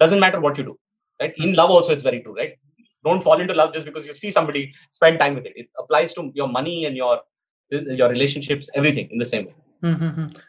doesn't 0.00 0.20
matter 0.20 0.40
what 0.40 0.58
you 0.58 0.64
do 0.64 0.78
right 1.20 1.34
in 1.36 1.54
love 1.54 1.70
also 1.70 1.92
it's 1.92 2.06
very 2.10 2.20
true 2.22 2.36
right 2.36 2.54
don't 3.04 3.22
fall 3.22 3.40
into 3.40 3.54
love 3.54 3.72
just 3.72 3.86
because 3.90 4.06
you 4.06 4.14
see 4.14 4.30
somebody 4.30 4.62
spend 4.90 5.18
time 5.18 5.34
with 5.34 5.46
it 5.46 5.54
it 5.62 5.68
applies 5.82 6.14
to 6.14 6.30
your 6.34 6.48
money 6.48 6.76
and 6.86 6.96
your 7.02 7.14
your 8.00 8.08
relationships 8.14 8.70
everything 8.74 9.08
in 9.10 9.24
the 9.24 9.30
same 9.34 9.46
way 9.50 9.56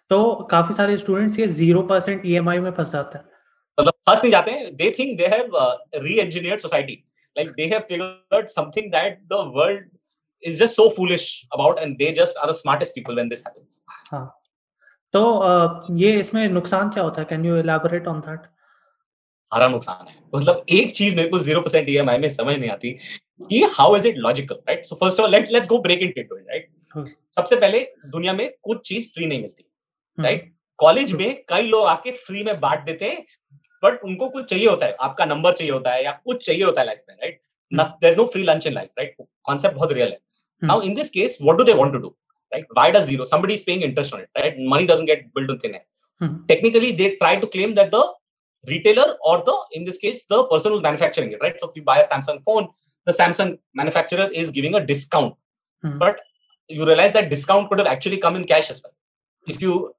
तो 0.09 0.17
काफी 0.51 0.73
सारे 0.73 0.97
students 0.97 1.39
ये 1.39 1.47
zero 1.55 1.81
percent 1.87 2.21
ई 2.25 2.39
में 2.39 2.69
फंस 2.71 2.91
जाते 2.91 3.17
हैं 3.17 3.25
मतलब 3.79 3.93
फंस 4.09 4.21
नहीं 4.23 4.31
जाते 4.31 4.51
हैं 4.51 4.75
दे 4.75 4.89
थिंक 4.99 5.17
दे 5.17 5.27
हैव 5.33 5.57
री 6.03 6.19
engineered 6.19 6.61
society 6.61 6.93
like 7.37 7.49
they 7.57 7.65
have 7.73 7.79
figured 7.89 8.47
something 8.49 8.91
that 8.91 9.19
the 9.33 9.41
world 9.57 9.89
is 10.41 10.57
just 10.59 10.75
so 10.75 10.83
foolish 10.95 11.45
about 11.57 11.79
and 11.83 11.97
they 11.97 12.07
just 12.17 12.37
are 12.41 12.47
the 12.47 12.53
smartest 12.53 12.93
people 12.95 13.15
when 13.19 13.29
this 13.29 13.43
happens 13.45 13.81
हाँ 14.11 14.25
तो 15.14 15.96
ये 15.98 16.12
इसमें 16.20 16.48
नुकसान 16.48 16.90
क्या 16.90 17.02
होता 17.02 17.20
है? 17.20 17.26
Can 17.30 17.44
you 17.46 17.56
elaborate 17.56 18.06
on 18.08 18.20
that 18.20 18.40
सारा 19.52 19.68
नुकसान 19.68 20.06
है। 20.08 20.14
मतलब 20.34 20.64
एक 20.70 20.94
चीज़ 20.96 21.14
मेरे 21.16 21.28
को 21.28 21.38
ज़ीरो 21.38 21.60
परसेंट 21.60 21.88
ई 21.88 22.00
में 22.02 22.28
समझ 22.28 22.56
नहीं 22.58 22.70
आती 22.70 22.90
कि 23.50 23.62
how 23.78 23.96
is 23.96 24.06
it 24.08 24.16
logical 24.18 24.54
right 24.68 24.86
so 24.86 24.96
first 24.96 25.20
of 25.20 25.26
all 25.26 25.32
let's 25.32 25.50
let's 25.52 25.68
go 25.68 25.78
break 25.82 26.00
in 26.02 26.12
it 26.18 26.28
right 26.32 27.14
सबसे 27.36 27.56
पहले 27.56 27.80
दुनिया 28.06 28.32
में 28.32 28.48
कुछ 28.62 28.86
चीज़ 28.88 29.10
फ्री 29.14 29.26
नहीं 29.26 29.40
मिलती 29.40 29.64
राइट 30.18 30.42
हम्म। 30.42 30.52
कॉलेज 30.78 31.12
में 31.12 31.42
कई 31.48 31.68
लोग 31.68 31.86
आके 31.86 32.12
फ्री 32.26 32.42
में 32.44 32.58
बांट 32.60 32.84
देते 32.84 33.10
हैं 33.10 33.24
बट 33.82 34.02
उनको 34.04 34.28
कुछ 34.28 34.48
चाहिए 34.50 34.66
होता 34.68 34.86
है। 34.86 34.96
आपका 35.00 35.24
नंबर 35.24 35.52
चाहिए 35.52 35.72
होता 35.72 35.92
है 35.92 36.04
या 36.04 36.12
कुछ 36.24 36.46
चाहिए 36.46 36.64
होता 36.64 36.80
है 36.80 36.86
लाइफ 36.86 37.04
में 37.08 37.16
right 37.16 37.40
no 38.18 38.24
free 38.26 38.42
lunch 38.42 38.66
in 38.66 38.72
life 38.72 38.90
right 38.98 39.14
concept 39.44 39.76
बहुत 39.76 39.92
रियल 39.92 40.08
है. 40.08 40.18
Now, 40.62 40.74
in 40.86 40.94
this 40.94 41.10
case, 41.10 41.34
what 41.40 41.58
do 41.58 41.64
they 41.64 41.74
want 41.74 41.94
to 41.94 42.00
do? 42.00 42.08
Right? 42.52 42.64
Why 42.72 42.90
does 42.90 43.06
zero? 43.06 43.24
Somebody 43.24 43.54
is 43.54 43.62
paying 43.62 43.82
interest 43.82 44.12
on 44.12 44.20
it, 44.20 44.30
right? 44.36 44.54
Money 44.58 44.86
doesn't 44.86 45.06
get 45.06 45.32
built 45.34 45.50
on 45.50 45.58
thin 45.58 45.74
air. 45.74 45.84
Hmm. 46.18 46.44
Technically, 46.46 46.92
they 46.92 47.16
try 47.16 47.36
to 47.36 47.46
claim 47.46 47.74
that 47.76 47.90
the 47.90 48.04
retailer 48.66 49.16
or 49.24 49.42
the, 49.44 49.56
in 49.72 49.84
this 49.84 49.98
case, 49.98 50.24
the 50.26 50.44
person 50.44 50.72
who's 50.72 50.82
manufacturing 50.82 51.32
it, 51.32 51.38
right? 51.40 51.58
So 51.58 51.68
if 51.68 51.76
you 51.76 51.82
buy 51.82 51.98
a 51.98 52.06
Samsung 52.06 52.42
phone, 52.44 52.68
the 53.06 53.12
Samsung 53.12 53.58
manufacturer 53.74 54.28
is 54.32 54.50
giving 54.50 54.74
a 54.74 54.84
discount. 54.84 55.34
Hmm. 55.82 55.98
But 55.98 56.20
you 56.68 56.84
realize 56.86 57.12
that 57.14 57.30
discount 57.30 57.68
could 57.68 57.78
have 57.78 57.88
actually 57.88 58.18
come 58.18 58.36
in 58.36 58.44
cash 58.44 58.70
as 58.70 58.82
well. 58.82 58.92
If 59.46 59.62
you 59.62 59.94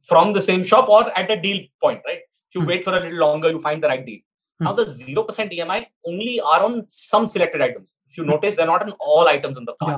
from 0.00 0.32
the 0.32 0.40
same 0.40 0.64
shop 0.64 0.88
or 0.88 1.16
at 1.18 1.30
a 1.30 1.40
deal 1.40 1.60
point, 1.80 2.00
right? 2.06 2.20
If 2.48 2.54
you 2.54 2.60
hmm. 2.62 2.68
wait 2.68 2.84
for 2.84 2.96
a 2.96 3.00
little 3.00 3.18
longer, 3.18 3.50
you 3.50 3.60
find 3.60 3.82
the 3.82 3.88
right 3.88 4.04
deal. 4.04 4.20
Hmm. 4.58 4.64
Now 4.64 4.72
the 4.72 4.86
0% 4.86 5.26
EMI 5.58 5.86
only 6.06 6.40
are 6.40 6.62
on 6.62 6.84
some 6.88 7.26
selected 7.28 7.60
items. 7.60 7.96
If 8.08 8.16
you 8.16 8.24
notice, 8.24 8.56
they're 8.56 8.66
not 8.66 8.82
on 8.82 8.92
all 9.00 9.26
items 9.28 9.58
in 9.58 9.64
the 9.64 9.74
car. 9.74 9.90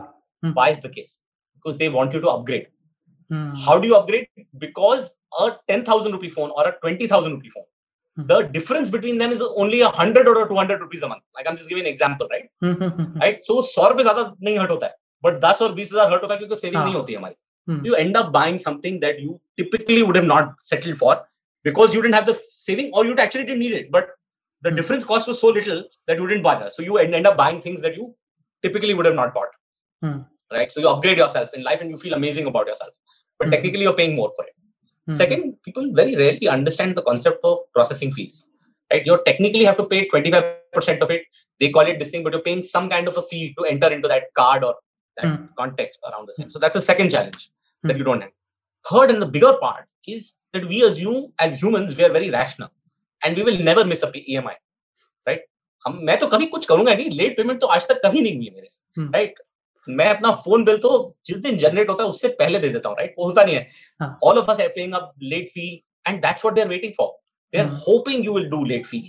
Yeah. 0.43 0.49
Hmm. 0.49 0.55
Why 0.55 0.71
is 0.71 0.81
the 0.81 0.89
case? 0.89 1.19
Because 1.64 1.78
they 1.78 1.90
want 1.90 2.14
you 2.14 2.22
to 2.22 2.30
upgrade. 2.30 2.68
Hmm. 3.30 3.56
How 3.56 3.80
do 3.80 3.88
you 3.88 3.96
upgrade? 3.96 4.28
Because 4.58 5.18
a 5.40 5.52
10,000 5.68 6.12
rupee 6.12 6.30
phone 6.30 6.52
or 6.56 6.68
a 6.68 6.72
20,000 6.80 7.34
rupee 7.34 7.50
phone, 7.50 7.66
hmm. 8.16 8.28
the 8.28 8.42
difference 8.44 8.90
between 8.90 9.18
them 9.18 9.32
is 9.32 9.42
only 9.42 9.82
a 9.82 9.90
100 9.90 10.28
or 10.28 10.46
a 10.46 10.48
200 10.48 10.82
rupees 10.82 11.04
a 11.04 11.08
month. 11.08 11.24
Like 11.36 11.50
I'm 11.50 11.58
just 11.58 11.70
giving 11.70 11.86
an 11.86 11.92
example, 11.92 12.28
right? 12.32 12.50
right? 13.22 13.40
So 13.44 13.62
100 13.62 13.92
रुपए 13.92 14.04
ज्यादा 14.04 14.24
नहीं 14.44 14.58
हट 14.60 14.70
होता 14.70 14.88
है 14.88 14.96
but 15.24 15.42
10 15.42 15.62
और 15.62 15.76
20 15.76 15.94
हजार 15.94 16.14
हट 16.14 16.24
होता 16.24 16.34
है 16.34 16.40
क्योंकि 16.40 16.56
सेविंग 16.56 16.84
नहीं 16.84 16.96
होती 16.96 17.14
हमारी 17.14 17.36
you 17.86 17.96
end 18.02 18.18
up 18.18 18.32
buying 18.36 18.56
something 18.62 18.96
that 19.02 19.20
you 19.24 19.40
typically 19.62 20.04
would 20.06 20.16
have 20.20 20.28
not 20.30 20.54
settled 20.70 20.98
for 21.02 21.12
because 21.68 21.94
you 21.96 22.02
didn't 22.02 22.18
have 22.18 22.26
the 22.30 22.36
saving 22.50 22.90
or 22.94 23.06
you 23.06 23.16
actually 23.26 23.46
didn't 23.50 23.64
need 23.64 23.76
it 23.80 23.92
but 23.92 24.16
the 24.62 24.70
mm. 24.70 24.76
difference 24.76 25.04
cost 25.04 25.28
was 25.28 25.40
so 25.40 25.48
little 25.48 25.84
that 26.08 26.18
you 26.18 26.28
didn't 26.28 26.44
bother. 26.44 26.70
So 26.70 26.82
you 26.82 26.98
end, 26.98 27.28
up 27.28 27.38
buying 27.38 27.62
things 27.62 27.82
that 27.82 27.96
you 27.96 28.16
typically 28.62 28.94
would 28.94 29.06
have 29.06 29.16
not 29.16 29.34
bought. 29.34 29.50
Mm. 30.04 30.26
Right. 30.52 30.72
So 30.72 30.80
you 30.82 30.90
upgrade 30.90 31.18
yourself 31.18 31.54
in 31.54 31.64
life 31.64 31.82
and 31.82 31.90
you 31.92 31.98
feel 31.98 32.14
amazing 32.14 32.48
about 32.48 32.68
yourself. 32.68 32.92
But 33.40 33.48
mm. 33.48 33.52
technically 33.52 33.82
you're 33.82 33.96
paying 33.96 34.16
more 34.16 34.32
for 34.36 34.46
it. 34.46 34.56
Mm. 35.08 35.16
Second, 35.16 35.58
people 35.64 35.92
very 35.94 36.16
rarely 36.16 36.48
understand 36.48 36.96
the 36.96 37.04
concept 37.04 37.44
of 37.44 37.60
processing 37.74 38.12
fees. 38.12 38.50
Right. 38.92 39.06
You 39.06 39.22
technically 39.26 39.64
have 39.66 39.78
to 39.78 39.86
pay 39.86 40.08
25% 40.10 41.02
of 41.02 41.12
it. 41.12 41.24
They 41.60 41.70
call 41.70 41.88
it 41.88 42.00
this 42.00 42.10
thing, 42.10 42.24
but 42.24 42.34
you're 42.34 42.42
paying 42.42 42.64
some 42.64 42.90
kind 42.90 43.08
of 43.08 43.18
a 43.18 43.22
fee 43.22 43.54
to 43.60 43.66
enter 43.66 43.88
into 43.88 44.08
that 44.08 44.34
card 44.34 44.64
or 44.64 44.76
that 45.18 45.26
hmm. 45.26 45.46
context 45.58 46.00
around 46.10 46.28
the 46.28 46.34
same. 46.34 46.50
So 46.50 46.58
that's 46.58 46.76
a 46.76 46.82
second 46.82 47.12
challenge 47.12 47.52
that 47.84 47.94
hmm. 47.94 47.98
you 48.00 48.04
don't 48.04 48.22
have. 48.22 48.32
Third 48.90 49.12
and 49.12 49.22
the 49.22 49.28
bigger 49.28 49.54
part 49.62 49.86
is 50.08 50.36
that 50.54 50.66
we 50.66 50.84
assume 50.84 51.34
as 51.38 51.62
humans 51.62 51.96
we 51.96 52.06
are 52.06 52.12
very 52.12 52.32
rational 52.32 52.70
and 53.26 53.38
we 53.38 53.44
will 53.44 53.62
never 53.66 53.86
miss 53.86 54.04
E 54.16 54.36
M 54.38 54.48
I 54.48 54.56
right 55.28 55.46
हम 55.86 56.00
मैं 56.06 56.18
तो 56.20 56.28
कभी 56.28 56.46
कुछ 56.56 56.66
करूंगा 56.66 56.94
नहीं 56.94 57.10
late 57.12 57.38
payment 57.38 57.62
तो 57.62 57.68
आज 57.76 57.88
तक 57.88 58.02
कभी 58.06 58.22
नहीं 58.22 58.36
हुई 58.38 58.50
मेरे 58.56 58.68
से 58.70 59.04
राइट 59.04 59.40
हम्म। 59.40 59.48
मैं 59.89 60.09
अपना 60.09 60.31
फ़ोन 60.45 60.65
बिल 60.65 60.77
तो 60.79 60.93
जिस 61.27 61.39
दिन 61.39 61.57
जनरेट 61.59 61.89
होता 61.91 62.03
है 62.03 62.09
उससे 62.09 62.29
पहले 62.39 62.59
दे 62.59 62.69
देता 62.69 62.89
हूँ 62.89 62.97
राइट 62.99 63.15
पहुँचता 63.17 63.45
नहीं 63.45 63.55
है। 63.55 64.17
All 64.25 64.39
of 64.39 64.51
us 64.51 64.61
are 64.61 64.69
paying 64.69 64.95
up 64.95 65.13
late 65.23 65.49
fee 65.49 65.69
and 66.09 66.21
that's 66.23 66.45
what 66.45 66.55
they 66.55 66.61
are 66.61 66.69
waiting 66.69 66.93
for 66.97 67.09
they 67.53 67.59
are 67.59 67.67
hoping 67.87 68.25
you 68.25 68.35
will 68.35 68.49
do 68.51 68.65
late 68.65 68.87
fee 68.87 69.03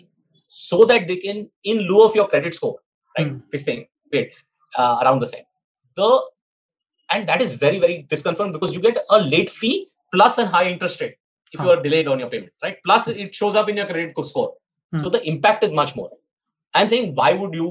so 0.51 0.83
that 0.85 1.07
they 1.07 1.15
can 1.15 1.45
in 1.65 1.79
lieu 1.81 2.01
of 2.03 2.17
your 2.17 2.27
credit 2.27 2.53
score 2.53 2.73
right 3.15 3.33
this 3.51 3.67
thing 3.67 3.83
wait 4.13 4.33
around 4.73 5.23
the 5.23 5.27
same 5.27 5.43
the 5.97 6.09
and 7.09 7.25
that 7.27 7.41
is 7.41 7.55
very 7.63 7.79
very 7.79 7.97
disconfirm 8.09 8.51
because 8.53 8.73
you 8.75 8.81
get 8.81 8.97
a 8.97 9.17
late 9.19 9.49
fee 9.51 9.73
plus 10.13 10.39
and 10.39 10.49
high 10.49 10.71
interest 10.71 11.01
rate 11.01 11.17
if 11.53 11.63
you 11.63 11.69
are 11.69 11.81
delayed 11.81 12.07
on 12.07 12.19
your 12.19 12.29
payment 12.29 12.51
right 12.63 12.81
plus 12.83 13.09
it 13.09 13.33
shows 13.35 13.57
up 13.57 13.69
in 13.69 13.77
your 13.77 13.87
credit 13.87 14.25
score 14.25 14.99
so 15.01 15.09
the 15.09 15.21
impact 15.25 15.63
is 15.63 15.73
much 15.75 15.93
more 15.97 16.09
I 16.73 16.81
am 16.81 16.87
saying 16.87 17.15
why 17.15 17.33
would 17.37 17.55
you 17.55 17.69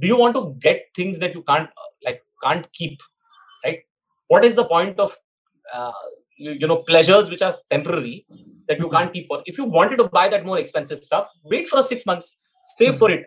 Do 0.00 0.06
you 0.06 0.16
want 0.16 0.34
to 0.34 0.54
get 0.60 0.86
things 0.94 1.18
that 1.20 1.34
you 1.34 1.42
can't 1.42 1.70
like 2.04 2.22
can't 2.42 2.70
keep, 2.72 3.00
right? 3.64 3.80
What 4.28 4.44
is 4.44 4.54
the 4.54 4.64
point 4.64 4.98
of 4.98 5.16
uh, 5.72 5.92
you, 6.36 6.52
you 6.52 6.66
know 6.66 6.82
pleasures 6.82 7.30
which 7.30 7.42
are 7.42 7.56
temporary 7.70 8.26
that 8.68 8.78
you 8.78 8.86
hmm. 8.86 8.94
can't 8.94 9.12
keep 9.12 9.26
for? 9.26 9.42
If 9.46 9.58
you 9.58 9.64
wanted 9.64 9.96
to 9.98 10.08
buy 10.08 10.28
that 10.28 10.44
more 10.44 10.58
expensive 10.58 11.02
stuff, 11.02 11.28
wait 11.44 11.68
for 11.68 11.82
six 11.82 12.06
months, 12.06 12.36
save 12.76 12.94
hmm. 12.94 12.98
for 12.98 13.10
it, 13.10 13.26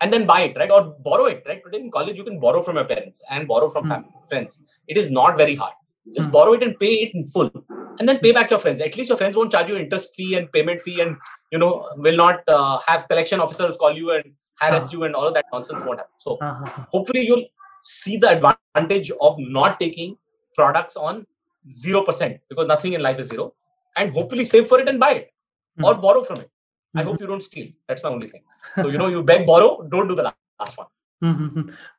and 0.00 0.12
then 0.12 0.26
buy 0.26 0.42
it, 0.42 0.56
right? 0.56 0.70
Or 0.70 0.96
borrow 1.00 1.26
it, 1.26 1.42
right? 1.46 1.62
Today 1.64 1.80
in 1.80 1.90
college, 1.90 2.16
you 2.16 2.24
can 2.24 2.38
borrow 2.38 2.62
from 2.62 2.76
your 2.76 2.84
parents 2.84 3.22
and 3.30 3.48
borrow 3.48 3.68
from 3.68 3.88
family, 3.88 4.10
friends. 4.28 4.62
It 4.88 4.96
is 4.96 5.10
not 5.10 5.36
very 5.36 5.54
hard. 5.54 5.74
Just 6.14 6.30
borrow 6.30 6.52
it 6.52 6.62
and 6.62 6.78
pay 6.78 6.94
it 6.96 7.14
in 7.14 7.26
full 7.26 7.50
and 7.98 8.08
then 8.08 8.18
pay 8.18 8.32
back 8.32 8.50
your 8.50 8.58
friends. 8.58 8.80
At 8.80 8.96
least 8.96 9.08
your 9.08 9.18
friends 9.18 9.36
won't 9.36 9.52
charge 9.52 9.68
you 9.68 9.76
interest 9.76 10.14
fee 10.14 10.34
and 10.34 10.50
payment 10.52 10.80
fee, 10.80 11.00
and 11.00 11.16
you 11.50 11.58
know 11.58 11.88
will 11.96 12.16
not 12.16 12.42
uh, 12.48 12.78
have 12.86 13.08
collection 13.08 13.40
officers 13.40 13.76
call 13.76 13.92
you 13.92 14.10
and 14.12 14.32
harass 14.60 14.84
uh-huh. 14.84 14.98
you 14.98 15.04
and 15.04 15.14
all 15.14 15.26
of 15.26 15.34
that 15.34 15.46
nonsense 15.52 15.84
won't 15.84 15.98
happen. 15.98 16.12
So 16.18 16.38
uh-huh. 16.38 16.84
hopefully 16.92 17.26
you'll 17.26 17.46
see 17.82 18.16
the 18.16 18.30
advantage 18.30 19.10
of 19.20 19.36
not 19.38 19.78
taking 19.80 20.16
products 20.54 20.96
on 20.96 21.26
zero 21.68 22.02
percent 22.02 22.40
because 22.48 22.66
nothing 22.66 22.92
in 22.94 23.02
life 23.02 23.18
is 23.18 23.28
zero, 23.28 23.54
and 23.96 24.12
hopefully 24.12 24.44
save 24.44 24.68
for 24.68 24.80
it 24.80 24.88
and 24.88 25.00
buy 25.00 25.12
it 25.14 25.26
mm-hmm. 25.26 25.84
or 25.84 25.94
borrow 25.94 26.24
from 26.24 26.40
it. 26.40 26.50
I 26.94 26.98
mm-hmm. 27.00 27.10
hope 27.10 27.20
you 27.20 27.26
don't 27.26 27.42
steal. 27.42 27.68
That's 27.88 28.02
my 28.02 28.10
only 28.10 28.28
thing. 28.28 28.42
So 28.76 28.88
you 28.88 28.98
know 28.98 29.08
you 29.08 29.22
beg, 29.22 29.46
borrow, 29.46 29.82
don't 29.82 30.08
do 30.08 30.14
the 30.14 30.30
last 30.30 30.76
one. 30.76 30.88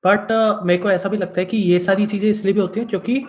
But 0.05 0.31
uh, 0.31 0.65
मेरे 0.65 0.81
को 0.81 0.89
ऐसा 0.91 1.09
भी 1.09 1.17
लगता 1.17 1.39
है 1.39 1.45
कि 1.45 1.57
ये 1.57 1.79
सारी 1.79 2.05
चीज़ें 2.05 2.29
इसलिए 2.29 2.53
भी 2.53 2.59
होती 2.59 2.79
है 2.79 2.85
क्योंकि 2.85 3.19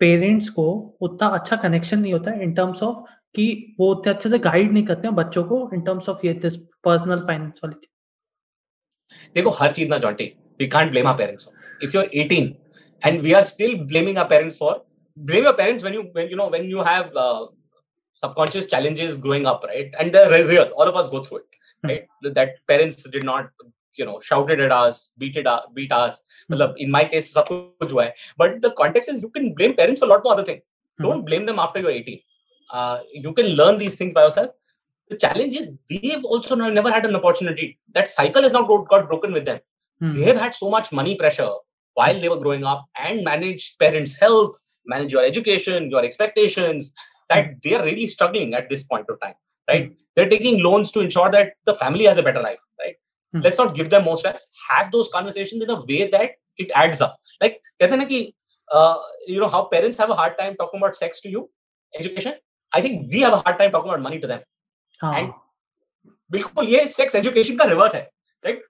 पेरेंट्स 0.00 0.48
को 0.56 0.66
उतना 1.02 1.28
अच्छा 1.38 1.56
कनेक्शन 1.62 1.98
नहीं 1.98 2.12
होता 2.12 2.30
है 2.30 2.42
इन 2.42 2.52
टर्म्स 2.54 2.82
ऑफ़ 2.82 2.96
कि 3.34 3.76
वो 3.80 3.90
उतने 3.94 4.12
अच्छे 4.12 4.28
से 4.30 4.38
गाइड 4.48 4.72
नहीं 4.72 4.84
करते 4.86 5.08
हैं 5.08 5.14
बच्चों 5.16 5.44
को 5.44 5.68
इन 5.74 5.80
टर्म्स 5.86 6.08
ऑफ़ 6.08 6.26
ये 6.26 6.32
दिस 6.44 6.56
पर्सनल 6.84 7.24
फाइनेंस 7.26 7.60
वाली 7.64 7.74
चीज़ 7.74 7.90
देखो 9.35 9.49
हर 9.59 9.73
चीज 9.73 9.89
ना 9.89 9.97
Jonty 10.05 10.25
we 10.59 10.67
can't 10.75 10.91
blame 10.91 11.07
our 11.07 11.17
parents 11.17 11.47
if 11.83 11.95
you 11.95 12.01
are 12.01 12.07
18 12.23 12.49
and 13.05 13.21
we 13.21 13.33
are 13.33 13.43
still 13.53 13.75
blaming 13.93 14.17
our 14.17 14.29
parents 14.29 14.59
for 14.59 14.83
blame 15.15 15.43
your 15.43 15.53
parents 15.53 15.83
when 15.83 15.93
you 15.93 16.03
when 16.13 16.29
you 16.29 16.35
know 16.35 16.47
when 16.47 16.65
you 16.65 16.83
have 16.83 17.15
uh, 17.15 17.47
subconscious 18.13 18.67
challenges 18.67 19.17
growing 19.17 19.45
up 19.45 19.63
right 19.63 19.93
and 19.99 20.13
they're 20.13 20.47
real 20.47 20.69
all 20.75 20.87
of 20.87 20.95
us 20.95 21.09
go 21.09 21.23
through 21.23 21.37
it 21.37 21.55
right 21.83 22.03
mm-hmm. 22.03 22.33
that 22.33 22.55
parents 22.67 23.03
did 23.03 23.23
not 23.23 23.49
you 23.93 24.05
know 24.05 24.19
shouted 24.19 24.59
at 24.59 24.71
us 24.71 25.11
beat 25.17 25.37
it 25.37 25.47
up 25.47 25.73
beat 25.73 25.91
us 25.91 26.21
mm-hmm. 26.51 26.73
in 26.77 26.91
my 26.91 27.03
case 27.05 27.31
sab 27.31 27.47
kuch 27.47 27.91
hua 27.91 28.03
hai. 28.03 28.13
but 28.37 28.61
the 28.61 28.71
context 28.71 29.09
is 29.09 29.21
you 29.21 29.29
can 29.29 29.53
blame 29.53 29.73
parents 29.73 29.99
for 29.99 30.05
a 30.05 30.09
lot 30.09 30.23
more 30.23 30.33
other 30.33 30.47
things 30.51 30.63
mm-hmm. 30.65 31.05
don't 31.07 31.25
blame 31.25 31.45
them 31.45 31.59
after 31.59 31.79
you're 31.79 31.91
18 31.91 32.19
uh, 32.69 32.99
you 33.13 33.33
can 33.33 33.47
learn 33.61 33.77
these 33.77 33.95
things 33.95 34.13
by 34.13 34.23
yourself 34.23 34.51
the 35.10 35.16
challenge 35.16 35.54
is 35.54 35.70
they've 35.90 36.24
also 36.24 36.54
never 36.54 36.90
had 36.90 37.04
an 37.04 37.16
opportunity 37.16 37.78
that 37.94 38.08
cycle 38.08 38.42
has 38.42 38.52
not 38.52 38.68
got 38.68 39.08
broken 39.08 39.32
with 39.32 39.44
them 39.44 39.60
mm-hmm. 40.02 40.14
they 40.14 40.24
have 40.24 40.36
had 40.36 40.54
so 40.54 40.70
much 40.70 40.92
money 40.92 41.16
pressure 41.16 41.50
while 41.94 42.18
they 42.18 42.28
were 42.28 42.42
growing 42.44 42.64
up 42.64 42.86
and 42.96 43.24
manage 43.24 43.76
parents 43.78 44.16
health 44.16 44.56
manage 44.86 45.12
your 45.12 45.24
education 45.24 45.90
your 45.90 46.04
expectations 46.04 46.92
that 47.28 47.46
hmm. 47.46 47.52
they 47.62 47.74
are 47.74 47.84
really 47.84 48.06
struggling 48.06 48.54
at 48.54 48.68
this 48.70 48.82
point 48.82 49.06
of 49.08 49.20
time 49.20 49.34
right 49.68 49.88
hmm. 49.88 49.94
they're 50.14 50.28
taking 50.28 50.62
loans 50.62 50.92
to 50.92 51.00
ensure 51.00 51.30
that 51.30 51.52
the 51.66 51.74
family 51.74 52.04
has 52.04 52.18
a 52.18 52.22
better 52.22 52.42
life 52.42 52.58
right 52.82 52.96
hmm. 53.32 53.40
let's 53.40 53.58
not 53.58 53.74
give 53.74 53.90
them 53.90 54.04
more 54.04 54.18
stress 54.18 54.48
have 54.68 54.92
those 54.92 55.10
conversations 55.16 55.62
in 55.62 55.70
a 55.70 55.80
way 55.84 56.08
that 56.08 56.32
it 56.56 56.70
adds 56.74 57.00
up 57.00 57.18
like 57.40 57.60
uh, 58.72 58.96
you 59.26 59.40
know 59.40 59.48
how 59.48 59.64
parents 59.64 59.98
have 59.98 60.10
a 60.10 60.14
hard 60.14 60.38
time 60.38 60.54
talking 60.56 60.78
about 60.78 60.96
sex 60.96 61.20
to 61.20 61.28
you 61.28 61.48
education 61.98 62.34
i 62.72 62.80
think 62.80 63.12
we 63.12 63.20
have 63.20 63.32
a 63.32 63.42
hard 63.44 63.58
time 63.58 63.72
talking 63.72 63.90
about 63.90 64.08
money 64.08 64.20
to 64.20 64.26
them 64.26 64.40
oh. 65.04 65.32
बिल्कुल 66.30 66.68
ये 66.68 66.86
sex 66.88 67.14
education 67.14 67.56
का 67.56 67.64
reverse 67.64 67.94
है 67.94 68.02
right 68.44 68.64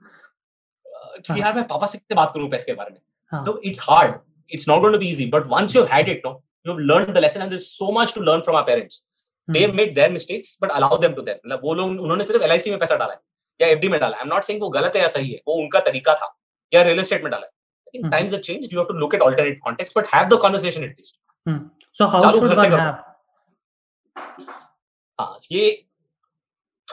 कि 1.26 1.40
यार 1.40 1.54
मैं 1.54 1.66
पापा 1.68 1.86
से 1.86 2.00
बात 2.14 2.30
करूँ 2.34 2.48
पैसे 2.50 2.64
के 2.66 2.74
बारे 2.74 2.90
में? 2.90 3.44
तो 3.44 3.60
it's 3.64 3.80
hard 3.88 4.18
it's 4.54 4.66
not 4.68 4.80
going 4.82 4.94
to 4.94 4.98
be 5.00 5.08
easy. 5.08 5.24
But 5.32 5.44
once 5.50 5.74
you've 5.74 5.90
had 5.90 6.08
it 6.12 6.24
no 6.24 6.30
you've 6.66 6.78
learned 6.86 7.10
the 7.16 7.20
lesson 7.24 7.42
and 7.42 7.52
there's 7.54 7.66
so 7.72 7.90
much 7.96 8.14
to 8.14 8.22
learn 8.28 8.40
from 8.46 8.56
our 8.60 8.66
parents. 8.68 8.96
Hmm. 9.48 9.54
they've 9.56 9.74
made 9.80 9.92
their 9.98 10.10
mistakes 10.14 10.56
but 10.62 10.72
allow 10.78 10.96
them 11.04 11.12
to 11.18 11.22
them. 11.28 11.36
मतलब 11.44 11.60
वो 11.64 11.74
लोग 11.74 12.00
उन्होंने 12.00 12.24
सिर्फ़ 12.24 12.42
LIC 12.44 12.70
में 12.70 12.78
पैसा 12.78 12.96
डाला 13.02 13.12
है 13.12 13.20
या 13.60 13.68
एफडी 13.74 13.88
में 13.88 13.98
डाला 14.00 14.16
आई 14.16 14.22
एम 14.22 14.28
नॉट 14.28 14.44
सेइंग 14.44 14.62
वो 14.62 14.68
गलत 14.76 14.96
है 14.96 15.02
या 15.02 15.08
सही 15.16 15.30
है 15.32 15.40
वो 15.48 15.54
उनका 15.62 15.80
तरीका 15.88 16.14
था 16.14 16.28
या 16.72 16.82
रियल 16.82 17.00
एस्टेट 17.00 17.22
में 17.22 17.30
डाला 17.30 17.46
है। 17.46 17.50
I 17.50 17.98
think 17.98 18.10
times 18.12 18.32
have 18.32 18.40
changed 18.48 18.72
you 18.72 18.80
have 18.80 18.88
to 18.88 18.94
look 18.98 19.14
at 19.14 19.22
alternate 19.22 19.60
context 19.64 19.98
but 19.98 20.14
have 20.14 20.28
the 20.28 20.40
conversation 20.42 20.84
at 20.84 20.96
least 20.98 21.14
so 21.98 22.06
how 22.14 22.32
should 22.32 22.52
one 22.52 22.64
have 22.64 22.78
हाँ 25.20 25.38
ये 25.52 25.70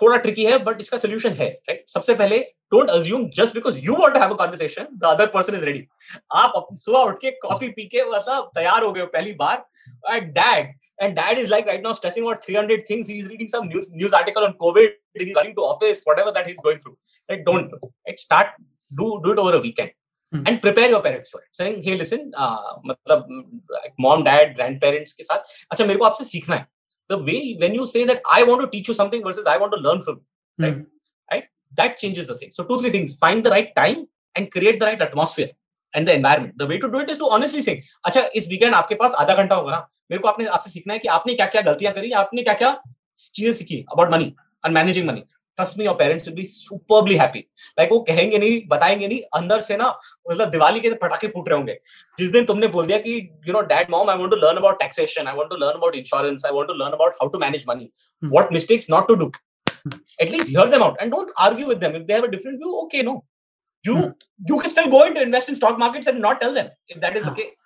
थोड़ा 0.01 0.17
ट्रिकी 0.17 0.45
है 0.45 0.57
बट 0.63 0.81
इसका 0.81 0.97
सोल्यूशन 0.97 1.33
है 1.39 1.49
राइट 1.69 1.85
सबसे 1.93 2.15
पहले 2.15 2.39
don't 2.73 2.89
assume 2.89 3.29
just 3.35 3.53
because 3.53 3.79
you 3.83 3.95
want 3.99 4.13
to 4.13 4.19
have 4.19 4.33
a 4.33 4.37
conversation 4.45 4.87
the 4.93 5.05
other 5.05 5.27
person 5.35 5.55
is 5.55 5.63
ready 5.65 5.87
आप 6.43 6.67
सुबह 6.83 6.99
उठ 6.99 7.21
के 7.21 7.31
कॉफ़ी 7.45 7.69
पी 7.77 7.85
के 7.95 8.09
मतलब 8.11 8.51
तैयार 8.55 8.83
हो 8.83 8.91
गए 8.91 9.01
हो 9.01 9.07
पहली 9.13 9.33
बार 9.43 9.65
dad 10.09 10.75
And 10.99 11.15
dad 11.15 11.37
is 11.37 11.49
like 11.49 11.67
right 11.67 11.81
now 11.81 11.93
stressing 11.93 12.23
about 12.23 12.43
300 12.43 12.85
things. 12.87 13.07
He's 13.07 13.27
reading 13.27 13.47
some 13.47 13.67
news 13.67 13.91
news 13.93 14.13
article 14.13 14.43
on 14.43 14.53
COVID. 14.53 14.93
He's 15.13 15.35
running 15.35 15.53
to 15.55 15.61
office, 15.61 16.03
whatever 16.03 16.31
that 16.31 16.47
he's 16.47 16.59
going 16.59 16.79
through. 16.79 16.97
Like, 17.29 17.45
don't 17.45 17.71
like 18.07 18.17
start 18.17 18.47
do 18.91 19.21
do 19.23 19.33
it 19.33 19.37
over 19.37 19.53
a 19.55 19.59
weekend. 19.59 19.91
Hmm. 20.33 20.43
And 20.45 20.61
prepare 20.61 20.89
your 20.89 21.01
parents 21.01 21.29
for 21.29 21.41
it. 21.41 21.47
Saying, 21.51 21.83
hey, 21.83 21.97
listen, 21.97 22.31
uh, 22.35 22.79
मतलब 22.85 23.27
like 23.69 23.93
mom, 23.99 24.23
dad, 24.23 24.55
grandparents 24.55 25.13
के 25.13 25.23
साथ 25.23 25.69
अच्छा 25.71 25.85
मेरे 25.85 25.99
को 25.99 26.05
आपसे 26.05 26.25
सीखना 26.25 26.55
है. 26.55 26.67
The 27.09 27.17
way 27.17 27.55
when 27.59 27.73
you 27.73 27.85
say 27.85 28.03
that 28.05 28.21
I 28.31 28.43
want 28.43 28.61
to 28.61 28.67
teach 28.67 28.87
you 28.87 28.93
something 28.93 29.23
versus 29.23 29.45
I 29.45 29.57
want 29.57 29.73
to 29.73 29.79
learn 29.79 30.01
from, 30.01 30.21
you, 30.57 30.65
right? 30.65 30.77
Mm. 30.77 30.85
Right? 31.31 31.45
That 31.75 31.97
changes 31.97 32.27
the 32.27 32.37
thing. 32.37 32.51
So 32.51 32.63
two 32.63 32.79
three 32.79 32.91
things: 32.91 33.15
find 33.15 33.45
the 33.45 33.49
right 33.49 33.75
time 33.75 34.07
and 34.35 34.51
create 34.51 34.79
the 34.79 34.85
right 34.85 35.01
atmosphere 35.01 35.49
and 35.93 36.07
the 36.07 36.13
environment. 36.13 36.57
The 36.57 36.67
way 36.67 36.79
to 36.79 36.89
do 36.91 36.99
it 36.99 37.09
is 37.09 37.17
to 37.19 37.29
honestly 37.37 37.61
say, 37.61 37.81
अच्छा 38.05 38.21
इस 38.35 38.47
weekend 38.49 38.73
आपके 38.73 38.95
पास 38.95 39.13
आधा 39.19 39.35
घंटा 39.35 39.55
होगा 39.55 39.71
ना 39.71 39.87
मेरे 40.11 40.21
को 40.21 40.27
आपने 40.27 40.45
आपसे 40.57 40.69
सीखना 40.69 40.93
है 40.93 40.99
कि 40.99 41.07
आपने 41.19 41.35
क्या 41.35 41.45
क्या 41.55 41.61
गलतियाँ 41.61 41.93
करी 41.93 42.11
आपने 42.23 42.43
क्या 42.43 42.53
क्या 42.63 42.75
चीज़ें 43.35 43.53
सीखी 43.53 43.85
about 43.91 44.11
money 44.13 44.25
and 44.65 44.73
managing 44.73 45.07
money 45.07 45.23
trust 45.57 45.77
me 45.77 45.85
your 45.85 45.95
parents 45.99 46.27
will 46.27 46.35
be 46.35 46.43
superbly 46.45 47.15
happy 47.17 47.39
like 47.79 47.91
वो 47.91 47.99
कहेंगे 48.09 48.37
नहीं 48.37 48.61
बताएँगे 48.67 49.07
नहीं 49.07 49.19
अंदर 49.39 49.61
से 49.67 49.77
ना 49.77 49.87
मतलब 50.31 50.49
दिवाली 50.51 50.79
के 50.79 50.93
पटाखे 51.01 51.27
फूट 51.27 51.49
रहे 51.49 51.57
होंगे 51.57 51.79
जिस 52.19 52.29
दिन 52.31 52.45
तुमने 52.45 52.67
बोल 52.77 52.85
दिया 52.87 52.97
कि 53.07 53.17
you 53.47 53.53
know 53.53 53.61
dad 53.73 53.91
mom 53.91 54.09
I 54.09 54.17
want 54.17 54.31
to 54.31 54.37
learn 54.45 54.57
about 54.57 54.79
taxation 54.79 55.27
I 55.27 55.35
want 55.37 55.49
to 55.49 55.57
learn 55.65 55.77
about 55.77 55.95
insurance 55.95 56.45
I 56.45 56.51
want 56.55 56.67
to 56.67 56.73
learn 56.83 56.99
about 56.99 57.15
how 57.21 57.29
to 57.35 57.39
manage 57.39 57.65
money 57.69 57.91
what 58.23 58.53
mistakes 58.53 58.89
not 58.89 59.07
to 59.07 59.15
do 59.23 59.31
at 60.23 60.31
least 60.31 60.49
hear 60.53 60.63
them 60.71 60.83
out 60.85 60.97
and 61.03 61.13
don't 61.15 61.29
argue 61.43 61.65
with 61.67 61.77
them 61.83 61.93
if 61.97 62.05
they 62.07 62.15
have 62.15 62.25
a 62.27 62.29
different 62.31 62.63
view 62.63 62.71
okay 62.79 63.03
no 63.09 63.13
you 63.89 63.95
hmm. 63.97 64.07
you 64.49 64.57
can 64.63 64.73
still 64.73 64.89
go 64.95 65.03
into 65.09 65.21
invest 65.27 65.51
in 65.51 65.57
stock 65.59 65.77
markets 65.83 66.09
and 66.11 66.23
not 66.25 66.41
tell 66.41 66.57
them 66.57 66.67
if 66.95 66.99
that 67.05 67.19
is 67.19 67.27
the 67.27 67.33
case 67.37 67.61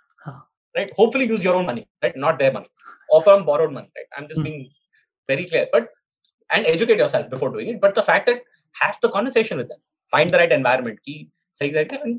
right 0.76 0.92
hopefully 1.00 1.28
use 1.32 1.46
your 1.48 1.56
own 1.62 1.66
money 1.72 1.86
right 2.06 2.20
not 2.26 2.38
their 2.44 2.54
money 2.58 2.70
or 3.10 3.22
from 3.28 3.48
borrowed 3.50 3.74
money 3.78 3.92
right 4.00 4.20
i'm 4.20 4.28
just 4.28 4.42
hmm. 4.42 4.48
being 4.50 4.62
very 5.34 5.48
clear 5.54 5.66
but 5.78 5.90
and 6.52 6.66
educate 6.68 6.98
yourself 6.98 7.30
before 7.30 7.50
doing 7.52 7.70
it. 7.70 7.82
But 7.82 7.96
the 7.96 8.04
fact 8.04 8.26
that 8.28 8.42
have 8.76 8.98
the 9.02 9.10
conversation 9.10 9.58
with 9.58 9.70
them 9.70 9.80
find 10.14 10.30
the 10.30 10.38
right 10.38 10.52
environment 10.52 11.00
की 11.00 11.16
सही 11.56 11.72
तरीके 11.72 12.14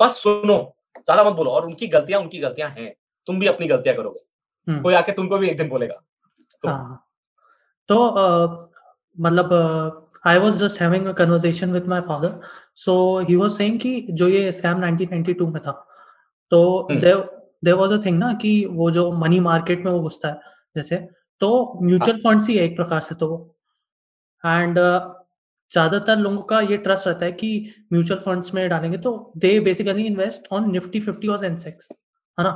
बस 0.00 0.22
सुनो 0.22 0.58
ज़्यादा 0.98 1.24
मत 1.24 1.36
बोलो 1.36 1.50
और 1.50 1.66
उनकी 1.66 1.86
गलतियाँ 1.88 2.20
उनकी 2.20 2.38
गलतियाँ 2.38 2.70
हैं 2.70 2.92
तुम 3.26 3.40
भी 3.40 3.46
अपनी 3.46 3.66
गलतियाँ 3.68 3.96
करोगे 3.96 4.80
कोई 4.82 4.94
आके 4.94 5.12
तुमको 5.12 5.38
भी 5.38 5.48
एक 5.48 5.56
दिन 5.58 5.68
बोलेगा 5.68 5.94
तो, 6.62 6.68
हाँ. 6.68 7.04
तो 7.88 8.70
मतलब 9.16 10.08
I 10.26 10.38
was 10.38 10.62
just 10.64 10.80
having 10.80 11.06
a 11.06 11.12
conversation 11.18 11.72
with 11.72 11.86
my 11.88 12.00
father 12.08 12.40
so 12.84 12.96
he 13.28 13.36
was 13.36 13.56
saying 13.58 13.78
कि 13.80 14.00
जो 14.10 14.28
ये 14.28 14.50
स्कैम 14.52 14.84
1992 14.86 15.52
में 15.52 15.60
था 15.62 15.72
तो 16.52 16.88
देर 16.92 17.74
वॉज़ 17.74 17.92
अ 17.92 18.00
थिंग 18.04 18.18
ना 18.18 18.32
कि 18.42 18.52
वो 18.80 18.90
जो 18.90 19.10
मनी 19.22 19.40
मार्केट 19.40 19.84
में 19.84 19.92
वो 19.92 20.00
घुसता 20.00 20.28
है 20.28 20.56
जैसे 20.76 20.96
तो 21.40 21.48
म्यूचुअल 21.82 22.16
फंड 22.16 22.40
हाँ। 22.40 22.46
ही 22.48 22.56
है 22.56 22.64
एक 22.64 22.76
प्रकार 22.76 23.00
से 23.00 23.14
तो 23.14 23.28
वो 23.28 23.38
एंड 24.44 24.78
uh, 24.78 25.00
ज़्यादातर 25.72 26.16
लोगों 26.18 26.42
का 26.50 26.60
ये 26.60 26.76
ट्रस्ट 26.78 27.06
रहता 27.06 27.24
है 27.26 27.32
कि 27.32 27.48
म्यूचुअल 27.92 28.20
फंड्स 28.20 28.52
में 28.54 28.68
डालेंगे 28.68 28.98
तो 28.98 29.10
they 29.36 29.58
basically 29.60 30.04
invest 30.06 30.46
on 30.52 30.70
Nifty 30.72 31.00
fifty 31.00 31.28
और 31.28 31.38
सेंसेक्स 31.38 31.88
है 31.92 32.44
ना? 32.44 32.52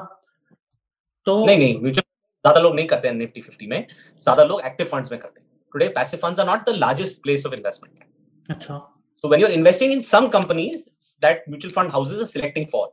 तो 1.26 1.45
नहीं 1.47 1.59
नहीं 1.59 1.80
म्यूचुअल 1.80 2.03
ज़्यादा 2.45 2.61
लोग 2.61 2.74
नहीं 2.74 2.87
करते 2.87 3.09
हैं 3.09 3.14
निफ्टी 3.14 3.41
फिफ्टी 3.41 3.66
में 3.66 3.87
ज़्यादा 4.22 4.45
लोग 4.45 4.61
एक्टिव 4.66 4.87
फंड्स 4.87 5.12
में 5.12 5.20
करते 5.20 5.41
हैं। 5.41 5.47
Today 5.72 5.89
passive 5.99 6.20
funds 6.22 6.41
are 6.41 6.47
not 6.47 6.64
the 6.68 6.74
largest 6.76 7.22
place 7.22 7.47
of 7.47 7.55
investment 7.55 8.05
अच्छा। 8.49 8.78
So 9.16 9.28
when 9.28 9.41
you 9.41 9.47
are 9.47 9.53
investing 9.53 9.93
in 9.93 10.01
some 10.05 10.28
companies 10.30 10.83
that 11.22 11.45
mutual 11.49 11.74
fund 11.74 11.93
houses 11.93 12.18
are 12.18 12.26
selecting 12.28 12.66
for 12.72 12.89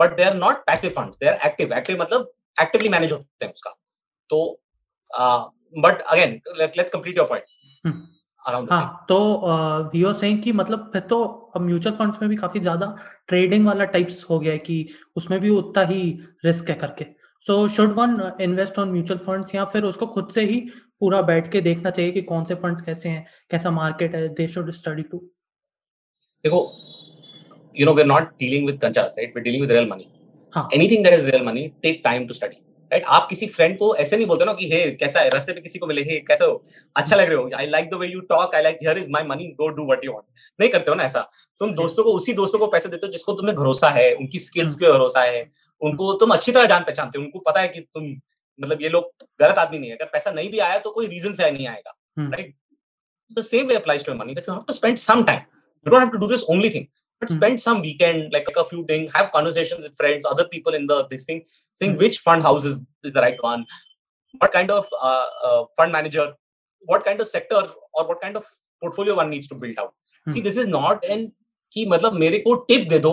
but 0.00 0.16
they 0.16 0.22
are 0.24 0.34
not 0.36 0.64
passive 0.66 0.90
funds 0.96 1.16
they 1.20 1.28
are 1.28 1.46
active 1.46 1.72
active 1.74 2.00
मतलब 2.02 2.32
actively 2.62 2.88
manage 2.88 3.12
होते 3.12 3.44
हैं 3.44 3.52
उसका। 3.52 3.74
तो 4.30 4.44
but 5.78 6.02
again 6.02 6.40
let's 6.58 6.90
complete 6.90 7.18
your 7.18 7.28
point 7.28 8.10
हाँ 8.44 9.04
तो 9.08 9.18
was 9.44 10.14
saying 10.16 10.42
कि 10.42 10.52
मतलब 10.52 10.90
फिर 10.92 11.02
तो 11.02 11.22
अब 11.56 11.62
म्यूचुअल 11.62 11.96
फंड्स 11.96 12.18
में 12.22 12.28
भी 12.30 12.36
काफ़ी 12.36 12.60
ज़्यादा 12.60 12.86
ट्रेडिंग 13.28 13.66
वाला 13.66 13.84
टाइप्स 13.84 14.24
हो 14.30 14.38
गया 14.38 14.52
है 14.52 14.58
कि 14.58 14.86
उसमें 15.16 15.38
भी 15.40 15.50
उतना 15.50 15.84
ही 15.86 16.02
रिस्क 16.44 16.70
है 16.70 16.74
करके। 16.76 17.04
So 17.46 17.66
should 17.68 17.92
one 17.94 18.20
invest 18.40 18.78
on 18.78 18.88
mutual 18.88 19.18
funds 19.18 19.54
या 19.54 19.64
फिर 19.64 19.84
उसको 19.84 20.06
खुद 20.06 20.28
से 20.30 20.44
ही 20.44 20.60
पूरा 21.00 21.20
बैठ 21.22 21.50
के 21.52 21.60
देखना 21.60 21.90
चाहिए 21.90 22.10
कि 22.12 22.22
कौन 22.22 22.44
से 22.44 22.54
फंड्स 22.54 22.82
कैसे 22.82 23.08
हैं 23.08 23.26
कैसा 23.50 23.70
मार्केट 23.70 24.14
है 24.14 24.28
दे 24.34 24.48
शुड 24.48 24.70
स्टडी 24.70 25.02
टू 25.02 25.18
देखो 26.44 26.60
you 27.76 27.86
know 27.86 27.94
we 27.94 28.02
are 28.02 28.08
not 28.08 28.28
dealing 28.40 28.66
with 28.66 28.80
कंचास 28.80 29.14
right 29.18 29.36
we 29.36 29.40
are 29.40 29.44
dealing 29.44 29.62
with 29.62 29.72
real 29.72 29.88
money 29.90 30.08
anything 30.74 31.04
that 31.04 31.14
is 31.14 31.30
real 31.30 31.46
money 31.46 31.66
take 31.82 32.00
time 32.04 32.26
to 32.26 32.34
study 32.34 32.62
right 32.92 33.04
आप 33.08 33.26
किसी 33.28 33.46
फ्रेंड 33.48 33.76
को 33.78 33.94
ऐसे 33.96 34.16
नहीं 34.16 34.26
बोलते 34.26 34.44
ना 34.44 34.52
कि 34.52 34.68
हे 34.70 34.80
कैसा 34.92 35.20
है? 35.20 35.28
रास्ते 35.30 35.52
पे 35.52 35.60
किसी 35.60 35.78
को 35.78 35.86
मिले 35.86 36.02
हे 36.02 36.18
कैसा 36.28 36.44
हो? 36.44 36.64
अच्छा 36.96 37.16
लग 37.16 37.26
रहे 37.26 37.36
हो? 37.36 37.50
I 37.56 37.66
like 37.66 37.88
the 37.90 37.94
way 37.94 38.06
you 38.08 38.20
talk 38.30 38.54
I 38.54 38.62
like 38.62 38.78
here 38.82 38.98
is 38.98 39.08
my 39.10 39.22
money 39.24 39.46
go 39.60 39.68
do 39.68 39.84
what 39.86 40.04
you 40.04 40.12
want 40.12 40.24
नहीं 40.60 40.70
करते 40.70 40.90
हो 40.90 40.94
ना 40.96 41.04
ऐसा। 41.04 41.20
तुम 41.60 41.72
दोस्तों 41.74 42.04
को 42.04 42.12
उसी 42.14 42.32
दोस्तों 42.34 42.58
को 42.58 42.66
पैसे 42.66 42.88
देते 42.88 43.06
हो 43.06 43.12
जिसको 43.12 43.32
तुम्हें 43.32 43.56
भरोसा 43.56 43.90
है 43.90 44.12
उनकी 44.14 44.38
स्किल्स 44.38 44.76
पे 44.80 44.92
भरोसा 44.92 45.22
है 45.22 45.46
उनको 45.82 46.12
तुम 46.20 46.34
अच्छी 46.34 46.52
तरह 46.52 46.66
जान 46.66 46.82
पहचानते 46.82 47.18
हो 47.18 47.24
उनको 47.24 47.38
पता 47.46 47.60
है 47.60 47.68
कि 47.68 47.80
तुम 47.80 48.14
मतलब 48.58 48.82
ये 48.82 48.88
लोग 48.88 49.10
गलत 49.40 49.58
आदमी 49.58 49.78
नहीं 49.78 49.90
है। 49.90 49.96
अगर 49.96 50.10
पैसा 50.12 50.30
नहीं 50.30 50.50
भी 50.50 50.58
आया 50.60 50.78
तो 50.78 50.90
कोई 50.90 51.06
रीजन 51.06 51.32
से 51.32 51.50
नहीं 51.50 51.66
आएगा 51.68 51.94
right 52.18 52.54
the 53.30 53.42
same 53.44 53.66
way 53.66 53.74
applies 53.74 54.04
to 54.06 54.14
money 54.14 54.34
that 54.34 54.48
you 54.48 54.54
have 54.54 54.64
to 54.68 54.74
spend 54.74 54.98
some 54.98 55.24
time 55.24 55.38
you 55.38 55.90
don't 55.90 56.02
have 56.02 56.10
to 56.10 56.18
do 56.18 56.26
this 56.28 56.42
only 56.50 56.70
thing 56.70 56.86
but 57.22 57.30
mm. 57.30 57.36
spend 57.36 57.60
some 57.60 57.80
weekend 57.80 58.32
like, 58.32 58.46
like 58.46 58.56
a 58.56 58.64
few 58.64 58.84
things 58.86 59.10
have 59.14 59.30
conversations 59.32 59.80
with 59.80 59.96
friends 59.96 60.24
other 60.24 60.46
people 60.54 60.74
in 60.74 60.86
the 60.86 60.98
this 61.10 61.24
thing 61.24 61.42
saying 61.74 61.94
mm. 61.94 61.98
which 61.98 62.18
fund 62.18 62.42
house 62.42 62.64
is, 62.64 62.80
is 63.04 63.12
the 63.12 63.20
right 63.20 63.42
one 63.42 63.64
what 64.40 64.52
kind 64.52 64.70
of 64.70 64.86
uh, 65.00 65.26
uh, 65.44 65.64
fund 65.76 65.92
manager 65.92 66.32
what 66.84 67.04
kind 67.04 67.20
of 67.20 67.28
sector 67.28 67.62
or 67.94 68.06
what 68.08 68.20
kind 68.20 68.36
of 68.36 68.44
portfolio 68.82 69.14
one 69.14 69.30
needs 69.30 69.46
to 69.46 69.54
build 69.54 69.78
out 69.78 69.94
mm. 70.26 70.34
see 70.34 70.40
this 70.40 70.56
is 70.56 70.68
not 70.80 71.08
an 71.16 71.30
कि 71.74 71.84
मतलब 71.88 72.14
मेरे 72.20 72.38
को 72.38 72.54
tip 72.68 72.88
दे 72.88 72.98
दो 72.98 73.10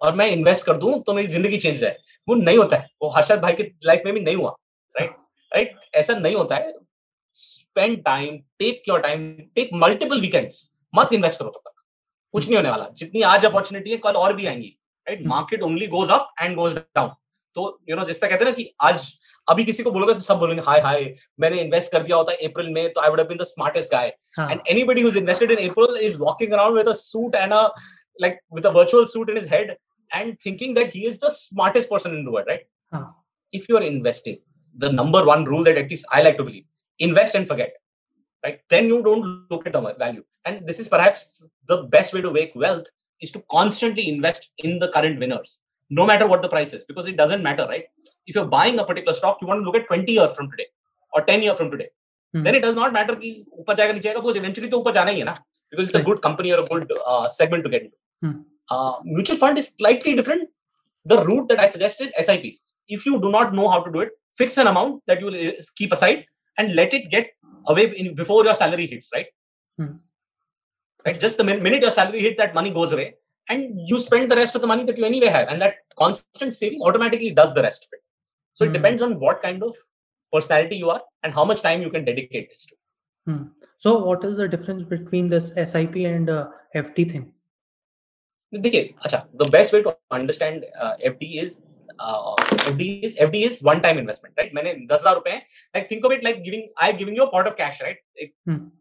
और 0.00 0.14
मैं 0.16 0.26
invest 0.30 0.64
कर 0.66 0.76
दूँ 0.82 0.92
तो 1.06 1.14
मेरी 1.14 1.28
ज़िंदगी 1.32 1.56
चेंज 1.64 1.78
जाए 1.80 1.98
वो 2.28 2.34
नहीं 2.34 2.58
होता 2.58 2.76
है 2.76 2.88
वो 3.02 3.08
हर्षद 3.16 3.40
भाई 3.40 3.52
की 3.54 3.62
लाइफ 3.84 4.02
में 4.04 4.12
भी 4.14 4.20
नहीं 4.20 4.36
हुआ 4.36 4.54
राइट 4.94 5.10
राइट 5.54 5.74
ऐसा 5.94 6.14
नहीं 6.18 6.34
होता 6.34 6.56
है 6.56 6.72
spend 7.36 8.02
time 8.04 8.38
take 8.58 8.88
your 8.88 9.00
time 9.00 9.30
take 9.54 9.70
multiple 9.82 10.20
weekends 10.20 10.64
मत 10.94 11.12
इन्वेस्ट 11.12 11.40
करो 11.40 11.50
तब 11.50 11.68
तक 11.68 11.77
कुछ 12.32 12.46
नहीं 12.46 12.56
होने 12.56 12.70
वाला। 12.70 12.88
जितनी 12.96 13.22
आज 13.22 13.44
अपॉर्चुनिटी 13.46 13.90
है 13.90 13.96
कल 13.96 14.12
और 14.22 14.32
भी 14.36 14.46
आएँगी 14.46 14.76
right 15.08 15.26
market 15.26 15.62
only 15.62 15.86
goes 15.86 16.10
up 16.10 16.28
and 16.42 16.56
goes 16.56 16.74
down 16.74 17.10
तो 17.54 17.80
यू 17.90 17.96
नो 17.96 18.04
जिस 18.04 18.20
तरह 18.20 18.30
कहते 18.30 18.44
हैं 18.44 18.50
ना 18.50 18.56
कि 18.56 18.70
आज 18.80 19.12
अभी 19.48 19.64
किसी 19.64 19.82
को 19.82 19.90
बोलोगे 19.90 20.14
तो 20.14 20.20
सब 20.20 20.38
बोलेंगे 20.38 20.62
हाय 20.66 20.80
हाय 20.80 21.14
मैंने 21.40 21.60
इन्वेस्ट 21.62 21.92
कर 21.92 22.02
दिया 22.02 22.16
होता 22.16 22.32
अप्रैल 22.46 22.68
में 22.72 22.92
तो 22.92 23.00
I 23.00 23.10
would 23.10 23.20
have 23.20 23.28
been 23.28 23.38
the 23.38 23.44
smartest 23.44 23.90
guy 23.92 24.08
and 24.40 24.60
anybody 24.68 25.02
who 25.02 25.08
is 25.08 25.18
invested 25.18 25.50
in 25.50 25.68
April 25.68 25.96
is 26.06 26.18
walking 26.18 26.52
around 26.52 26.76
with 26.76 26.88
a 26.88 26.92
suit 27.02 27.34
and 27.34 27.52
a 27.52 27.62
like 28.22 28.40
with 28.54 28.66
a 28.66 28.70
virtual 28.70 29.06
suit 29.14 29.30
in 29.30 29.36
his 29.36 29.52
head 29.52 29.76
and 30.14 30.36
thinking 30.46 30.74
that 30.74 30.94
he 30.94 31.06
is 31.06 31.18
the 31.24 31.30
smartest 31.38 31.90
person 31.90 32.18
in 32.18 32.24
the 32.24 32.34
world 32.34 32.48
right 32.48 32.68
if 33.54 33.66
you 33.70 33.76
are 33.76 33.82
investing 33.82 34.36
number 34.96 35.20
one 35.24 35.44
rule 35.44 35.64
that 35.64 35.78
at 35.78 35.88
least 35.90 36.04
I 36.16 36.22
like 36.22 36.36
to 36.36 36.44
believe 36.44 36.64
invest 37.00 37.34
and 37.34 37.48
forget. 37.48 37.72
Right? 38.44 38.60
Then 38.68 38.86
you 38.86 39.02
don't 39.02 39.24
look 39.50 39.66
at 39.66 39.72
the 39.72 39.80
value. 39.80 40.22
And 40.44 40.66
this 40.66 40.78
is 40.78 40.88
perhaps 40.88 41.24
the 41.67 41.83
best 41.83 42.13
way 42.13 42.21
to 42.21 42.31
make 42.31 42.53
wealth 42.55 42.87
is 43.21 43.31
to 43.31 43.43
constantly 43.49 44.09
invest 44.09 44.49
in 44.57 44.79
the 44.79 44.89
current 44.89 45.19
winners, 45.19 45.59
no 45.89 46.05
matter 46.05 46.27
what 46.27 46.41
the 46.41 46.49
price 46.49 46.73
is, 46.73 46.85
because 46.85 47.07
it 47.07 47.17
doesn't 47.17 47.43
matter, 47.43 47.65
right? 47.67 47.85
If 48.27 48.35
you're 48.35 48.45
buying 48.45 48.79
a 48.79 48.85
particular 48.85 49.13
stock, 49.13 49.37
you 49.41 49.47
want 49.47 49.61
to 49.61 49.65
look 49.65 49.75
at 49.75 49.87
20 49.87 50.11
years 50.11 50.35
from 50.35 50.49
today 50.51 50.67
or 51.13 51.21
10 51.21 51.43
years 51.43 51.57
from 51.57 51.71
today. 51.71 51.89
Hmm. 52.33 52.43
Then 52.43 52.55
it 52.55 52.61
does 52.61 52.75
not 52.75 52.93
matter 52.93 53.15
कि 53.15 53.31
ऊपर 53.59 53.75
जाएगा 53.75 53.93
नीचे 53.93 54.09
आएगा 54.09 54.21
because 54.21 54.37
eventually 54.37 54.69
तो 54.69 54.79
ऊपर 54.79 54.93
जाना 54.93 55.11
ही 55.11 55.19
है 55.19 55.25
ना 55.25 55.37
because 55.69 55.89
it's 55.89 55.99
a 55.99 56.03
good 56.03 56.21
company 56.21 56.51
or 56.51 56.59
a 56.59 56.65
good 56.65 56.91
uh, 57.05 57.27
segment 57.29 57.63
to 57.63 57.69
get 57.69 57.83
into. 57.83 57.97
Hmm. 58.21 58.41
Uh, 58.69 58.93
mutual 59.03 59.37
fund 59.37 59.57
is 59.57 59.67
slightly 59.77 60.15
different. 60.15 60.49
The 61.05 61.23
route 61.25 61.49
that 61.49 61.59
I 61.59 61.67
suggest 61.67 62.01
is 62.01 62.11
SIPs. 62.25 62.61
If 62.87 63.05
you 63.05 63.19
do 63.21 63.31
not 63.31 63.53
know 63.53 63.69
how 63.69 63.81
to 63.83 63.91
do 63.91 63.99
it, 64.01 64.11
fix 64.37 64.57
an 64.57 64.67
amount 64.67 65.03
that 65.07 65.19
you 65.19 65.27
will 65.27 65.47
uh, 65.47 65.51
keep 65.75 65.91
aside 65.91 66.25
and 66.57 66.75
let 66.75 66.93
it 66.93 67.09
get 67.09 67.31
away 67.67 67.85
in, 67.95 68.15
before 68.15 68.43
your 68.43 68.53
salary 68.53 68.87
hits, 68.87 69.09
right? 69.13 69.27
Hmm. 69.77 69.93
Right? 71.08 71.20
Just 71.26 71.38
the 71.38 71.44
minute 71.44 71.82
your 71.82 71.90
salary 71.90 72.20
hit, 72.20 72.38
that 72.38 72.54
money 72.54 72.70
goes 72.70 72.92
away, 72.92 73.14
and 73.48 73.88
you 73.90 74.00
spend 74.00 74.30
the 74.30 74.36
rest 74.36 74.54
of 74.54 74.60
the 74.60 74.66
money 74.72 74.84
that 74.84 74.98
you 74.98 75.04
anyway 75.04 75.28
have, 75.36 75.48
and 75.48 75.60
that 75.66 75.76
constant 75.96 76.54
saving 76.54 76.82
automatically 76.82 77.30
does 77.30 77.54
the 77.54 77.62
rest 77.62 77.86
of 77.86 77.94
it. 77.98 78.02
So 78.54 78.64
mm. 78.64 78.68
it 78.68 78.70
hmm. 78.70 78.74
depends 78.74 79.02
on 79.02 79.20
what 79.20 79.42
kind 79.42 79.62
of 79.62 79.76
personality 80.32 80.76
you 80.76 80.90
are 80.90 81.02
and 81.22 81.32
how 81.32 81.44
much 81.44 81.62
time 81.62 81.80
you 81.80 81.90
can 81.90 82.04
dedicate 82.04 82.50
this 82.50 82.66
to. 82.66 82.76
Hmm. 83.26 83.42
So, 83.78 84.04
what 84.04 84.24
is 84.24 84.36
the 84.36 84.48
difference 84.48 84.84
between 84.84 85.28
this 85.28 85.52
SIP 85.72 85.96
and 85.96 86.28
uh, 86.28 86.48
FD 86.74 87.10
thing? 87.12 87.32
Okay, 88.54 88.94
अच्छा 89.06 89.26
The 89.38 89.48
best 89.50 89.72
way 89.72 89.82
to 89.82 89.96
understand 90.10 90.64
uh, 90.80 90.94
D 91.04 91.40
is 91.40 91.62
uh, 92.00 92.34
F 92.40 92.76
D 92.76 92.88
FD 93.02 93.16
is 93.16 93.30
D 93.30 93.42
is 93.44 93.60
one 93.64 93.80
time 93.80 93.98
investment 93.98 94.38
right 94.38 94.54
मैंने 94.54 94.72
like, 94.74 94.92
हजार 94.92 95.14
रुपए 95.14 95.30
like 95.30 95.90
think 95.90 96.04
of 96.04 96.12
it 96.12 96.24
like 96.24 96.42
giving 96.42 96.62
I 96.82 96.92
giving 96.92 97.18
of 97.18 97.28
cash, 97.28 97.46
of 97.46 97.54
cash 97.58 97.82
right 97.82 98.02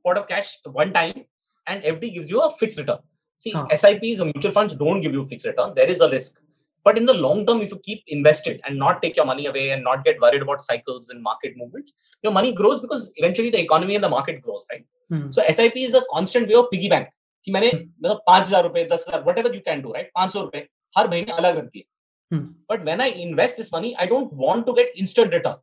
pot 0.07 0.19
of 0.21 0.27
cash 0.31 0.53
one 0.81 0.93
time 0.97 1.19
and 1.66 1.82
FD 1.82 2.14
gives 2.14 2.30
you 2.30 2.40
a 2.40 2.50
fixed 2.56 2.78
return. 2.78 2.98
See, 3.36 3.50
huh. 3.50 3.66
SIPs 3.68 4.20
or 4.20 4.26
mutual 4.26 4.52
funds 4.52 4.74
don't 4.74 5.00
give 5.00 5.12
you 5.12 5.26
fixed 5.26 5.46
return. 5.46 5.72
There 5.74 5.88
is 5.88 6.00
a 6.00 6.10
risk. 6.10 6.40
But 6.84 6.98
in 6.98 7.06
the 7.06 7.14
long 7.14 7.46
term, 7.46 7.60
if 7.60 7.70
you 7.70 7.80
keep 7.84 8.02
invested 8.08 8.60
and 8.66 8.76
not 8.76 9.02
take 9.02 9.16
your 9.16 9.24
money 9.24 9.46
away 9.46 9.70
and 9.70 9.84
not 9.84 10.04
get 10.04 10.20
worried 10.20 10.42
about 10.42 10.62
cycles 10.62 11.10
and 11.10 11.22
market 11.22 11.56
movements, 11.56 11.92
your 12.22 12.32
money 12.32 12.52
grows 12.52 12.80
because 12.80 13.12
eventually 13.16 13.50
the 13.50 13.60
economy 13.60 13.94
and 13.94 14.02
the 14.02 14.08
market 14.08 14.42
grows, 14.42 14.66
right? 14.70 14.84
Hmm. 15.08 15.30
So 15.30 15.42
SIP 15.42 15.76
is 15.76 15.94
a 15.94 16.02
constant 16.10 16.48
way 16.48 16.54
of 16.54 16.70
piggy 16.70 16.88
bank. 16.88 17.08
कि 17.44 17.52
मैंने 17.52 17.70
मतलब 17.74 18.20
पांच 18.26 18.46
हजार 18.46 18.62
रुपए 18.62 18.84
दस 18.92 19.04
हजार 19.08 19.22
what 19.28 19.38
ever 19.38 19.54
you 19.54 19.60
can 19.66 19.80
do 19.82 19.92
right 19.92 20.10
पांच 20.14 20.30
सौ 20.30 20.42
रुपए 20.42 20.58
हर 20.98 21.08
महीने 21.10 21.32
अलग 21.32 21.56
रखती 21.58 21.78
है 21.78 21.84
Hmm. 22.32 22.44
But 22.66 22.84
when 22.86 23.00
I 23.02 23.08
invest 23.08 23.58
this 23.58 23.70
money, 23.72 23.94
I 23.98 24.06
don't 24.06 24.32
want 24.32 24.66
to 24.66 24.74
get 24.74 24.96
instant 24.96 25.34
return. 25.34 25.56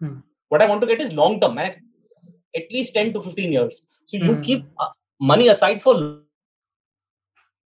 Hmm. 0.00 0.18
What 0.48 0.62
I 0.62 0.66
want 0.66 0.80
to 0.82 0.86
get 0.86 1.00
is 1.00 1.12
long 1.12 1.40
term, 1.40 1.58
at 1.58 2.70
least 2.70 2.94
10 2.94 3.12
to 3.14 3.22
15 3.22 3.52
years. 3.52 3.82
So 4.06 4.18
hmm. 5.21 5.25
uh, 5.25 5.27
money 5.27 5.47
aside 5.47 5.81
for 5.81 6.17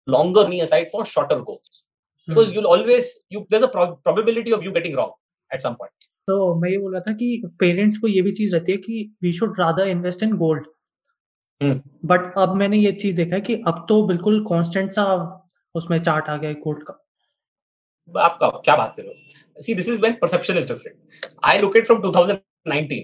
longer 0.07 0.43
money 0.43 0.61
aside 0.61 0.89
for 0.91 1.05
shorter 1.05 1.41
goals. 1.41 1.87
because 2.29 2.53
you'll 2.53 2.67
always 2.67 3.19
you 3.29 3.47
there's 3.49 3.63
a 3.63 3.69
pro- 3.69 3.97
probability 3.97 4.53
of 4.53 4.63
you 4.63 4.73
getting 4.73 4.97
wrong 4.97 5.13
at 5.51 5.63
some 5.63 5.77
point 5.77 5.93
तो 6.27 6.55
मैं 6.55 6.71
ये 6.71 6.79
बोल 6.79 6.93
रहा 6.93 7.01
था 7.01 7.15
कि 7.15 7.43
parents 7.61 7.99
को 7.99 8.09
ये 8.09 8.23
भी 8.23 8.33
चीज़ 8.33 8.55
रहती 8.55 8.73
है 8.73 8.79
कि 8.79 9.17
we 9.23 9.33
should 9.33 9.61
rather 9.61 9.87
invest 9.87 10.23
in 10.23 10.37
gold 10.37 10.67
but 12.05 12.39
अब 12.39 12.55
मैंने 12.55 12.77
ये 12.77 12.93
चीज़ 12.93 13.17
देखा 13.17 13.35
है 13.35 13.41
कि 13.41 13.55
अब 13.55 13.87
तो 13.89 14.07
बिल्कुल 14.07 14.45
कांस्टेंट 14.45 14.93
सा 14.93 15.05
उसमें 15.75 16.03
चार्ट 16.03 16.29
आ 16.29 16.37
गया 16.37 16.51
है 16.51 16.57
गोल्ड 16.57 16.83
का 16.83 18.23
आपका 18.23 18.49
क्या 18.49 18.77
बात 18.77 18.95
कर 18.97 19.03
रहे 19.03 19.13
हो 19.13 19.63
see 19.63 19.75
this 19.75 19.89
is 19.89 20.01
when 20.01 20.17
perception 20.23 20.59
is 20.59 20.69
different 20.69 21.27
I 21.45 21.59
look 21.59 21.77
it 21.77 21.87
from 21.87 22.03
2019 22.03 23.03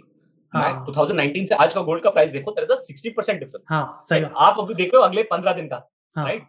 हाँ. 0.54 0.84
2019 0.86 1.46
से 1.48 1.54
आज 1.54 1.74
का 1.74 1.80
गोल्ड 1.82 2.02
का 2.02 2.10
प्राइस 2.10 2.30
देखो 2.30 2.50
देयर 2.58 2.72
इज़ 2.72 2.92
60% 2.92 3.38
डिफरेंस 3.40 3.68
हाँ 3.70 3.98
सही 4.02 4.24
आप 4.46 4.60
अभी 4.60 4.74
देख 4.74 4.94
हो 4.94 5.00
अगले 5.00 5.22
15 5.32 5.56
दिन 5.56 5.68
का 5.68 5.76
right 6.18 6.46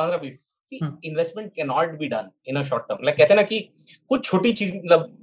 15 0.00 0.20
20 0.24 0.32
see 0.70 0.80
investment 1.08 1.52
can 1.56 1.66
not 1.66 1.98
be 1.98 2.08
done 2.08 2.30
in 2.48 2.56
a 2.56 2.62
short 2.70 2.84
term 2.88 3.04
like 3.04 3.16
कहते 3.16 3.34
हैं 3.34 3.40
ना 3.40 3.42
कि 3.52 3.60
कुछ 4.08 4.24
छोटी 4.24 4.52
चीज़ 4.52 4.76
मतलब 4.76 5.14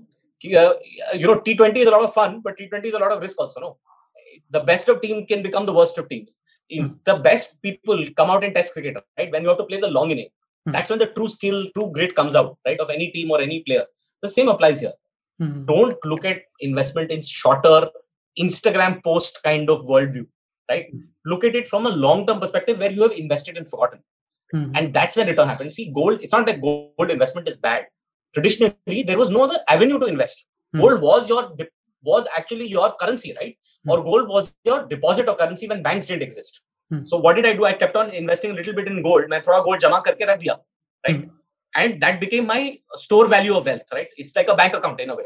you 0.44 1.28
know 1.28 1.40
T20 1.40 1.78
is 1.78 1.88
a 1.88 1.92
lot 1.92 2.04
of 2.04 2.14
fun 2.14 2.42
but 2.42 2.58
T20 2.58 2.86
is 2.86 2.94
a 2.94 3.00
lot 3.00 3.12
of 3.12 3.22
risk 3.22 3.40
also 3.40 3.60
no 3.62 3.78
the 4.50 4.60
best 4.60 4.90
of 4.90 5.02
team 5.02 5.26
can 5.26 5.42
become 5.42 5.66
the 5.66 5.74
worst 5.74 5.98
of 5.98 6.10
teams 6.10 6.40
mm. 6.72 6.90
the 7.06 7.18
best 7.18 7.62
people 7.62 8.06
come 8.18 8.30
out 8.30 8.44
in 8.44 8.54
test 8.54 8.74
cricket 8.74 8.98
right 9.18 9.32
when 9.32 9.42
you 9.44 9.50
have 9.50 9.58
to 9.58 9.66
play 9.66 9.80
the 9.80 9.92
long 9.98 10.12
inning 10.12 10.30
mm. 10.68 10.72
that's 10.74 10.90
when 10.90 11.00
the 11.00 11.08
true 11.18 11.28
skill 11.28 11.68
true 11.76 11.90
grit 11.94 12.16
comes 12.16 12.36
out 12.36 12.58
right 12.66 12.80
of 12.80 12.90
any 12.90 13.10
team 13.12 13.32
or 13.32 13.40
any 13.40 13.60
player 13.62 13.84
the 14.22 14.30
same 14.30 14.50
applies 14.50 14.80
here 14.82 14.94
mm. 15.40 15.66
don't 15.66 15.98
look 16.06 16.26
at 16.26 16.42
investment 16.60 17.12
in 17.12 17.22
shorter 17.22 17.82
instagram 18.39 19.03
post 19.03 19.41
kind 19.45 19.71
of 19.71 19.87
worldview 19.93 20.27
right 20.71 20.87
look 21.25 21.45
at 21.45 21.55
it 21.55 21.67
from 21.69 21.87
a 21.87 21.91
long 21.91 22.27
term 22.27 22.41
perspective 22.41 22.79
where 22.79 22.91
you 22.91 23.03
have 23.03 23.13
invested 23.13 23.57
and 23.57 23.69
forgotten 23.69 24.01
and 24.75 24.95
that's 24.95 25.17
when 25.17 25.27
return 25.27 25.49
happens 25.49 25.77
see 25.77 25.91
gold 25.93 26.21
it's 26.21 26.33
not 26.33 26.47
that 26.47 26.61
gold 26.61 27.11
investment 27.11 27.49
is 27.49 27.57
bad 27.57 27.87
traditionally 28.35 29.03
there 29.03 29.19
was 29.19 29.31
no 29.31 29.45
other 29.45 29.59
avenue 29.69 29.99
to 29.99 30.07
invest 30.07 30.47
hmm. 30.73 30.81
gold 30.81 31.01
was 31.01 31.29
your 31.29 31.43
was 32.03 32.27
actually 32.37 32.67
your 32.67 32.95
currency 33.01 33.35
right 33.41 33.57
hmm. 33.85 33.91
or 33.91 34.03
gold 34.03 34.29
was 34.29 34.55
your 34.65 34.87
deposit 34.87 35.29
of 35.29 35.39
currency 35.39 35.69
when 35.69 35.83
banks 35.83 36.07
didn't 36.07 36.23
exist 36.23 36.61
hmm. 36.91 37.05
so 37.05 37.19
what 37.19 37.37
did 37.37 37.47
i 37.47 37.55
do 37.55 37.65
i 37.65 37.73
kept 37.73 37.97
on 37.97 38.11
investing 38.11 38.51
a 38.51 38.55
little 38.55 38.75
bit 38.75 38.87
in 38.87 39.03
gold 39.03 39.29
मैं 39.31 39.43
थोड़ा 39.49 39.65
gold 39.65 39.81
जमा 39.87 40.03
करके 40.09 40.31
रख 40.33 40.39
दिया 40.39 40.59
right 41.09 41.29
and 41.81 42.01
that 42.03 42.21
became 42.21 42.47
my 42.47 42.61
store 43.05 43.27
value 43.29 43.57
of 43.57 43.67
wealth 43.71 43.97
right 43.97 44.09
it's 44.17 44.37
like 44.37 44.49
a 44.49 44.57
bank 44.61 44.75
account 44.75 45.01
in 45.01 45.11
a 45.11 45.17
way 45.17 45.25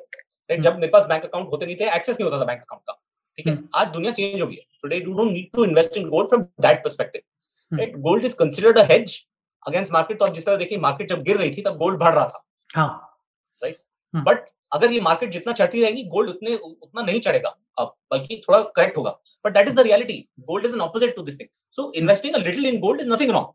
Right? 0.50 0.64
जब 0.64 0.76
मेरे 0.76 0.88
पास 0.92 1.06
bank 1.10 1.24
account 1.24 1.50
होते 1.52 1.66
नहीं 1.66 1.76
थे 1.76 1.96
एक्सेस 1.96 2.20
नहीं 2.20 2.30
होता 2.30 2.42
था 2.42 2.46
बैंक 2.46 2.62
अकाउंट 2.62 2.82
का। 2.88 2.94
ठीक 3.38 3.48
है? 3.48 3.58
आज 3.76 3.88
दुनिया 3.94 4.12
चेंज 4.12 4.42
हो 4.42 4.48
गई 4.48 4.56
है। 4.56 4.66
Today 4.82 4.98
you 4.98 5.14
don't 5.14 5.32
need 5.32 5.50
to 5.56 5.66
invest 5.66 5.98
in 5.98 6.10
gold 6.10 6.30
from 6.30 6.42
that 6.62 6.84
perspective 6.84 7.78
right 7.78 7.98
gold 8.02 8.26
is 8.26 8.36
considered 8.36 8.78
a 8.80 8.84
hedge 8.90 9.24
against 9.64 9.94
market 9.94 10.20
तो 10.20 10.26
आप 10.26 10.34
जिस 10.34 10.46
तरह 10.46 10.56
देखिए 10.58 10.78
मार्केट 10.80 11.10
जब 11.10 11.24
गिर 11.24 11.38
रही 11.38 11.54
थी 11.54 11.62
तब 11.62 11.78
गोल्ड 11.78 12.00
बढ़ 12.00 12.14
रहा 12.14 12.28
था। 12.28 12.44
हाँ। 12.70 13.20
राइट 13.62 13.78
बट 14.14 14.46
अगर 14.74 14.92
ये 14.92 15.00
मार्केट 15.02 15.32
जितना 15.32 15.54
चढ़ती 15.54 15.82
रहेगी 15.82 16.04
गोल्ड 16.10 16.30
उतने 16.30 16.56
उतना 16.56 17.02
नहीं 17.02 17.20
चढ़ेगा। 17.22 17.56
अब 17.80 17.94
बल्कि 18.12 18.42
थोड़ा 18.48 18.62
करेक्ट 18.76 18.98
होगा। 18.98 19.12
But 19.46 19.54
that 19.54 19.68
is 19.68 19.76
the 19.76 19.80
reality 19.88 20.18
gold 20.48 20.66
is 20.66 20.74
an 20.74 20.82
opposite 20.82 21.16
to 21.16 21.24
this 21.24 21.40
thing 21.40 21.50
so 21.78 21.92
investing 21.96 22.36
a 22.36 22.40
little 22.40 22.66
in 22.66 22.80
gold 22.80 23.02
is 23.02 23.10
nothing 23.10 23.32
wrong 23.32 23.48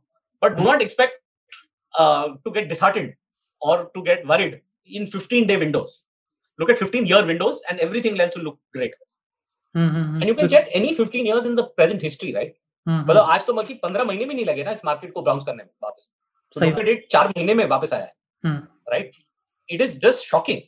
but 0.42 0.56
do 0.56 0.64
not 0.64 0.82
expect 0.82 1.20
to 2.44 2.50
get 2.50 2.68
disheartened 2.68 3.12
और 3.62 3.90
to 3.94 4.02
get 4.02 4.26
worried 4.26 4.60
in 4.90 5.04
15 5.10 5.44
day 5.48 5.56
windows 5.58 5.90
look 6.57 6.69
at 6.69 6.77
15 6.77 7.05
year 7.05 7.25
windows 7.25 7.59
and 7.69 7.79
everything 7.79 8.19
else 8.19 8.35
will 8.35 8.43
look 8.43 8.59
great 8.73 8.93
mm-hmm. 9.75 10.15
and 10.15 10.25
you 10.25 10.35
can 10.35 10.49
check 10.49 10.69
any 10.73 10.93
15 10.93 11.25
years 11.25 11.45
in 11.45 11.55
the 11.55 11.67
present 11.79 12.01
history 12.01 12.33
right 12.39 12.55
मतलब 12.89 13.29
आज 13.29 13.45
तो 13.45 13.53
मतलब 13.53 13.79
पंद्रह 13.83 14.03
महीने 14.03 14.25
भी 14.25 14.33
नहीं 14.35 14.45
लगे 14.45 14.63
ना 14.63 14.71
इस 14.71 14.83
मार्केट 14.85 15.11
को 15.13 15.21
बाउंस 15.21 15.43
करने 15.45 15.63
में 15.63 15.69
वापस 15.83 16.09
so 16.55 16.65
look 16.65 16.77
at 16.83 16.89
it 16.91 17.01
चार 17.11 17.27
महीने 17.27 17.53
में 17.53 17.65
वापस 17.69 17.93
आया 17.93 18.03
है 18.03 18.59
right 18.91 19.11
it 19.75 19.81
is 19.85 19.95
just 20.03 20.25
shocking 20.27 20.61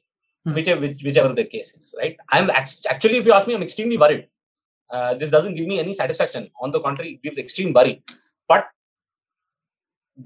hmm. 0.45 0.55
whichever 0.57 0.89
whichever 1.07 1.29
the 1.35 1.45
case 1.51 1.69
is 1.77 1.85
right 1.99 2.17
i'm 2.37 2.49
actually 2.55 3.19
if 3.21 3.29
you 3.29 3.35
ask 3.35 3.47
me 3.51 3.55
i'm 3.57 3.63
extremely 3.67 3.99
worried 4.03 4.25
uh, 4.95 5.13
this 5.21 5.31
doesn't 5.35 5.55
give 5.59 5.69
me 5.71 5.79
any 5.83 5.93
satisfaction 5.99 6.49
on 6.61 6.75
the 6.75 6.81
contrary 6.87 7.13
it 7.13 7.21
gives 7.27 7.39
extreme 7.43 7.71
worry 7.77 7.93
but 8.53 8.67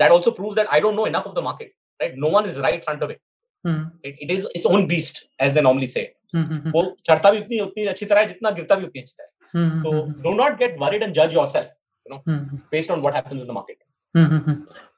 that 0.02 0.16
also 0.16 0.32
proves 0.40 0.56
that 0.62 0.74
i 0.78 0.80
don't 0.86 1.00
know 1.02 1.06
enough 1.12 1.28
of 1.32 1.36
the 1.36 1.46
market 1.50 1.72
right 2.02 2.18
no 2.26 2.34
one 2.38 2.50
is 2.54 2.60
right 2.66 2.80
in 2.80 2.84
front 2.90 3.06
of 3.08 3.16
it 3.16 3.22
It 3.65 4.31
is 4.31 4.47
its 4.57 4.67
own 4.67 4.87
beast 4.87 5.27
as 5.41 5.53
they 5.53 5.61
normally 5.61 5.87
say 5.87 6.13
वो 6.35 6.85
चढ़ता 7.05 7.31
भी 7.31 7.41
उतनी 7.41 7.61
उतनी 7.61 7.87
अच्छी 7.87 8.07
तरह 8.07 8.21
है 8.21 8.27
जितना 8.27 8.51
गिरता 8.53 8.75
भी 8.75 8.85
उतनी 8.85 9.03
अच्छी 9.03 9.15
तरह 9.15 9.37
हम्म, 9.55 9.71
हम्म, 9.71 9.83
तो 9.83 10.23
do 10.23 10.35
not 10.37 10.59
get 10.59 10.77
worried 10.81 11.03
and 11.03 11.13
जज 11.15 11.35
yourself 11.49 11.71
you 12.07 12.15
know 12.15 12.59
based 12.73 12.91
on 12.91 13.01
what 13.01 13.15
happens 13.15 13.41
in 13.41 13.47
the 13.47 13.51
market 13.53 13.77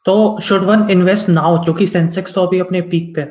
तो 0.07 0.41
शुड 0.41 0.63
वन 0.65 0.91
इन्वेस्ट 0.91 1.29
नाउ 1.29 1.63
क्योंकि 1.65 1.87
सेंसेक्स 1.89 2.35
तो 2.35 2.47
अभी 2.47 2.59
अपने 2.59 2.81
पीक 2.91 3.15
पे 3.17 3.25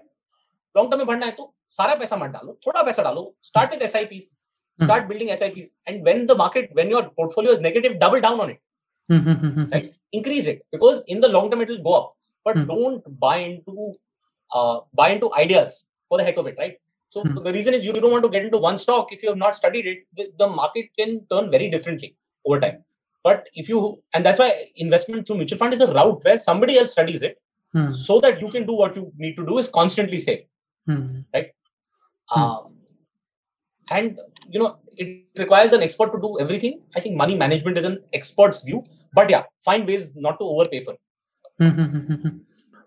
लॉन्ग 0.76 0.90
टर्म 0.90 0.98
में 0.98 1.06
बढ़ना 1.06 1.26
है 1.26 1.32
तो 1.32 1.54
सारा 1.68 1.94
पैसा 1.94 2.16
मत 2.16 2.30
डालो 2.30 2.58
थोड़ा 2.66 2.82
पैसा 2.82 3.02
डालो 3.02 3.34
start 3.42 3.70
with 3.70 3.82
SIPs 3.82 4.30
start 4.86 5.08
building 5.08 5.30
SIPs 5.38 5.70
and 5.86 6.04
when 6.08 6.26
the 6.26 6.34
market 6.40 6.68
when 6.72 6.90
your 6.90 7.00
portfolio 7.20 7.52
is 7.52 7.60
negative 7.60 7.98
double 8.02 8.20
down 8.20 8.40
on 8.42 8.50
it 8.50 8.60
right 9.72 9.94
increase 10.12 10.46
it 10.46 10.60
because 10.70 11.02
in 11.06 11.20
the 11.20 11.28
long 11.28 11.50
term 11.50 11.60
it 11.60 11.68
will 11.68 11.82
go 11.82 11.94
up 12.00 12.16
but 12.44 12.56
Hmm. 12.56 12.66
don't 12.66 13.08
buy 13.24 13.38
into 13.38 13.88
uh, 14.50 14.80
buy 15.00 15.08
into 15.14 15.30
ideas 15.34 15.86
for 16.08 16.18
the 16.18 16.24
heck 16.28 16.36
of 16.36 16.46
it 16.46 16.56
right 16.58 16.76
so 17.08 17.22
Hmm. 17.24 17.42
the 17.48 17.52
reason 17.56 17.74
is 17.78 17.84
you 17.84 17.92
don't 17.92 18.14
want 18.16 18.22
to 18.22 18.28
get 18.28 18.44
into 18.44 18.58
one 18.58 18.78
stock 18.84 19.12
if 19.16 19.22
you 19.22 19.30
have 19.32 19.40
not 19.44 19.56
studied 19.56 19.86
it 19.86 19.98
the, 20.20 20.30
the 20.38 20.46
market 20.46 20.86
can 21.00 21.26
turn 21.32 21.50
very 21.50 21.68
differently 21.68 22.16
over 22.46 22.60
time 22.60 22.84
But 23.25 23.47
if 23.61 23.69
you 23.71 23.79
and 24.13 24.25
that's 24.27 24.39
why 24.43 24.49
investment 24.85 25.25
through 25.27 25.37
mutual 25.41 25.59
fund 25.63 25.73
is 25.77 25.81
a 25.81 25.89
route 25.97 26.23
where 26.29 26.39
somebody 26.49 26.77
else 26.83 26.93
studies 26.97 27.23
it 27.29 27.39
Hmm. 27.73 27.91
so 27.99 28.15
that 28.23 28.41
you 28.41 28.49
can 28.53 28.65
do 28.65 28.73
what 28.79 28.97
you 28.99 29.03
need 29.21 29.35
to 29.37 29.43
do 29.45 29.55
is 29.59 29.67
constantly 29.77 30.17
save 30.23 30.41
Hmm. 30.87 30.97
Hmm. 31.33 31.45
um, 32.39 32.59
and 33.87 34.19
you 34.55 34.59
know 34.63 34.67
it 35.03 35.41
requires 35.43 35.73
an 35.77 35.85
expert 35.87 36.11
to 36.15 36.19
do 36.25 36.29
everything 36.43 36.75
i 36.97 37.03
think 37.05 37.15
money 37.23 37.37
management 37.43 37.79
is 37.81 37.87
an 37.91 37.95
expert's 38.19 38.61
view 38.69 38.81
but 39.19 39.33
yeah 39.35 39.43
find 39.69 39.89
ways 39.93 40.05
not 40.27 40.37
to 40.41 40.49
overpay 40.55 40.81
for 40.87 40.93
it. 40.97 41.01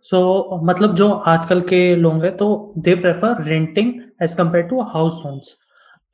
So 0.04 0.18
मतलब 0.64 0.94
जो 0.96 1.08
आजकल 1.34 1.60
के 1.68 1.80
लोग 1.96 2.24
हैं 2.24 2.36
तो 2.36 2.46
they 2.88 2.94
prefer 3.04 3.42
renting 3.44 3.92
as 4.22 4.34
compare 4.40 4.66
to 4.68 4.80
house 4.94 5.12
loans 5.24 5.54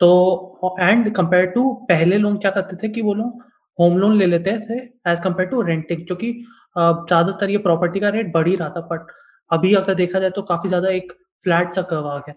तो 0.00 0.76
and 0.80 1.14
compare 1.16 1.46
to 1.56 1.72
पहले 1.88 2.18
लोग 2.18 2.40
क्या 2.40 2.50
करते 2.50 2.76
थे 2.82 2.88
कि 2.92 3.02
वो 3.08 3.14
लोग 3.14 3.42
होम 3.78 3.98
लोन 3.98 4.16
ले 4.18 4.26
लेते 4.26 4.58
थे 4.60 4.78
एज 5.10 5.20
कंपेयर 5.20 5.48
टू 5.48 5.62
रेंटिंग 5.62 6.06
क्योंकि 6.06 6.32
ज़्यादातर 6.78 7.50
ये 7.50 7.58
प्रॉपर्टी 7.60 8.00
का 8.00 8.08
रेट 8.10 8.32
बढ़ 8.32 8.48
ही 8.48 8.54
रहा 8.56 8.68
था 8.68 8.80
बट 8.92 9.12
अभी 9.50 9.74
अगर 9.74 9.94
देखा 9.94 10.20
जाए 10.20 10.30
तो 10.30 10.42
काफ़ी 10.44 10.68
ज़्यादा 10.68 10.90
एक 10.92 11.12
फ्लैट 11.44 11.72
सा 11.72 11.82
कर्व 11.84 12.08
आ 12.08 12.18
गया 12.18 12.34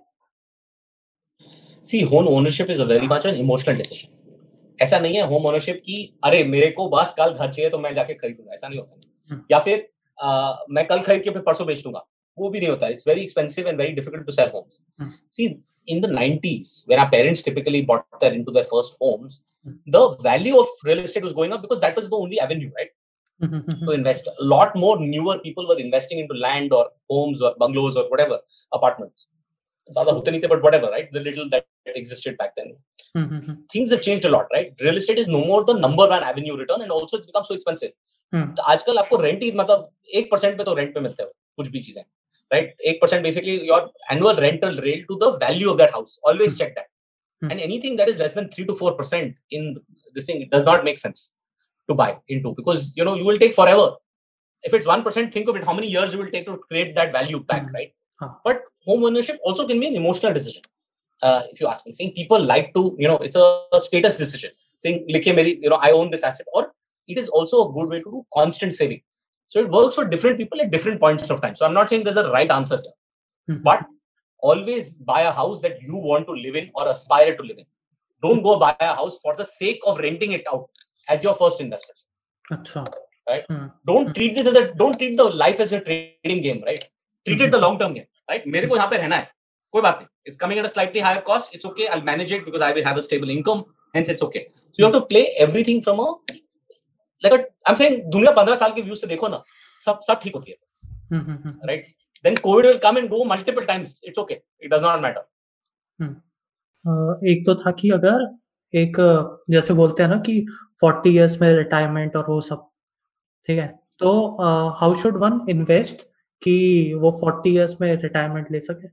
see 1.86 2.00
home 2.04 2.28
ownership 2.28 2.70
is 2.70 2.80
a 2.80 2.86
very 2.86 3.08
much 3.08 3.26
an 3.26 3.36
emotional 3.38 3.82
decision 3.82 4.14
ऐसा 4.80 4.98
नहीं 5.00 5.16
है 5.16 5.26
होम 5.28 5.46
ओनरशिप 5.46 5.82
की 5.86 5.98
अरे 6.24 6.44
मेरे 6.46 6.70
को 6.72 6.88
बस 6.90 7.14
कल 7.18 7.30
घर 7.30 7.52
चाहिए 7.52 7.70
तो 7.70 7.78
मैं 7.80 7.94
जाके 7.96 8.14
खरीदूँगा 8.14 8.54
ऐसा 8.54 8.68
नहीं 8.68 8.80
होता 8.80 9.32
हम्म। 9.32 9.44
या 9.52 9.60
फिर 9.60 9.88
आ, 10.18 10.56
मैं 10.70 10.86
कल 10.88 11.00
खरीद 11.02 11.22
के 11.24 11.30
फिर 11.30 11.42
परसों 11.42 11.68
बेच 11.68 11.84
दूँगा 11.84 12.06
वो 12.38 12.50
भी 12.50 12.60
नहीं 12.60 12.70
होता 12.70 12.88
it's 12.88 13.08
very 13.08 13.22
expensive 13.22 13.68
and 13.68 13.78
very 13.78 13.94
difficult 13.94 14.26
to 14.26 14.32
sell 14.32 14.50
homes. 14.54 14.82
See 15.32 15.48
in 15.87 16.01
the 16.05 16.11
90s 16.21 16.69
when 16.89 16.99
our 17.03 17.11
parents 17.17 17.43
typically 17.47 17.81
bought 17.91 18.21
their 18.23 18.33
into 18.39 18.53
their 18.57 18.69
first 18.73 18.93
homes 19.03 19.35
Hmm. 19.67 19.77
the 19.97 20.03
value 20.31 20.57
of 20.63 20.69
real 20.89 21.01
estate 21.07 21.25
was 21.29 21.37
going 21.39 21.53
up 21.57 21.63
because 21.67 21.81
that 21.85 21.97
was 22.01 22.09
the 22.15 22.19
only 22.25 22.39
avenue 22.47 22.71
right 22.81 22.93
to 23.87 23.93
invest 23.99 24.27
a 24.33 24.45
lot 24.55 24.75
more 24.85 24.95
newer 25.15 25.37
people 25.47 25.67
were 25.71 25.79
investing 25.87 26.19
into 26.23 26.35
land 26.47 26.73
or 26.79 26.85
homes 27.15 27.43
or 27.47 27.51
bungalows 27.63 27.97
or 28.03 28.05
whatever 28.15 28.39
apartments 28.79 29.27
ज़्यादा 29.89 30.13
होते 30.17 30.31
नहीं 30.31 30.41
थे 30.43 30.49
but 30.53 30.61
whatever 30.65 30.89
right 30.95 31.09
the 31.17 31.21
little 31.29 31.47
that 31.53 31.65
existed 32.01 32.35
back 32.41 32.53
then 32.59 32.69
things 33.75 33.95
have 33.95 34.03
changed 34.09 34.27
a 34.29 34.33
lot 34.35 34.53
right 34.57 34.85
real 34.87 34.99
estate 35.01 35.21
is 35.23 35.31
no 35.37 35.41
more 35.51 35.61
the 35.71 35.77
number 35.87 36.07
one 36.13 36.27
avenue 36.33 36.57
return 36.61 36.85
and 36.87 36.95
also 36.97 37.19
it's 37.21 37.31
become 37.33 37.49
so 37.51 37.57
expensive 37.61 37.95
Hmm. 38.35 38.43
तो 38.59 38.63
आजकल 38.73 38.99
आपको 38.99 39.17
rent 39.23 39.43
ही 39.43 39.51
मतलब 39.61 39.89
एक 40.19 40.31
percent 40.33 40.57
पे 40.59 40.65
तो 40.65 40.75
rent 40.81 40.95
पे 40.95 41.01
मिलते 41.07 41.23
हो 41.23 41.31
कुछ 41.57 41.69
भी 41.69 41.81
चीजें 41.87 42.03
right? 42.52 42.74
8% 42.86 43.24
basically 43.24 43.66
your 43.66 43.90
annual 44.10 44.36
rental 44.36 44.76
rate 44.78 45.06
to 45.10 45.18
the 45.18 45.38
value 45.38 45.70
of 45.70 45.78
that 45.78 45.92
house. 45.92 46.20
Always 46.24 46.54
hmm. 46.54 46.58
check 46.58 46.76
that. 46.76 46.88
Hmm. 47.42 47.52
And 47.52 47.60
anything 47.60 47.96
that 47.98 48.10
is 48.10 48.18
less 48.18 48.34
than 48.34 48.50
3 48.50 48.66
to 48.66 48.74
4% 48.74 49.36
in 49.52 49.78
this 50.14 50.26
thing, 50.26 50.42
it 50.42 50.50
does 50.50 50.66
not 50.66 50.84
make 50.84 50.98
sense 50.98 51.34
to 51.88 51.96
buy 51.96 52.18
into 52.28 52.54
because 52.56 52.92
you 52.96 53.06
know 53.06 53.16
you 53.16 53.26
will 53.26 53.38
take 53.38 53.54
forever. 53.54 53.96
If 54.64 54.74
it's 54.74 54.88
1%, 54.88 55.32
think 55.32 55.48
of 55.48 55.56
it 55.56 55.64
how 55.64 55.74
many 55.74 55.88
years 55.88 56.12
you 56.12 56.18
will 56.18 56.32
take 56.32 56.48
to 56.48 56.58
create 56.58 56.96
that 56.96 57.12
value 57.12 57.40
back, 57.40 57.68
hmm. 57.68 57.74
right? 57.74 57.94
Huh. 58.20 58.30
But 58.44 58.64
home 58.86 59.04
ownership 59.04 59.40
also 59.44 59.68
can 59.68 59.80
be 59.80 59.88
an 59.88 59.96
emotional 59.96 60.34
decision. 60.34 60.64
Uh, 61.22 61.44
if 61.52 61.62
you 61.62 61.68
ask 61.68 61.86
me, 61.86 61.92
saying 61.92 62.12
people 62.14 62.42
like 62.42 62.74
to, 62.74 62.96
you 63.00 63.08
know, 63.08 63.18
it's 63.18 63.38
a, 63.38 63.62
a 63.74 63.80
status 63.80 64.18
decision. 64.18 64.52
Saying, 64.78 65.06
you 65.08 65.70
know, 65.70 65.78
I 65.78 65.92
own 65.92 66.12
this 66.12 66.24
asset, 66.24 66.46
or 66.54 66.74
it 67.08 67.18
is 67.18 67.30
also 67.30 67.70
a 67.70 67.74
good 67.74 67.88
way 67.88 68.00
to 68.00 68.04
do 68.04 68.26
constant 68.34 68.74
saving 68.74 69.02
So 69.47 69.61
it 69.61 69.71
works 69.71 69.97
for 69.97 70.05
different 70.05 70.39
people 70.39 70.61
at 70.61 70.71
different 70.71 71.01
points 71.01 71.29
of 71.31 71.41
time. 71.41 71.57
So 71.57 71.67
I'm 71.67 71.75
not 71.75 71.91
saying 71.91 72.05
there's 72.05 72.17
a 72.17 72.31
right 72.31 72.51
answer 72.51 72.77
here, 72.77 73.57
mm-hmm. 73.57 73.63
but 73.63 73.85
always 74.39 74.95
buy 74.95 75.23
a 75.23 75.33
house 75.33 75.61
that 75.61 75.83
you 75.83 75.97
want 75.97 76.27
to 76.27 76.33
live 76.33 76.55
in 76.55 76.71
or 76.75 76.89
aspire 76.89 77.37
to 77.37 77.43
live 77.43 77.59
in. 77.59 77.65
Don't 78.23 78.43
go 78.43 78.59
buy 78.59 78.77
a 78.81 78.95
house 78.95 79.19
for 79.23 79.35
the 79.37 79.45
sake 79.45 79.81
of 79.87 79.99
renting 79.99 80.33
it 80.33 80.45
out 80.53 80.69
as 81.09 81.25
your 81.25 81.35
first 81.35 81.61
investment. 81.61 81.99
Achha. 82.53 82.87
Right? 83.29 83.45
Hmm. 83.49 83.67
Don't 83.87 84.15
treat 84.15 84.37
this 84.37 84.47
as 84.47 84.55
a 84.55 84.73
don't 84.75 84.99
treat 84.99 85.17
the 85.17 85.25
life 85.25 85.61
as 85.61 85.73
a 85.73 85.81
trading 85.81 86.43
game, 86.43 86.63
right? 86.65 86.85
Treat 87.27 87.41
it 87.41 87.51
the 87.51 87.59
long 87.59 87.79
term 87.79 87.95
game, 87.95 88.07
right? 88.29 88.47
मेरे 88.47 88.67
को 88.67 88.77
यहाँ 88.77 88.89
पे 88.91 88.97
रहना 88.97 89.17
है 89.17 89.31
कोई 89.73 89.83
बात 89.83 89.99
नहीं 89.99 90.07
it's 90.31 90.37
coming 90.37 90.59
at 90.59 90.65
a 90.65 90.69
slightly 90.69 91.01
higher 91.01 91.21
cost 91.29 91.55
it's 91.55 91.65
okay 91.65 91.87
I'll 91.89 92.03
manage 92.09 92.33
it 92.33 92.45
because 92.45 92.63
I 92.63 92.73
will 92.73 92.85
have 92.85 92.99
a 92.99 93.03
stable 93.03 93.31
income 93.31 93.65
hence 93.95 94.09
it's 94.15 94.23
okay 94.23 94.43
so 94.57 94.75
you 94.79 94.85
have 94.85 94.97
to 94.97 95.07
play 95.13 95.23
everything 95.45 95.83
from 95.87 96.01
a 96.01 96.09
दुनिया 97.24 98.32
पंद्रह 98.32 98.56
साल 98.56 98.72
के 98.72 98.82
व्यू 98.82 98.96
से 98.96 99.08
देखो 99.08 99.28
ना 99.28 99.44
सब 99.86 100.00
सब 100.08 100.20
ठीक 100.24 100.36
होती 100.36 100.52
है। 100.52 100.58
right? 101.68 101.84
Then 102.26 102.36
covid 102.38 102.66
will 102.66 102.80
come 102.80 102.98
and 102.98 103.10
go 103.10 103.24
multiple 103.32 103.66
times. 103.66 103.90
It's 104.04 104.20
okay. 104.20 104.38
It 104.60 104.72
does 104.72 104.82
not 104.82 105.02
matter. 105.02 105.24
एक 107.32 107.44
तो 107.46 107.56
था 107.56 107.72
कि 107.72 107.90
अगर 107.92 108.26
एक 108.74 108.98
जैसे 109.50 109.74
बोलते 109.74 110.04
हैं 110.04 110.10
ना 110.10 110.18
कि 110.26 110.46
40 110.84 111.08
इयर्स 111.08 111.40
में 111.42 111.48
रिटायरमेंट 111.58 112.16
और 112.16 112.26
वो 112.30 112.40
सब 112.42 112.68
ठीक 113.48 113.60
है? 113.60 113.68
तो 114.00 114.38
हाउ 114.80 114.96
शुड 115.02 115.18
वन 115.18 115.40
इन्वेस्ट 115.50 116.02
कि 116.42 116.94
वो 117.02 117.12
40 117.24 117.48
इयर्स 117.48 117.76
में 117.82 117.96
रिटायरमेंट 118.02 118.52
ले 118.52 118.60
सके? 118.60 118.88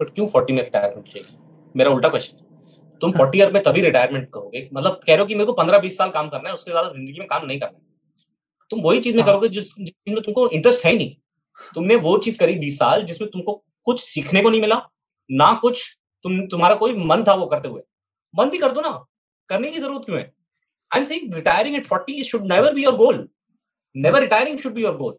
बट 0.00 0.14
क्यों 0.14 0.28
40 0.28 0.50
में 0.50 0.62
रिटायरमेंट 0.62 1.08
चाहिए? 1.08 1.38
मेरा 1.76 1.90
उल्टा 1.90 2.08
क्वेश्चन 2.08 2.41
तुम 3.02 3.12
40 3.12 3.36
ईयर 3.36 3.52
में 3.52 3.62
तभी 3.62 3.80
रिटायरमेंट 3.80 4.28
करोगे। 4.34 4.68
मतलब 4.74 5.00
कह 5.06 5.12
रहे 5.12 5.18
हो 5.18 5.26
कि 5.26 5.34
मेरे 5.34 5.46
को 5.46 5.52
15 5.52 5.78
20 5.80 5.96
साल 5.98 6.10
काम 6.10 6.28
करना 6.28 6.48
है 6.48 6.54
उसके 6.54 6.70
ज़्यादा 6.70 6.88
ज़िंदगी 6.88 7.18
में 7.18 7.26
काम 7.28 7.46
नहीं 7.46 7.58
करना 7.60 7.78
तुम 8.70 8.80
वही 8.82 9.00
चीज़ 9.00 9.16
में 9.16 9.22
हाँ। 9.22 9.32
करोगे 9.32 9.48
जिसमें 9.48 10.20
तुमको 10.20 10.48
इंटरेस्ट 10.50 10.84
है 10.84 10.92
नहीं। 10.96 11.14
तुमने 11.74 11.96
वो 12.04 12.16
चीज़ 12.18 12.38
करी 12.38 12.54
20 12.58 12.78
साल 12.78 13.02
जिसमें 13.06 13.30
तुमको 13.30 13.54
कुछ 13.86 14.00
सीखने 14.02 14.42
को 14.42 14.50
नहीं 14.50 14.60
मिला 14.60 14.80
ना 15.30 15.52
कुछ 15.62 15.84
तुम 16.24 16.40
तुम्हारा 16.46 16.74
कोई 16.84 16.94
मन 17.06 17.24
था 17.28 17.34
वो 17.34 17.46
करते 17.46 17.68
हुए। 17.68 17.82
मन 18.34 18.50
भी 18.50 18.58
कर 18.58 18.72
दो 18.72 18.80
ना 18.80 18.92
करने 19.48 19.70
की 19.70 19.78
ज़रूरत 19.78 20.04
क्यों 20.04 20.18
है? 20.18 20.24
I 20.90 20.98
am 20.98 21.04
saying 21.04 21.34
retiring 21.34 21.76
at 21.76 21.86
40 21.86 22.22
should 22.30 22.46
never 22.52 22.74
be 22.74 22.84
your 22.84 22.96
goal 22.96 23.28
never 23.94 24.20
retiring 24.20 24.58
should 24.58 24.72
be 24.74 24.82
your 24.82 24.96
goal 24.96 25.16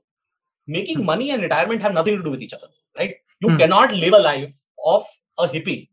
making 0.68 1.06
money 1.06 1.30
and 1.30 1.42
retirement 1.42 1.82
have 1.84 2.00
nothing 2.00 2.18
to 2.18 2.24
do 2.24 2.32
with 2.32 2.44
each 2.44 2.54
other 2.54 2.68
right 2.98 3.22
you 3.42 3.58
can 3.58 3.70
not 3.70 3.92
live 3.94 4.16
a 4.16 4.20
life 4.22 4.60
of 4.78 5.04
a 5.38 5.46
hippie, 5.48 5.90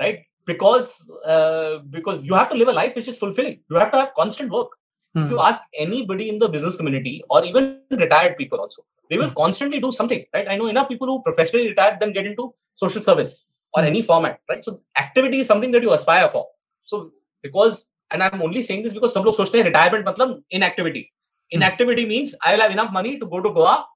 right? 0.00 0.18
because 0.46 1.10
uh, 1.24 1.78
because 1.90 2.24
you 2.24 2.34
have 2.34 2.48
to 2.50 2.56
live 2.56 2.68
a 2.68 2.72
life 2.72 2.94
which 2.96 3.08
is 3.08 3.18
fulfilling. 3.18 3.60
You 3.70 3.76
have 3.76 3.92
to 3.92 3.98
have 3.98 4.14
constant 4.14 4.50
work. 4.50 4.70
mm. 5.16 5.22
If 5.22 5.28
hmm. 5.28 5.34
you 5.34 5.40
ask 5.40 5.62
anybody 5.84 6.28
in 6.28 6.38
the 6.38 6.48
business 6.48 6.76
community 6.76 7.22
or 7.28 7.44
even 7.44 7.80
retired 7.90 8.36
people 8.36 8.60
also, 8.60 8.82
they 9.10 9.18
will 9.18 9.30
mm. 9.30 9.34
constantly 9.34 9.80
do 9.80 9.92
something, 9.92 10.24
right? 10.34 10.48
I 10.48 10.56
know 10.56 10.68
enough 10.68 10.88
people 10.88 11.08
who 11.08 11.22
professionally 11.22 11.68
retire 11.68 11.96
then 12.00 12.12
get 12.12 12.26
into 12.26 12.52
social 12.74 13.02
service 13.02 13.46
or 13.74 13.82
hmm. 13.82 13.88
any 13.88 14.02
format, 14.02 14.40
right? 14.48 14.64
So 14.64 14.80
activity 14.98 15.40
is 15.40 15.46
something 15.46 15.72
that 15.72 15.82
you 15.82 15.92
aspire 15.92 16.28
for. 16.28 16.46
So 16.84 17.12
because 17.42 17.86
and 18.10 18.22
I'm 18.22 18.42
only 18.42 18.62
saying 18.62 18.82
this 18.82 18.92
because 18.92 19.12
some 19.12 19.22
people 19.22 19.32
social 19.32 19.62
retirement 19.62 20.06
matlab 20.06 20.42
inactivity. 20.50 21.12
Hmm. 21.52 21.56
Inactivity 21.56 22.06
means 22.06 22.34
I 22.44 22.54
will 22.54 22.62
have 22.62 22.72
enough 22.72 22.92
money 22.92 23.18
to 23.18 23.26
go 23.26 23.40
to 23.40 23.52
Goa, 23.52 23.86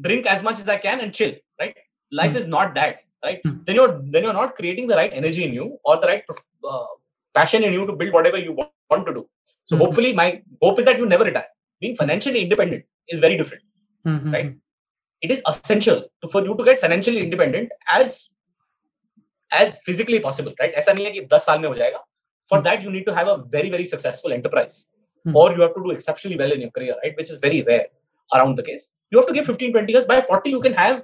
drink 0.00 0.26
as 0.26 0.42
much 0.42 0.60
as 0.60 0.68
I 0.68 0.76
can 0.76 1.00
and 1.00 1.12
chill, 1.12 1.34
right? 1.60 1.76
Life 2.12 2.34
mm. 2.34 2.36
is 2.36 2.46
not 2.46 2.74
that 2.74 3.00
right 3.25 3.41
mm. 3.43 3.65
then 3.65 3.75
you're 3.75 3.93
then 4.13 4.23
you're 4.23 4.39
not 4.41 4.55
creating 4.55 4.87
the 4.91 4.95
right 4.95 5.13
energy 5.13 5.43
in 5.47 5.53
you 5.53 5.77
or 5.83 5.95
the 6.01 6.07
right 6.07 6.23
uh, 6.71 6.85
passion 7.33 7.63
in 7.63 7.73
you 7.73 7.85
to 7.85 7.93
build 7.93 8.13
whatever 8.13 8.37
you 8.37 8.53
want, 8.53 8.71
want 8.89 9.05
to 9.05 9.13
do 9.13 9.23
so 9.65 9.75
mm-hmm. 9.75 9.85
hopefully 9.85 10.13
my 10.13 10.41
hope 10.61 10.79
is 10.79 10.85
that 10.85 10.97
you 10.97 11.05
never 11.05 11.23
retire 11.23 11.49
being 11.79 11.95
financially 11.95 12.41
independent 12.41 12.83
is 13.07 13.19
very 13.19 13.37
different 13.37 13.63
mm-hmm. 14.05 14.31
right 14.33 14.55
it 15.21 15.31
is 15.31 15.41
essential 15.47 15.99
to, 16.21 16.29
for 16.29 16.43
you 16.43 16.55
to 16.55 16.63
get 16.63 16.79
financially 16.79 17.21
independent 17.21 17.71
as 17.91 18.31
as 19.51 19.77
physically 19.85 20.19
possible 20.19 20.53
right 20.61 20.73
ऐसा 20.81 20.93
नहीं 20.93 21.05
है 21.05 21.11
कि 21.11 21.27
10 21.33 21.45
साल 21.47 21.59
में 21.59 21.67
हो 21.69 21.75
जाएगा 21.75 22.03
for 22.51 22.61
that 22.67 22.83
you 22.85 22.91
need 22.95 23.05
to 23.09 23.13
have 23.19 23.27
a 23.27 23.37
very 23.55 23.69
very 23.75 23.85
successful 23.93 24.33
enterprise 24.37 24.75
mm-hmm. 25.25 25.35
or 25.35 25.51
you 25.55 25.61
have 25.61 25.75
to 25.75 25.83
do 25.83 25.91
exceptionally 25.91 26.37
well 26.43 26.57
in 26.57 26.61
your 26.65 26.71
career 26.77 26.97
right 27.03 27.21
which 27.21 27.31
is 27.35 27.39
very 27.45 27.61
rare 27.69 27.85
around 28.37 28.61
the 28.61 28.65
case 28.71 28.89
you 29.11 29.19
have 29.19 29.27
to 29.27 29.37
give 29.37 29.45
15 29.53 29.73
20 29.77 29.93
years 29.93 30.09
by 30.13 30.19
40 30.21 30.49
you 30.57 30.61
can 30.67 30.77
have 30.81 31.03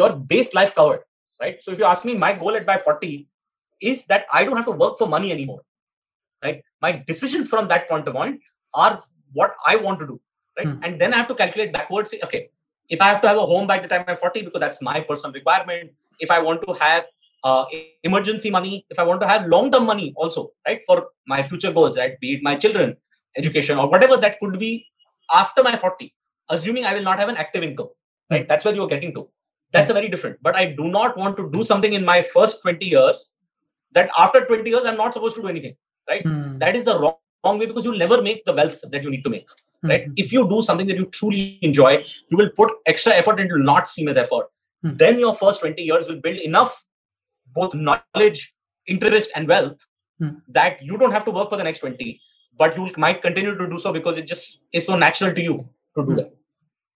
your 0.00 0.10
base 0.32 0.52
life 0.58 0.74
covered 0.74 1.02
right? 1.41 1.61
So 1.61 1.71
if 1.71 1.79
you 1.79 1.85
ask 1.85 2.05
me, 2.05 2.15
my 2.15 2.33
goal 2.33 2.55
at 2.55 2.65
by 2.65 2.77
40 2.77 3.27
is 3.81 4.05
that 4.05 4.25
I 4.33 4.43
don't 4.43 4.55
have 4.55 4.65
to 4.65 4.71
work 4.71 4.97
for 4.97 5.07
money 5.07 5.31
anymore, 5.31 5.61
right? 6.43 6.61
My 6.81 7.03
decisions 7.05 7.49
from 7.49 7.67
that 7.67 7.87
point 7.89 8.07
of 8.07 8.13
point 8.13 8.41
are 8.73 9.01
what 9.33 9.55
I 9.65 9.75
want 9.75 9.99
to 9.99 10.07
do, 10.07 10.21
right? 10.57 10.67
Hmm. 10.67 10.83
And 10.83 11.01
then 11.01 11.13
I 11.13 11.17
have 11.17 11.27
to 11.27 11.35
calculate 11.35 11.73
backwards. 11.73 12.13
Okay, 12.23 12.49
if 12.89 13.01
I 13.01 13.09
have 13.09 13.21
to 13.21 13.27
have 13.27 13.37
a 13.37 13.45
home 13.45 13.67
by 13.67 13.79
the 13.79 13.87
time 13.87 14.03
I'm 14.07 14.17
40 14.17 14.43
because 14.43 14.59
that's 14.59 14.81
my 14.81 15.01
personal 15.01 15.33
requirement. 15.33 15.91
If 16.19 16.31
I 16.31 16.41
want 16.41 16.63
to 16.67 16.73
have 16.73 17.05
uh, 17.43 17.65
emergency 18.03 18.49
money, 18.49 18.85
if 18.89 18.97
I 18.97 19.03
want 19.03 19.21
to 19.21 19.27
have 19.27 19.45
long-term 19.45 19.85
money 19.85 20.13
also, 20.15 20.51
right, 20.67 20.81
for 20.85 21.09
my 21.27 21.43
future 21.43 21.71
goals, 21.71 21.97
right, 21.97 22.19
be 22.19 22.33
it 22.33 22.43
my 22.43 22.55
children, 22.55 22.97
education, 23.37 23.77
or 23.77 23.89
whatever 23.89 24.17
that 24.17 24.39
could 24.39 24.57
be 24.59 24.87
after 25.31 25.61
my 25.61 25.77
40, 25.77 26.13
assuming 26.49 26.85
I 26.85 26.95
will 26.95 27.03
not 27.03 27.19
have 27.19 27.29
an 27.29 27.37
active 27.37 27.63
income, 27.63 27.89
right? 28.31 28.41
Hmm. 28.41 28.47
That's 28.47 28.65
where 28.65 28.73
you're 28.73 28.87
getting 28.87 29.13
to 29.13 29.29
that's 29.71 29.89
a 29.89 29.93
very 29.93 30.09
different 30.09 30.37
but 30.41 30.55
i 30.55 30.65
do 30.65 30.85
not 30.97 31.17
want 31.17 31.37
to 31.37 31.49
do 31.51 31.63
something 31.63 31.93
in 31.93 32.05
my 32.05 32.21
first 32.21 32.61
20 32.61 32.85
years 32.85 33.33
that 33.91 34.09
after 34.17 34.45
20 34.45 34.69
years 34.69 34.85
i'm 34.85 34.97
not 34.97 35.13
supposed 35.13 35.35
to 35.35 35.41
do 35.41 35.47
anything 35.47 35.75
right 36.09 36.23
mm. 36.23 36.59
that 36.59 36.75
is 36.75 36.83
the 36.83 36.97
wrong, 36.99 37.15
wrong 37.43 37.59
way 37.59 37.65
because 37.65 37.85
you'll 37.85 37.97
never 37.97 38.21
make 38.21 38.43
the 38.45 38.53
wealth 38.53 38.79
that 38.91 39.03
you 39.03 39.09
need 39.09 39.23
to 39.23 39.29
make 39.29 39.47
mm. 39.83 39.89
right 39.89 40.07
if 40.15 40.31
you 40.31 40.47
do 40.49 40.61
something 40.61 40.87
that 40.87 40.97
you 40.97 41.05
truly 41.05 41.59
enjoy 41.61 42.03
you 42.29 42.37
will 42.37 42.51
put 42.61 42.71
extra 42.85 43.13
effort 43.13 43.39
and 43.39 43.49
it 43.49 43.53
will 43.53 43.71
not 43.73 43.89
seem 43.89 44.07
as 44.07 44.17
effort 44.17 44.47
mm. 44.85 44.97
then 44.97 45.19
your 45.19 45.35
first 45.35 45.61
20 45.61 45.81
years 45.81 46.07
will 46.07 46.21
build 46.21 46.37
enough 46.37 46.83
both 47.53 47.73
knowledge 47.73 48.53
interest 48.87 49.31
and 49.35 49.47
wealth 49.47 49.85
hmm. 50.19 50.29
that 50.47 50.81
you 50.81 50.97
don't 50.97 51.11
have 51.11 51.25
to 51.25 51.31
work 51.31 51.49
for 51.49 51.57
the 51.57 51.63
next 51.63 51.79
20 51.79 52.19
but 52.57 52.75
you 52.77 52.91
might 52.97 53.21
continue 53.21 53.55
to 53.55 53.69
do 53.69 53.79
so 53.79 53.93
because 53.93 54.17
it 54.17 54.25
just 54.25 54.61
is 54.73 54.85
so 54.85 54.95
natural 54.95 55.33
to 55.33 55.41
you 55.41 55.57
to 55.95 56.05
do 56.05 56.11
hmm. 56.11 56.15
that 56.15 56.33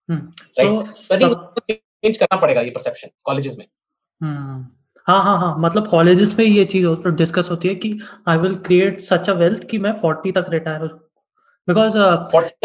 hmm. 0.08 0.26
right? 0.58 0.98
so, 0.98 1.18
so 1.18 1.52
change 2.04 2.18
करना 2.18 2.40
पड़ेगा 2.40 2.60
ये 2.60 2.70
perception 2.70 3.08
colleges 3.24 3.56
में। 3.58 3.66
हम्म। 4.20 4.66
हाँ 5.06 5.22
हाँ 5.24 5.38
हाँ 5.38 5.54
मतलब 5.58 5.88
colleges 5.88 6.34
में 6.38 6.44
ये 6.44 6.64
चीज़ 6.64 6.86
डिस्कस 7.16 7.48
होती 7.50 7.68
है 7.68 7.74
कि 7.76 7.98
I 8.28 8.38
will 8.38 8.54
create 8.66 9.00
such 9.02 9.30
a 9.30 9.32
wealth 9.34 9.64
कि 9.70 9.78
मैं 9.78 9.92
40 10.00 10.32
तक 10.34 10.46
रिटायर 10.50 10.80
हो 10.80 10.88
बिकॉज़ 11.68 11.96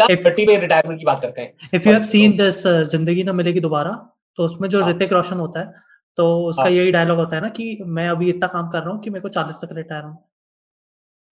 थर्टी 0.02 0.46
पे 0.46 0.56
रिटायरमेंट 0.60 0.98
की 0.98 1.04
बात 1.04 1.20
करते 1.22 1.40
हैं। 1.40 1.68
If 1.74 1.88
you 1.88 1.92
have 1.94 2.04
seen 2.04 2.36
this 2.36 2.62
Zindagi 2.66 3.22
Na 3.24 3.32
Milegi 3.32 3.60
दोबारा 3.60 3.90
तो 4.38 4.44
उसमें 4.44 4.68
जो 4.68 4.82
हाँ। 4.82 4.90
ऋतिक 4.90 5.12
रोशन 5.12 5.38
होता 5.38 5.60
है 5.60 5.86
तो 6.18 6.24
उसका 6.44 6.62
हाँ। 6.62 6.70
यही 6.70 6.90
डायलॉग 6.92 7.18
होता 7.18 7.36
है 7.36 7.42
ना 7.42 7.48
कि 7.48 7.78
मैं 7.88 8.08
अभी 8.08 8.28
इतना 8.30 8.46
काम 8.46 8.68
कर 8.70 8.82
रहा 8.82 8.90
हूँ 8.90 9.00
कि 9.02 9.10
मेरे 9.10 9.22
को 9.22 9.28
चालीस 9.28 9.56
तक 9.56 9.68
रिटायर 9.72 10.04
हूँ। 10.04 10.16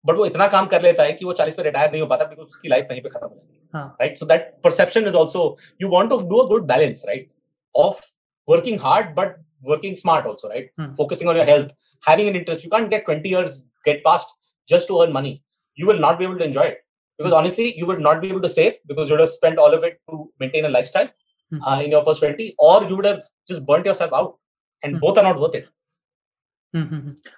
बट 0.04 0.16
वो 0.16 0.26
इतना 0.26 0.46
काम 0.48 0.66
कर 0.66 0.82
लेता 0.82 1.02
है 1.02 1.12
कि 1.12 1.24
वो 1.24 1.32
चालीस 1.34 1.54
पे 1.54 1.62
रिटायर 1.62 1.90
नहीं 1.90 2.00
हो 2.00 2.07
पाता 2.07 2.24
बिकॉज़ 2.24 2.46
उसकी 2.46 2.68
लाइफ 2.68 2.86
वहीं 2.90 3.00
पे 3.02 3.09
खत्म 3.09 3.26
हो 3.26 3.34
जाती 3.34 3.57
है। 3.74 3.84
Right 4.00 4.18
so 4.18 4.26
that 4.26 4.52
perception 4.64 5.07
is 5.09 5.16
also 5.16 5.57
you 5.82 5.88
want 5.90 6.11
to 6.11 6.18
do 6.28 6.36
a 6.36 6.48
good 6.48 6.66
balance 6.66 7.04
right 7.07 7.28
of 7.75 8.01
working 8.47 8.77
hard 8.77 9.15
but 9.15 9.38
working 9.61 9.95
smart 9.95 10.25
also 10.25 10.49
right 10.49 10.69
hmm. 10.77 10.93
focusing 10.95 11.27
on 11.27 11.36
your 11.36 11.45
health 11.45 11.71
having 12.03 12.27
an 12.27 12.36
interest 12.36 12.63
you 12.63 12.69
can't 12.69 12.89
get 12.89 13.05
20 13.05 13.27
years 13.29 13.63
get 13.86 14.03
past 14.03 14.34
just 14.67 14.88
to 14.88 15.01
earn 15.01 15.11
money 15.11 15.43
you 15.75 15.86
will 15.86 15.99
not 15.99 16.17
be 16.19 16.25
able 16.25 16.38
to 16.38 16.45
enjoy 16.45 16.63
it 16.63 16.79
because 17.17 17.32
hmm. 17.32 17.39
honestly 17.39 17.77
you 17.77 17.86
would 17.86 17.99
not 17.99 18.21
be 18.21 18.29
able 18.29 18.41
to 18.41 18.49
save 18.49 18.73
because 18.88 19.09
you 19.09 19.13
would 19.13 19.25
have 19.25 19.29
spent 19.29 19.57
all 19.57 19.73
of 19.73 19.84
it 19.84 19.99
to 20.09 20.32
maintain 20.39 20.65
a 20.65 20.69
lifestyle 20.69 21.09
hmm. 21.51 21.63
uh, 21.63 21.79
in 21.82 21.91
your 21.91 22.03
first 22.03 22.21
20 22.21 22.55
or 22.57 22.84
you 22.86 22.95
would 22.95 23.05
have 23.05 23.21
just 23.47 23.65
burnt 23.65 23.86
yourself 23.86 24.13
out 24.13 24.38
and 24.84 24.93
hmm. 24.93 24.99
both 24.99 25.17
are 25.17 25.23
not 25.23 25.39
worth 25.39 25.55
it 25.55 25.67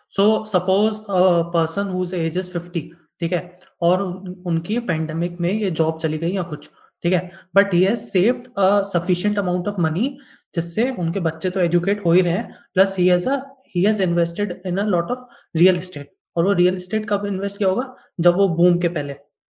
so 0.09 0.43
suppose 0.43 1.01
a 1.07 1.49
person 1.51 1.87
whose 1.87 2.13
age 2.13 2.37
is 2.37 2.49
50 2.49 2.91
ठीक 3.19 3.33
है 3.33 3.59
और 3.81 4.01
उनकी 4.47 4.77
pandemic 4.87 5.39
में 5.41 5.51
ये 5.51 5.69
job 5.79 5.99
चली 5.99 6.17
गई 6.17 6.31
या 6.31 6.43
कुछ 6.43 6.69
ठीक 7.04 7.12
है? 7.12 7.30
But 7.54 7.74
he 7.74 7.82
has 7.82 7.98
saved 8.00 8.46
a 8.58 8.82
sufficient 8.84 9.38
amount 9.38 9.68
of 9.68 9.80
money 9.80 10.16
जिससे 10.54 10.90
उनके 10.98 11.20
बच्चे 11.20 11.50
तो 11.50 11.60
एजुकेट 11.60 12.04
हो 12.06 12.12
ही 12.12 12.20
रहे 12.20 12.32
हैं 12.32 12.54
plus 12.74 12.96
he 12.98 13.06
has 13.08 13.28
a 13.28 13.36
he 13.76 13.82
has 13.82 14.02
invested 14.02 14.60
in 14.66 14.76
a 14.76 14.84
lot 14.86 15.10
of 15.10 15.58
real 15.58 15.76
estate 15.76 16.12
और 16.36 16.44
वो 16.44 16.52
रियल 16.52 16.76
एस्टेट 16.76 17.08
कब 17.08 17.26
इन्वेस्ट 17.26 17.58
किया 17.58 17.68
होगा? 17.68 17.94
जब 18.20 18.36
वो 18.36 18.48
बूम 18.56 18.78
के 18.78 18.88
पहले 18.88 19.14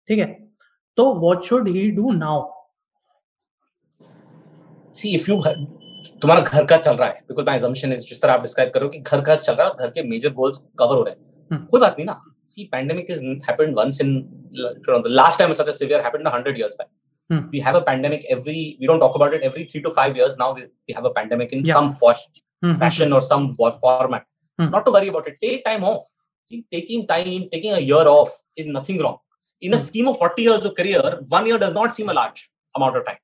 ठीक 0.08 0.18
है? 0.18 0.26
तो 0.98 1.14
what 1.20 1.42
should 1.44 1.68
he 1.68 1.90
do 1.90 2.10
now 2.12 2.50
see 4.94 5.14
if 5.14 5.30
you 5.30 5.42
तुम्हारा 5.42 6.40
घर 6.40 6.64
का 6.64 6.76
चल 6.76 6.96
रहा 6.96 7.08
है 7.08 7.20
बिकॉज़ 7.28 7.46
माय 7.46 7.58
अजम्पशन 7.58 7.92
इज़ 7.92 8.00
जिस 8.08 8.22
तरह 8.22 8.32
आप 8.32 8.40
डिस्क्राइब 8.40 8.70
करो 8.72 8.88
कि 8.88 8.98
घर 8.98 9.20
का 9.20 9.36
चल 9.36 9.54
रहा 9.54 9.66
है 9.66 9.74
घर 9.78 9.90
के 9.90 10.02
मेजर 10.08 10.32
गोल्स 10.32 10.58
कवर 10.78 10.96
हो 10.96 11.02
रहे 11.02 11.14
हैं। 11.14 11.20
hmm. 11.50 11.70
कोई 11.70 11.80
बात 11.80 11.96
नहीं 11.98 12.06
ना। 12.06 12.20
See 12.48 12.64
pandemic 12.72 13.10
is 13.10 13.22
happened 13.48 13.74
once 13.78 14.00
in 14.00 14.18
the 14.54 15.04
last 15.06 15.38
time 15.38 15.52
such 15.52 15.68
a 15.68 15.72
severe 15.72 16.00
happened 16.00 16.28
100 16.28 16.56
years 16.58 16.74
back 16.80 16.88
Hmm. 17.32 17.48
We 17.50 17.60
have 17.60 17.76
a 17.76 17.80
pandemic 17.80 18.26
every, 18.28 18.76
we 18.78 18.86
don't 18.86 19.00
talk 19.00 19.14
about 19.16 19.32
it 19.32 19.42
every 19.42 19.64
three 19.64 19.80
to 19.82 19.90
five 19.90 20.14
years. 20.16 20.36
Now 20.36 20.52
we, 20.52 20.66
we 20.86 20.94
have 20.94 21.06
a 21.06 21.10
pandemic 21.10 21.52
in 21.52 21.64
yeah. 21.64 21.74
some 21.74 21.94
mm-hmm. 21.94 22.78
fashion 22.78 23.12
or 23.12 23.22
some 23.22 23.54
format. 23.54 24.26
Mm. 24.60 24.70
Not 24.70 24.84
to 24.84 24.92
worry 24.92 25.08
about 25.08 25.28
it. 25.28 25.38
Take 25.40 25.64
time 25.64 25.82
off. 25.82 26.06
See, 26.42 26.66
taking 26.70 27.06
time, 27.06 27.48
taking 27.50 27.72
a 27.72 27.78
year 27.78 28.06
off 28.16 28.30
is 28.54 28.66
nothing 28.66 29.00
wrong. 29.00 29.18
in 29.62 29.72
a 29.72 29.78
hmm. 29.78 29.84
scheme 29.84 30.08
of 30.08 30.18
40 30.18 30.42
years 30.42 30.64
of 30.64 30.74
career, 30.74 31.20
one 31.28 31.46
year 31.46 31.58
does 31.58 31.72
not 31.72 31.94
seem 31.94 32.08
a 32.08 32.12
large 32.12 32.50
amount 32.76 32.96
of 32.96 33.06
time, 33.06 33.20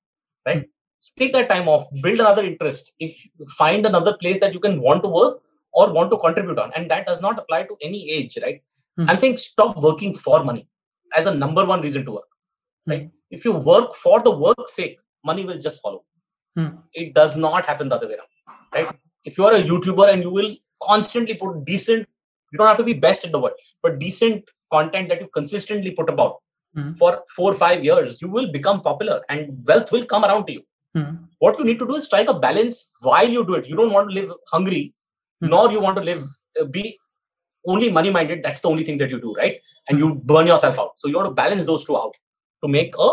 right? 0.46 0.68
So 1.00 1.12
take 1.18 1.32
that 1.32 1.48
time 1.48 1.68
off, 1.68 1.88
build 2.02 2.20
another 2.20 2.44
interest. 2.44 2.92
If 2.98 3.16
find 3.56 3.84
another 3.86 4.16
place 4.16 4.38
that 4.40 4.54
you 4.54 4.61
can 4.61 4.80
want 4.80 5.02
to 5.02 5.09
work 5.09 5.42
or 5.72 5.92
want 5.92 6.12
to 6.12 6.18
contribute 6.18 6.59
on, 6.59 6.72
and 6.76 6.90
that 6.92 7.06
does 7.09 7.20
not 7.20 7.38
apply 7.38 7.64
to 7.64 7.76
any 7.82 8.11
age, 8.11 8.38
right? 8.42 8.62
I'm 9.09 9.16
saying 9.16 9.36
stop 9.36 9.76
working 9.76 10.14
for 10.14 10.42
money 10.44 10.68
as 11.14 11.26
a 11.26 11.34
number 11.34 11.64
one 11.64 11.80
reason 11.80 12.04
to 12.04 12.12
work, 12.12 12.24
hmm. 12.24 12.38
Right? 12.89 13.11
If 13.30 13.45
you 13.45 13.53
work 13.53 13.95
for 13.95 14.20
the 14.20 14.30
work's 14.30 14.74
sake, 14.74 14.99
money 15.24 15.45
will 15.45 15.59
just 15.59 15.80
follow. 15.82 16.05
Mm. 16.59 16.78
It 16.93 17.14
does 17.14 17.36
not 17.36 17.66
happen 17.66 17.89
the 17.89 17.97
other 17.97 18.09
way 18.09 18.14
around, 18.14 18.57
right? 18.74 18.97
If 19.24 19.39
you 19.39 19.45
are 19.45 19.55
a 19.55 19.62
YouTuber 19.62 20.12
and 20.12 20.22
you 20.22 20.30
will 20.30 20.57
constantly 20.82 21.34
put 21.34 21.64
decent, 21.64 22.09
you 22.53 22.59
don't 22.59 22.66
have 22.66 22.78
to 22.78 22.84
be 22.84 22.95
best 22.95 23.24
in 23.24 23.32
the 23.32 23.39
world, 23.39 23.55
but 23.82 23.99
decent 23.99 24.51
content 24.72 25.09
that 25.09 25.20
you 25.20 25.28
consistently 25.34 25.91
put 25.91 26.09
about 26.09 26.36
mm-hmm. 26.76 26.95
for 26.95 27.22
four 27.36 27.53
or 27.53 27.55
five 27.55 27.84
years, 27.84 28.22
you 28.22 28.28
will 28.28 28.51
become 28.51 28.80
popular 28.80 29.20
and 29.28 29.64
wealth 29.66 29.93
will 29.93 30.05
come 30.05 30.24
around 30.24 30.47
to 30.47 30.53
you. 30.53 30.62
Mm-hmm. 30.97 31.24
What 31.39 31.59
you 31.59 31.64
need 31.64 31.78
to 31.78 31.86
do 31.86 31.97
is 31.97 32.07
strike 32.07 32.28
a 32.28 32.39
balance 32.39 32.91
while 33.01 33.28
you 33.28 33.45
do 33.45 33.55
it. 33.55 33.66
You 33.66 33.76
don't 33.76 33.93
want 33.93 34.09
to 34.09 34.14
live 34.14 34.32
hungry, 34.51 34.95
mm-hmm. 35.43 35.51
nor 35.51 35.70
you 35.70 35.80
want 35.80 35.97
to 35.97 36.03
live 36.03 36.24
uh, 36.61 36.64
be 36.64 36.99
only 37.66 37.91
money 37.91 38.11
minded. 38.11 38.43
That's 38.43 38.61
the 38.61 38.68
only 38.68 38.84
thing 38.84 38.99
that 38.99 39.11
you 39.11 39.20
do, 39.20 39.34
right? 39.34 39.61
And 39.89 39.99
you 39.99 40.14
burn 40.14 40.47
yourself 40.47 40.78
out. 40.78 40.93
So 40.97 41.09
you 41.09 41.16
want 41.16 41.28
to 41.28 41.34
balance 41.34 41.66
those 41.66 41.84
two 41.84 41.97
out 41.97 42.14
to 42.64 42.70
make 42.70 42.93
a, 42.97 43.09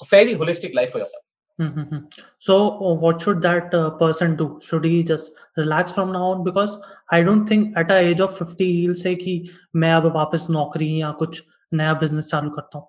a 0.00 0.04
fairly 0.04 0.34
holistic 0.34 0.74
life 0.74 0.92
for 0.92 0.98
yourself. 0.98 1.22
Mm-hmm. 1.60 1.98
So, 2.38 2.78
uh, 2.84 2.94
what 2.94 3.22
should 3.22 3.40
that 3.42 3.72
uh, 3.74 3.90
person 3.92 4.36
do? 4.36 4.60
Should 4.62 4.84
he 4.84 5.02
just 5.02 5.32
relax 5.56 5.90
from 5.90 6.12
now 6.12 6.24
on? 6.24 6.44
Because 6.44 6.78
I 7.10 7.22
don't 7.22 7.46
think 7.46 7.76
at 7.76 7.90
a 7.90 7.98
age 7.98 8.20
of 8.20 8.36
50 8.36 8.64
he'll 8.72 8.94
say 8.94 9.14
कि 9.16 9.42
मैं 9.76 9.92
अब 9.92 10.06
वापस 10.16 10.46
नौकरी 10.50 11.00
या 11.00 11.10
कुछ 11.22 11.42
नया 11.74 11.94
business 12.00 12.28
चालू 12.30 12.50
करता 12.50 12.78
हूँ 12.78 12.88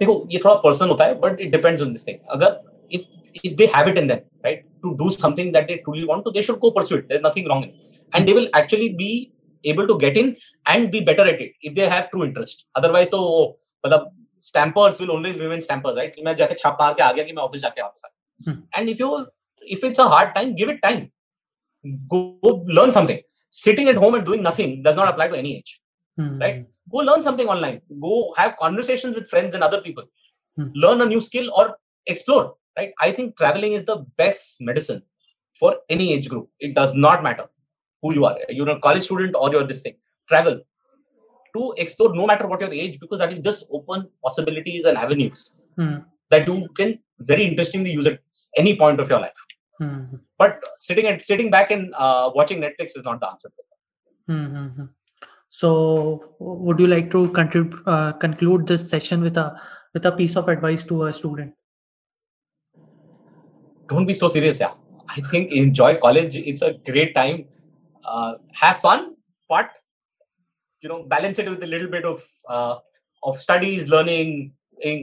देखो 0.00 0.26
ये 0.30 0.38
थोड़ा 0.44 0.54
पर्सनल 0.54 0.88
होता 0.88 1.04
है 1.04 1.14
but 1.20 1.40
it 1.40 1.50
depends 1.52 1.82
on 1.82 1.92
this 1.92 2.06
thing 2.08 2.18
अगर 2.36 2.62
if 2.96 3.06
if 3.42 3.56
they 3.56 3.66
have 3.66 3.88
it 3.88 3.96
in 3.98 4.06
them 4.10 4.20
right 4.44 4.60
to 4.82 4.96
do 4.98 5.10
something 5.10 5.52
that 5.54 5.66
they 5.68 5.76
truly 5.86 6.04
want 6.10 6.24
to 6.24 6.32
they 6.34 6.42
should 6.48 6.60
go 6.64 6.70
pursue 6.70 6.98
it 6.98 7.08
there's 7.08 7.22
nothing 7.22 7.48
wrong 7.48 7.62
in 7.64 7.70
it 7.70 7.96
and 8.14 8.28
they 8.28 8.34
will 8.36 8.48
actually 8.60 8.90
be 9.00 9.08
able 9.64 9.86
to 9.88 9.98
get 9.98 10.16
in 10.16 10.28
and 10.72 10.90
be 10.92 11.00
better 11.08 11.24
at 11.32 11.40
it 11.46 11.52
if 11.62 11.74
they 11.78 11.88
have 11.94 12.10
true 12.12 12.24
interest 12.26 12.64
otherwise 12.80 13.10
तो 13.14 13.22
मतलब 13.86 14.12
stampers 14.49 14.99
will 14.99 15.11
only 15.11 15.31
remain 15.43 15.61
stampers, 15.61 16.01
right? 16.01 16.13
मैं 16.25 16.35
जाके 16.35 16.55
छाप 16.63 16.77
मार 16.81 16.93
के 16.93 17.03
आ 17.03 17.11
गया 17.11 17.23
कि 17.23 17.33
मैं 17.33 17.43
ऑफ़िस 17.43 17.61
जाके 17.61 17.81
वापस 17.81 18.01
आ 18.05 18.09
and 18.47 18.89
if 18.89 18.99
you 18.99 19.27
if 19.61 19.83
it's 19.83 19.99
a 19.99 20.07
hard 20.07 20.33
time 20.35 20.55
give 20.55 20.69
it 20.69 20.81
time 20.81 21.11
go, 22.07 22.37
go 22.43 22.63
learn 22.67 22.91
something 22.91 23.19
sitting 23.49 23.87
at 23.87 23.95
home 23.95 24.15
and 24.15 24.25
doing 24.25 24.41
nothing 24.41 24.81
does 24.83 24.95
not 24.95 25.07
apply 25.07 25.27
to 25.27 25.37
any 25.37 25.57
age 25.57 25.81
mm. 26.19 26.41
right 26.41 26.65
go 26.91 26.97
learn 26.97 27.21
something 27.21 27.47
online 27.47 27.81
go 27.99 28.33
have 28.37 28.57
conversations 28.57 29.15
with 29.15 29.29
friends 29.29 29.53
and 29.53 29.63
other 29.63 29.81
people 29.81 30.03
mm. 30.59 30.71
learn 30.73 31.01
a 31.01 31.05
new 31.05 31.21
skill 31.21 31.51
or 31.55 31.77
explore 32.07 32.55
right 32.77 32.93
i 33.01 33.11
think 33.11 33.37
traveling 33.37 33.73
is 33.73 33.85
the 33.85 33.97
best 34.17 34.57
medicine 34.59 35.01
for 35.59 35.77
any 35.89 36.13
age 36.13 36.29
group 36.29 36.49
it 36.59 36.73
does 36.73 36.93
not 36.93 37.23
matter 37.23 37.47
who 38.01 38.13
you 38.13 38.25
are 38.25 38.37
you're 38.49 38.69
a 38.69 38.79
college 38.79 39.03
student 39.03 39.35
or 39.35 39.51
you're 39.51 39.67
this 39.71 39.81
thing 39.81 39.97
travel 40.27 40.61
to 41.55 41.73
explore 41.77 42.13
no 42.15 42.25
matter 42.27 42.47
what 42.47 42.61
your 42.61 42.73
age 42.73 42.99
because 42.99 43.19
that 43.19 43.31
will 43.31 43.41
just 43.41 43.65
open 43.71 44.07
possibilities 44.23 44.85
and 44.85 44.97
avenues 44.97 45.55
mm. 45.77 46.03
that 46.29 46.47
you 46.47 46.67
can 46.75 46.99
very 47.19 47.45
interestingly 47.45 47.91
use 47.91 48.05
at 48.05 48.19
any 48.57 48.75
point 48.77 48.99
of 48.99 49.09
your 49.09 49.19
life 49.19 49.45
mm. 49.81 50.19
but 50.37 50.63
sitting 50.77 51.07
and 51.07 51.21
sitting 51.21 51.49
back 51.49 51.71
and 51.71 51.93
uh, 51.95 52.31
watching 52.33 52.59
netflix 52.59 52.97
is 52.97 53.03
not 53.03 53.19
the 53.19 53.27
answer 53.27 53.49
mm-hmm. 54.29 54.85
so 55.49 56.35
would 56.39 56.79
you 56.79 56.87
like 56.87 57.11
to 57.11 57.27
contrib- 57.29 57.81
uh, 57.85 58.11
conclude 58.13 58.67
this 58.67 58.89
session 58.89 59.21
with 59.21 59.37
a 59.37 59.59
with 59.93 60.05
a 60.05 60.11
piece 60.11 60.35
of 60.35 60.47
advice 60.47 60.83
to 60.83 61.03
a 61.05 61.13
student 61.13 61.53
don't 63.87 64.05
be 64.05 64.13
so 64.13 64.27
serious 64.27 64.59
yeah 64.59 64.73
i 65.09 65.21
think 65.31 65.51
enjoy 65.51 65.95
college 65.97 66.37
it's 66.37 66.61
a 66.61 66.73
great 66.89 67.13
time 67.13 67.45
uh, 68.05 68.33
have 68.53 68.77
fun 68.79 69.15
but 69.49 69.80
you 70.81 70.89
know 70.89 71.03
balance 71.03 71.39
it 71.39 71.49
with 71.49 71.63
a 71.63 71.67
little 71.67 71.87
bit 71.87 72.05
of 72.05 72.23
uh, 72.49 72.75
of 73.23 73.39
studies 73.39 73.87
learning 73.87 74.53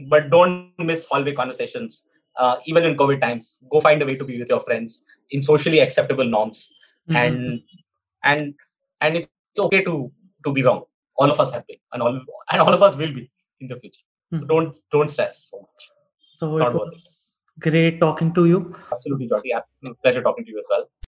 but 0.09 0.29
don't 0.29 0.73
miss 0.77 1.05
hallway 1.05 1.33
conversations 1.33 2.05
uh, 2.37 2.57
even 2.65 2.83
in 2.85 2.97
covid 2.97 3.21
times. 3.21 3.59
Go 3.69 3.81
find 3.81 4.01
a 4.01 4.05
way 4.05 4.15
to 4.15 4.23
be 4.23 4.39
with 4.39 4.49
your 4.49 4.61
friends 4.61 5.05
in 5.31 5.41
socially 5.41 5.79
acceptable 5.79 6.25
norms. 6.25 6.73
Mm-hmm. 7.09 7.15
and 7.25 7.61
and 8.23 8.53
and 9.01 9.15
it's 9.17 9.59
okay 9.59 9.83
to 9.83 10.11
to 10.45 10.53
be 10.53 10.63
wrong. 10.63 10.83
All 11.17 11.31
of 11.31 11.39
us 11.39 11.51
have 11.53 11.65
been 11.67 11.77
and 11.93 12.03
all 12.03 12.19
and 12.51 12.61
all 12.61 12.73
of 12.73 12.83
us 12.83 12.95
will 12.95 13.13
be 13.13 13.31
in 13.61 13.67
the 13.67 13.77
future. 13.77 14.03
Mm-hmm. 14.33 14.41
so 14.41 14.45
don't 14.51 14.77
don't 14.91 15.09
stress 15.09 15.49
so 15.51 15.59
much. 15.61 15.89
So 16.39 16.57
Not 16.57 16.75
it 16.75 16.75
was 16.75 17.39
great 17.59 17.99
talking 17.99 18.33
to 18.35 18.45
you. 18.45 18.59
Absolutely 18.93 19.27
Jyoti. 19.27 19.95
pleasure 20.03 20.21
talking 20.21 20.45
to 20.45 20.51
you 20.51 20.59
as 20.59 20.67
well 20.69 20.89